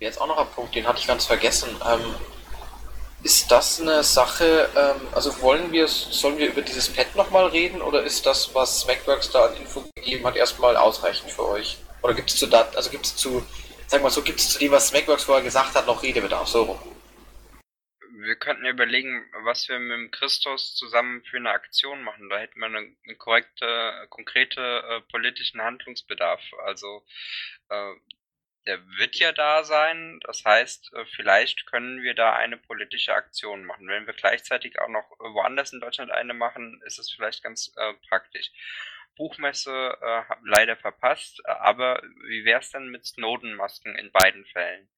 [0.00, 1.68] Jetzt auch noch ein Punkt, den hatte ich ganz vergessen.
[1.90, 2.00] Ähm,
[3.24, 7.80] ist das eine Sache, ähm, also wollen wir, sollen wir über dieses Pad nochmal reden
[7.82, 11.78] oder ist das, was Smackworks da an Info gegeben hat, erstmal ausreichend für euch?
[12.02, 13.44] Oder gibt es zu dat, also gibt es zu,
[13.86, 16.62] sag mal so, gibt es zu dem, was Smackworks vorher gesagt hat, noch Redebedarf, so
[16.62, 16.78] rum?
[18.24, 22.30] wir könnten überlegen, was wir mit dem Christus zusammen für eine Aktion machen.
[22.30, 26.40] Da hätten wir einen, einen korrekte, konkrete äh, politischen Handlungsbedarf.
[26.64, 27.04] Also
[27.68, 27.92] äh,
[28.66, 30.20] der wird ja da sein.
[30.24, 33.88] Das heißt, äh, vielleicht können wir da eine politische Aktion machen.
[33.88, 37.94] Wenn wir gleichzeitig auch noch woanders in Deutschland eine machen, ist es vielleicht ganz äh,
[38.08, 38.50] praktisch.
[39.16, 44.88] Buchmesse äh, leider verpasst, aber wie wäre es denn mit Snowden-Masken in beiden Fällen?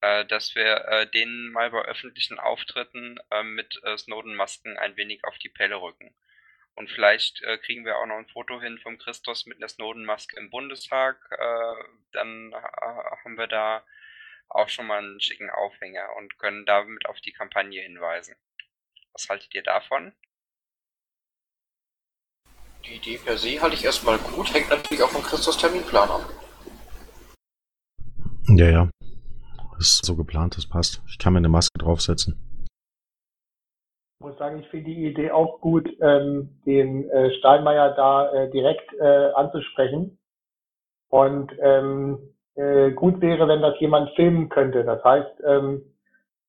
[0.00, 5.24] Äh, dass wir äh, denen mal bei öffentlichen Auftritten äh, mit äh, Snowden-Masken ein wenig
[5.24, 6.14] auf die Pelle rücken.
[6.78, 10.36] Und vielleicht äh, kriegen wir auch noch ein Foto hin vom Christus mit einer Snowden-Maske
[10.38, 11.16] im Bundestag.
[11.32, 11.74] Äh,
[12.12, 12.56] dann äh,
[13.24, 13.82] haben wir da
[14.48, 18.36] auch schon mal einen schicken Aufhänger und können damit auf die Kampagne hinweisen.
[19.12, 20.12] Was haltet ihr davon?
[22.84, 26.30] Die Idee per se halte ich erstmal gut, hängt natürlich auch vom Christus Terminplan ab.
[28.50, 28.90] Ja, ja.
[29.72, 31.02] Das ist so geplant, das passt.
[31.08, 32.47] Ich kann mir eine Maske draufsetzen.
[34.20, 38.50] Ich muss sagen, ich finde die Idee auch gut, ähm, den äh, Steinmeier da äh,
[38.50, 40.18] direkt äh, anzusprechen.
[41.08, 44.82] Und ähm, äh, gut wäre, wenn das jemand filmen könnte.
[44.82, 45.94] Das heißt, ähm,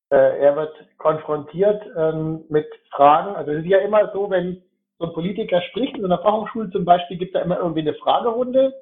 [0.09, 3.35] äh, er wird konfrontiert ähm, mit Fragen.
[3.35, 4.63] Also es ist ja immer so, wenn
[4.97, 7.93] so ein Politiker spricht, in einer Fachhochschule zum Beispiel, gibt es da immer irgendwie eine
[7.93, 8.73] Fragerunde.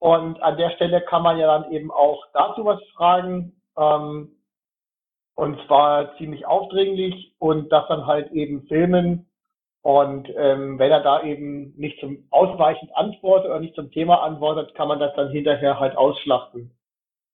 [0.00, 3.52] Und an der Stelle kann man ja dann eben auch dazu was fragen.
[3.76, 4.37] Ähm,
[5.38, 9.28] und zwar ziemlich aufdringlich und das dann halt eben filmen.
[9.82, 14.74] Und ähm, wenn er da eben nicht zum ausweichend antwortet oder nicht zum Thema antwortet,
[14.74, 16.72] kann man das dann hinterher halt ausschlachten.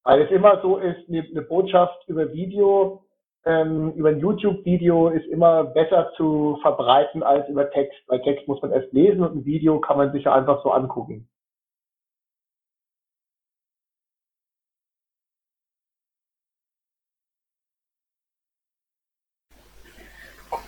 [0.03, 3.01] Weil es immer so ist, eine, eine Botschaft über Video,
[3.43, 7.97] ähm, über ein YouTube-Video ist immer besser zu verbreiten als über Text.
[8.05, 10.69] Weil Text muss man erst lesen und ein Video kann man sich ja einfach so
[10.69, 11.27] angucken.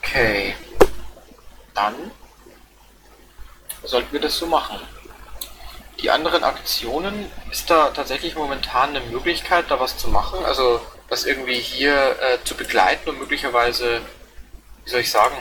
[0.07, 0.53] Okay.
[1.87, 2.11] Dann
[3.83, 4.77] sollten wir das so machen.
[6.01, 10.43] Die anderen Aktionen, ist da tatsächlich momentan eine Möglichkeit, da was zu machen?
[10.43, 14.01] Also das irgendwie hier äh, zu begleiten und möglicherweise,
[14.83, 15.37] wie soll ich sagen,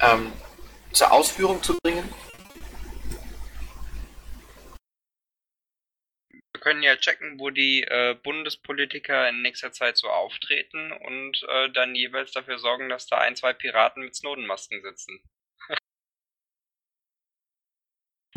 [0.00, 0.32] ähm,
[0.92, 2.10] zur Ausführung zu bringen?
[6.30, 11.70] Wir können ja checken, wo die äh, Bundespolitiker in nächster Zeit so auftreten und äh,
[11.70, 15.20] dann jeweils dafür sorgen, dass da ein, zwei Piraten mit Snowden-Masken sitzen.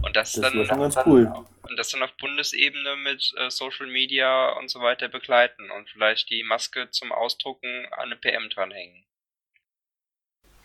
[0.04, 1.34] und das, Das dann, ganz cool.
[1.62, 6.30] und das dann auf Bundesebene mit äh, Social Media und so weiter begleiten und vielleicht
[6.30, 9.06] die Maske zum Ausdrucken an eine PM dranhängen.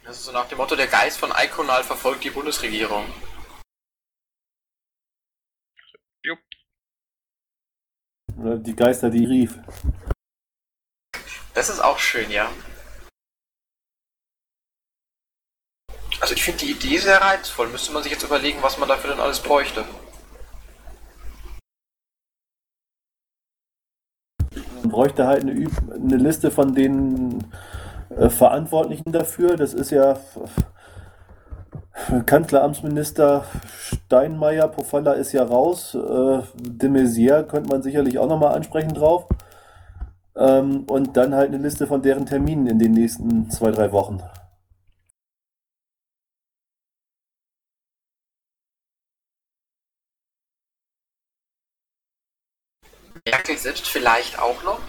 [0.02, 3.06] Das ist so nach dem Motto, der Geist von Iconal verfolgt die Bundesregierung.
[6.24, 6.40] Jupp.
[8.42, 9.56] Oder die Geister, die rief.
[11.54, 12.50] Das ist auch schön, ja.
[16.20, 17.68] Also ich finde die Idee sehr reizvoll.
[17.68, 19.84] Müsste man sich jetzt überlegen, was man dafür denn alles bräuchte.
[24.82, 25.52] Man bräuchte halt eine,
[25.94, 27.46] eine Liste von den
[28.10, 29.56] äh, Verantwortlichen dafür.
[29.56, 30.20] Das ist ja
[32.26, 35.94] Kanzleramtsminister Steinmeier, Pofalla ist ja raus.
[35.94, 39.26] Äh, de Maizière könnte man sicherlich auch nochmal ansprechen drauf.
[40.36, 44.22] Ähm, und dann halt eine Liste von deren Terminen in den nächsten zwei, drei Wochen.
[53.26, 54.80] Merkel selbst vielleicht auch noch?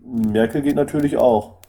[0.00, 1.63] Merkel geht natürlich auch.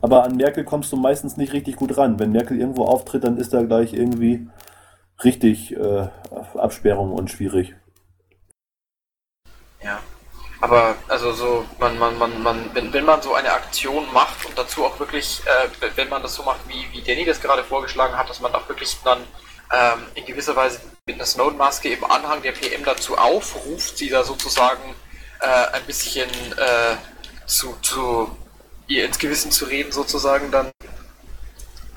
[0.00, 2.18] Aber an Merkel kommst du meistens nicht richtig gut ran.
[2.18, 4.48] Wenn Merkel irgendwo auftritt, dann ist da gleich irgendwie
[5.24, 6.08] richtig äh,
[6.54, 7.74] Absperrung und schwierig.
[9.82, 10.00] Ja.
[10.60, 14.56] Aber also so, man, man, man, man, wenn, wenn man so eine Aktion macht und
[14.56, 18.16] dazu auch wirklich, äh, wenn man das so macht, wie, wie Danny das gerade vorgeschlagen
[18.16, 19.18] hat, dass man auch wirklich dann
[19.72, 24.24] ähm, in gewisser Weise mit einer Snowden-Maske im Anhang der PM dazu aufruft, sie da
[24.24, 24.94] sozusagen
[25.40, 26.96] äh, ein bisschen äh,
[27.46, 28.34] zu, zu
[28.86, 30.70] ihr ins Gewissen zu reden sozusagen, dann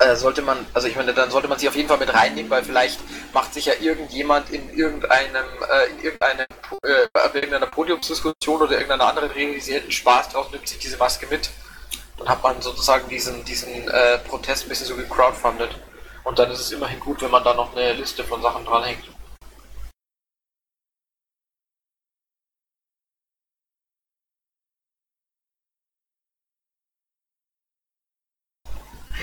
[0.00, 2.50] äh, sollte man, also ich meine, dann sollte man sie auf jeden Fall mit reinnehmen,
[2.50, 2.98] weil vielleicht
[3.34, 6.46] macht sich ja irgendjemand in irgendeinem, äh, in irgendeinem,
[6.82, 10.78] äh, bei irgendeiner Podiumsdiskussion oder irgendeiner anderen Rede, die sie hätten Spaß drauf, nimmt sich
[10.78, 11.50] diese Maske mit.
[12.16, 15.76] Dann hat man sozusagen diesen, diesen äh, Protest ein bisschen so gecrowdfundet.
[16.24, 19.04] Und dann ist es immerhin gut, wenn man da noch eine Liste von Sachen dranhängt.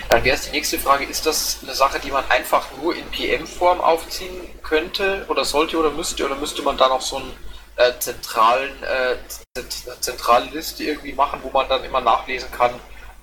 [0.10, 3.06] Dann wäre es die nächste Frage, ist das eine Sache, die man einfach nur in
[3.12, 7.32] PM-Form aufziehen könnte oder sollte oder müsste oder müsste man da noch so ein
[7.76, 9.18] äh, zentralen, äh,
[9.56, 12.74] zent- zentrale Liste irgendwie machen, wo man dann immer nachlesen kann,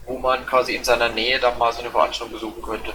[0.06, 2.92] wo man quasi in seiner Nähe dann mal so eine Veranstaltung besuchen könnte.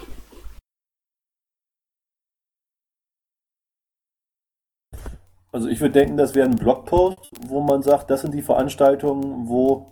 [5.52, 9.48] Also ich würde denken, das wäre ein Blogpost, wo man sagt, das sind die Veranstaltungen,
[9.48, 9.92] wo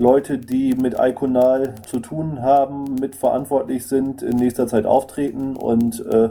[0.00, 6.30] Leute, die mit Iconal zu tun haben, mitverantwortlich sind, in nächster Zeit auftreten und äh,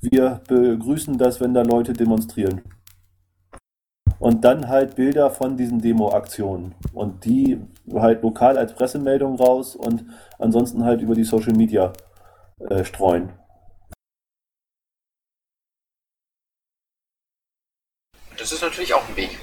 [0.00, 2.60] wir begrüßen das, wenn da Leute demonstrieren.
[4.18, 7.58] Und dann halt Bilder von diesen Demo-Aktionen und die
[7.94, 10.04] halt lokal als Pressemeldung raus und
[10.38, 11.94] ansonsten halt über die Social Media
[12.68, 13.30] äh, streuen.
[18.36, 19.38] Das ist natürlich auch ein Weg.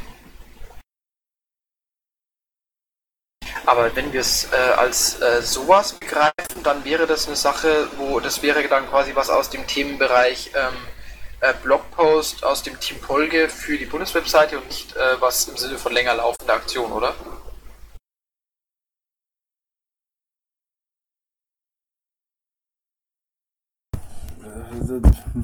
[3.65, 8.19] Aber wenn wir es äh, als äh, sowas begreifen, dann wäre das eine Sache, wo
[8.19, 10.73] das wäre dann quasi was aus dem Themenbereich ähm,
[11.39, 15.77] äh, Blogpost aus dem Team Polge für die Bundeswebseite und nicht äh, was im Sinne
[15.77, 17.13] von länger laufender Aktion, oder?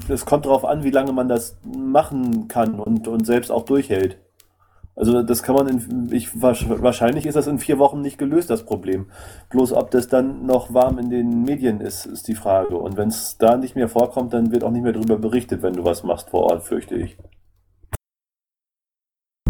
[0.08, 4.18] Es kommt darauf an, wie lange man das machen kann und, und selbst auch durchhält.
[4.96, 8.66] Also das kann man in, ich, wahrscheinlich ist das in vier Wochen nicht gelöst, das
[8.66, 9.10] Problem.
[9.48, 12.76] Bloß ob das dann noch warm in den Medien ist, ist die Frage.
[12.76, 15.74] Und wenn es da nicht mehr vorkommt, dann wird auch nicht mehr darüber berichtet, wenn
[15.74, 17.16] du was machst vor Ort, fürchte ich.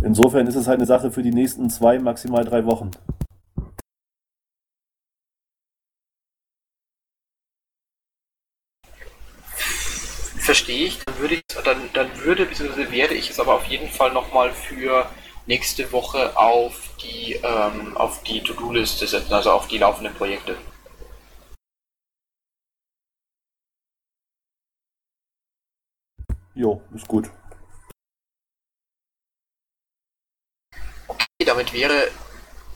[0.02, 2.90] Insofern ist es halt eine Sache für die nächsten zwei, maximal drei Wochen.
[10.38, 12.90] Verstehe ich, dann würde ich dann, dann würde bzw.
[12.90, 15.06] werde ich es aber auf jeden Fall nochmal für
[15.50, 20.56] nächste Woche auf die ähm, auf die To-Do-Liste setzen, also auf die laufenden Projekte.
[26.54, 27.30] Jo, ist gut.
[31.08, 32.10] Okay, damit wäre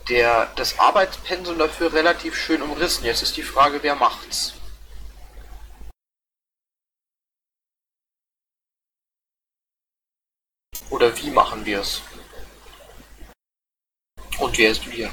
[0.09, 3.05] der, das Arbeitspensum dafür relativ schön umrissen.
[3.05, 4.55] Jetzt ist die Frage, wer macht's?
[10.91, 12.03] Oder wie machen wir es?
[14.41, 15.09] Und wer ist wir?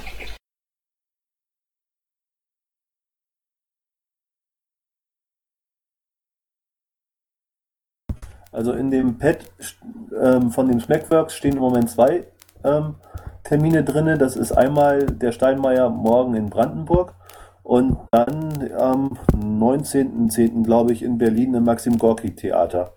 [8.51, 9.45] Also in dem Pad
[10.21, 12.25] ähm, von dem Smackworks stehen im Moment zwei
[12.63, 12.95] ähm,
[13.43, 14.19] Termine drin.
[14.19, 17.15] Das ist einmal der Steinmeier morgen in Brandenburg
[17.63, 20.63] und dann am 19.10.
[20.63, 22.93] glaube ich in Berlin im Maxim Gorki Theater.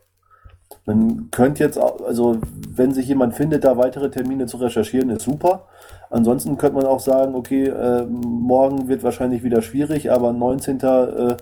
[0.86, 2.38] Man könnte jetzt, auch, also
[2.68, 5.66] wenn sich jemand findet, da weitere Termine zu recherchieren, ist super.
[6.14, 10.78] Ansonsten könnte man auch sagen, okay, äh, morgen wird wahrscheinlich wieder schwierig, aber 19.
[10.78, 11.36] Äh,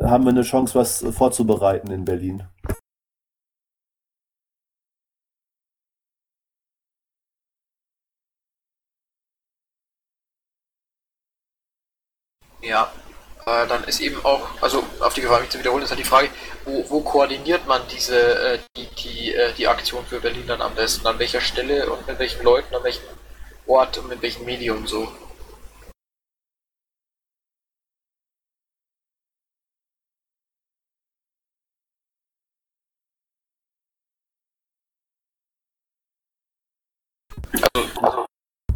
[0.00, 2.44] haben wir eine Chance, was vorzubereiten in Berlin.
[12.62, 12.90] Ja,
[13.44, 16.04] äh, dann ist eben auch, also auf die Gefahr, mich zu wiederholen, ist halt die
[16.04, 16.30] Frage,
[16.64, 20.74] wo, wo koordiniert man diese, äh, die, die, äh, die Aktion für Berlin dann am
[20.74, 21.06] besten?
[21.06, 23.04] An welcher Stelle und mit welchen Leuten, an welchem
[23.66, 25.08] Ort und mit welchem Medium so?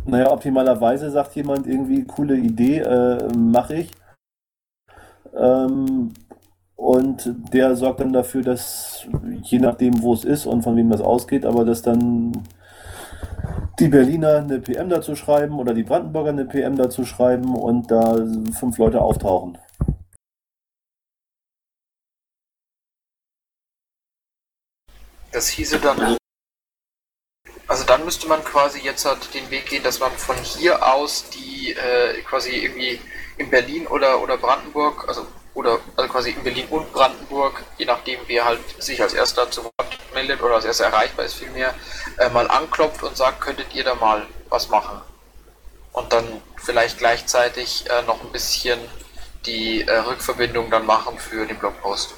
[0.06, 3.90] Naja, optimalerweise sagt jemand irgendwie, coole Idee, äh, mache ich.
[5.34, 6.12] Ähm,
[6.74, 9.06] und der sorgt dann dafür, dass
[9.42, 12.32] je nachdem, wo es ist und von wem das ausgeht, aber dass dann
[13.78, 18.16] die Berliner eine PM dazu schreiben oder die Brandenburger eine PM dazu schreiben und da
[18.58, 19.58] fünf Leute auftauchen.
[25.32, 26.16] Das hieße dann,
[27.68, 31.30] also dann müsste man quasi jetzt halt den Weg gehen, dass man von hier aus
[31.30, 33.00] die äh, quasi irgendwie
[33.38, 38.20] in Berlin oder, oder Brandenburg, also oder also quasi in Berlin und Brandenburg, je nachdem
[38.26, 39.89] wer halt sich als erster zu Wort
[40.20, 41.74] meldet oder als erster erreichbar ist vielmehr,
[42.18, 45.00] äh, mal anklopft und sagt, könntet ihr da mal was machen?
[45.92, 48.78] Und dann vielleicht gleichzeitig äh, noch ein bisschen
[49.46, 52.14] die äh, Rückverbindung dann machen für den Blogpost.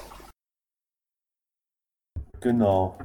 [2.41, 2.99] Genau.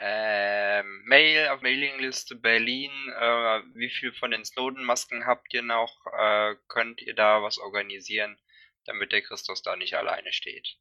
[0.00, 2.90] Ähm, Mail auf Mailingliste Berlin.
[3.20, 5.94] Äh, wie viel von den Snowden-Masken habt ihr noch?
[6.18, 8.38] Äh, könnt ihr da was organisieren,
[8.86, 10.78] damit der Christus da nicht alleine steht?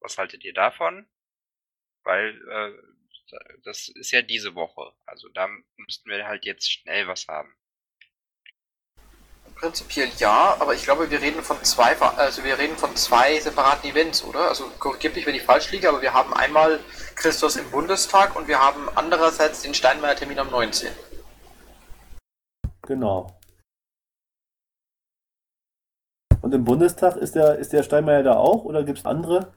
[0.00, 1.06] Was haltet ihr davon?
[2.04, 2.72] Weil äh,
[3.64, 4.92] das ist ja diese Woche.
[5.06, 7.54] Also da müssten wir halt jetzt schnell was haben.
[9.54, 13.90] Prinzipiell ja, aber ich glaube, wir reden von zwei, also wir reden von zwei separaten
[13.90, 14.48] Events, oder?
[14.48, 16.78] Also korrigiert mich, wenn ich falsch liege, aber wir haben einmal
[17.16, 20.92] Christus im Bundestag und wir haben andererseits den Steinmeier-Termin am 19.
[22.82, 23.36] Genau.
[26.40, 29.52] Und im Bundestag ist der, ist der Steinmeier da auch oder gibt es andere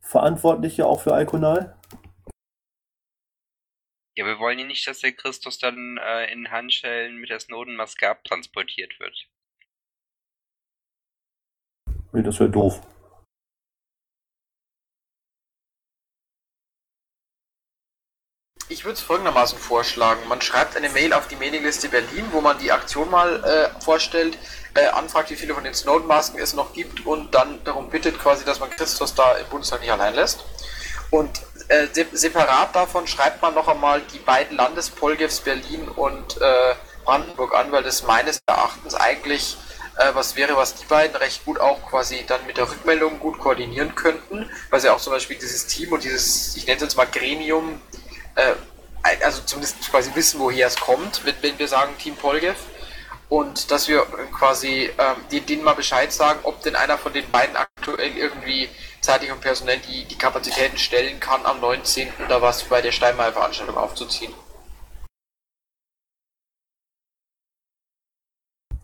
[0.00, 1.76] Verantwortliche auch für Alkonal?
[4.16, 8.08] Ja, wir wollen ja nicht, dass der Christus dann äh, in Handschellen mit der Snowden-Maske
[8.08, 9.28] abtransportiert wird.
[12.12, 12.80] Nee, das wäre doof.
[18.70, 20.20] Ich würde es folgendermaßen vorschlagen.
[20.28, 24.38] Man schreibt eine Mail auf die Mailingliste Berlin, wo man die Aktion mal äh, vorstellt,
[24.74, 28.44] äh, anfragt, wie viele von den Snowden-Masken es noch gibt und dann darum bittet quasi,
[28.44, 30.44] dass man Christus da im Bundestag nicht allein lässt.
[31.10, 36.74] Und äh, separat davon schreibt man noch einmal die beiden Landespolgefs Berlin und äh,
[37.04, 39.56] Brandenburg an, weil das meines Erachtens eigentlich
[39.96, 43.40] äh, was wäre, was die beiden recht gut auch quasi dann mit der Rückmeldung gut
[43.40, 46.96] koordinieren könnten, weil sie auch zum Beispiel dieses Team und dieses, ich nenne es jetzt
[46.96, 47.80] mal Gremium,
[48.36, 48.54] äh,
[49.22, 52.58] also zumindest quasi wissen, woher es kommt, wenn, wenn wir sagen Team Polgev.
[53.28, 54.02] Und dass wir
[54.32, 58.68] quasi ähm, denen mal Bescheid sagen, ob denn einer von den beiden aktuell irgendwie
[59.00, 62.12] zeitlich und personell die, die Kapazitäten stellen kann, am 19.
[62.28, 64.34] da was bei der Steinmeier-Veranstaltung aufzuziehen.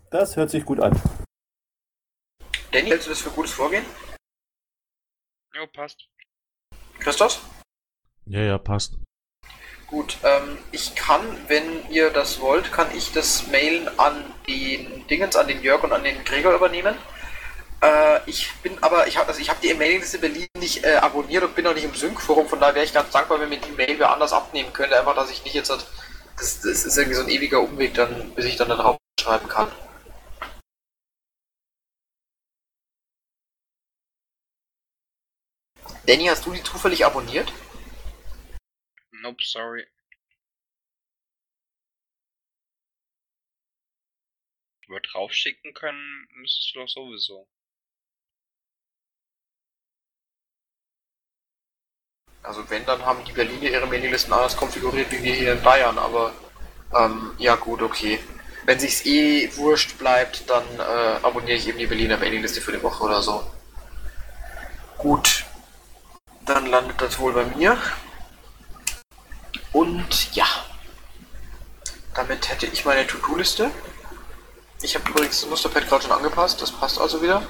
[0.09, 0.99] Das hört sich gut an.
[2.71, 3.85] Danny, hältst du das für gutes Vorgehen?
[5.53, 6.07] Jo, passt.
[6.99, 7.41] Christos?
[8.25, 8.97] Ja, ja, passt.
[9.87, 15.37] Gut, ähm, ich kann, wenn ihr das wollt, kann ich das Mailen an den Dingens,
[15.37, 16.97] an den Jörg und an den Gregor übernehmen.
[17.81, 21.55] Äh, ich bin aber, ich habe also hab die Mailingliste Berlin nicht äh, abonniert und
[21.55, 23.97] bin noch nicht im Sync-Forum, von daher wäre ich ganz dankbar, wenn mir die Mail
[23.97, 25.85] wer anders abnehmen könnte, einfach, dass ich nicht jetzt, das,
[26.35, 29.71] das ist irgendwie so ein ewiger Umweg, dann, bis ich dann da drauf schreiben kann.
[36.05, 37.51] Danny, hast du die zufällig abonniert?
[39.27, 39.85] Nope, sorry.
[44.87, 47.45] Aber draufschicken können müsstest du doch sowieso.
[52.41, 55.97] Also wenn, dann haben die Berliner ihre Mailinglisten anders konfiguriert wie wir hier in Bayern,
[55.97, 56.33] aber
[56.95, 58.19] ähm, ja gut, okay.
[58.63, 62.81] Wenn sich's eh wurscht bleibt, dann äh, abonniere ich eben die Berliner Mailingliste für die
[62.81, 63.51] Woche oder so.
[64.97, 65.43] Gut.
[66.45, 67.77] Dann landet das wohl bei mir.
[69.77, 70.47] Und ja,
[72.15, 73.69] damit hätte ich meine To-Do-Liste.
[74.81, 77.43] Ich habe übrigens das Musterpad gerade schon angepasst, das passt also wieder.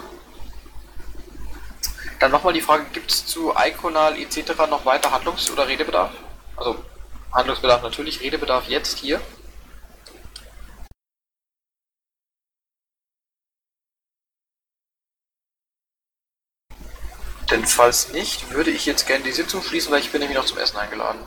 [2.19, 4.57] Dann nochmal die Frage, gibt es zu Iconal etc.
[4.69, 6.11] noch weiter Handlungs- oder Redebedarf?
[6.57, 6.83] Also
[7.31, 9.21] Handlungsbedarf natürlich, Redebedarf jetzt hier.
[17.49, 20.45] Denn falls nicht, würde ich jetzt gerne die Sitzung schließen, weil ich bin nämlich noch
[20.45, 21.21] zum Essen eingeladen.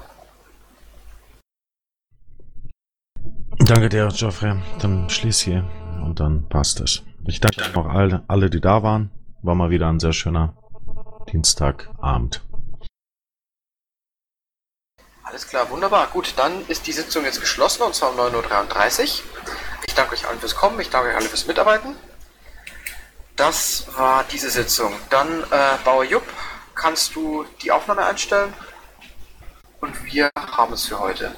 [3.71, 4.57] Danke dir, Geoffrey.
[4.81, 5.65] Dann schließ hier
[6.03, 7.05] und dann passt es.
[7.25, 9.13] Ich danke auch alle, alle, die da waren.
[9.45, 10.57] War mal wieder ein sehr schöner
[11.31, 12.43] Dienstagabend.
[15.23, 16.09] Alles klar, wunderbar.
[16.09, 19.09] Gut, dann ist die Sitzung jetzt geschlossen und zwar um 9.33 Uhr.
[19.87, 21.95] Ich danke euch allen fürs Kommen, ich danke euch alle fürs Mitarbeiten.
[23.37, 24.93] Das war diese Sitzung.
[25.11, 26.25] Dann, äh, Bauer Jupp,
[26.75, 28.53] kannst du die Aufnahme einstellen?
[29.81, 31.37] Und wir haben es für heute.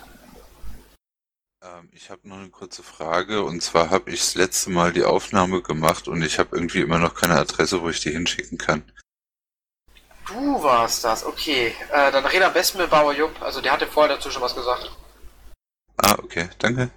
[1.65, 5.05] Ähm, ich habe noch eine kurze Frage und zwar habe ich das letzte Mal die
[5.05, 8.83] Aufnahme gemacht und ich habe irgendwie immer noch keine Adresse, wo ich die hinschicken kann.
[10.27, 11.75] Du warst das, okay.
[11.93, 13.41] Äh, dann rede am besten mit Bauer Jupp.
[13.41, 14.91] Also der hatte vorher dazu schon was gesagt.
[15.99, 16.91] Ah, okay, danke.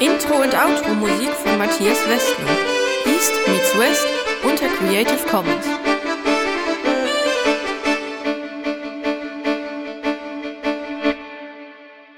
[0.00, 2.56] Intro und Outro Musik von Matthias Westner.
[3.06, 4.06] East meets West
[4.44, 5.77] unter Creative Commons.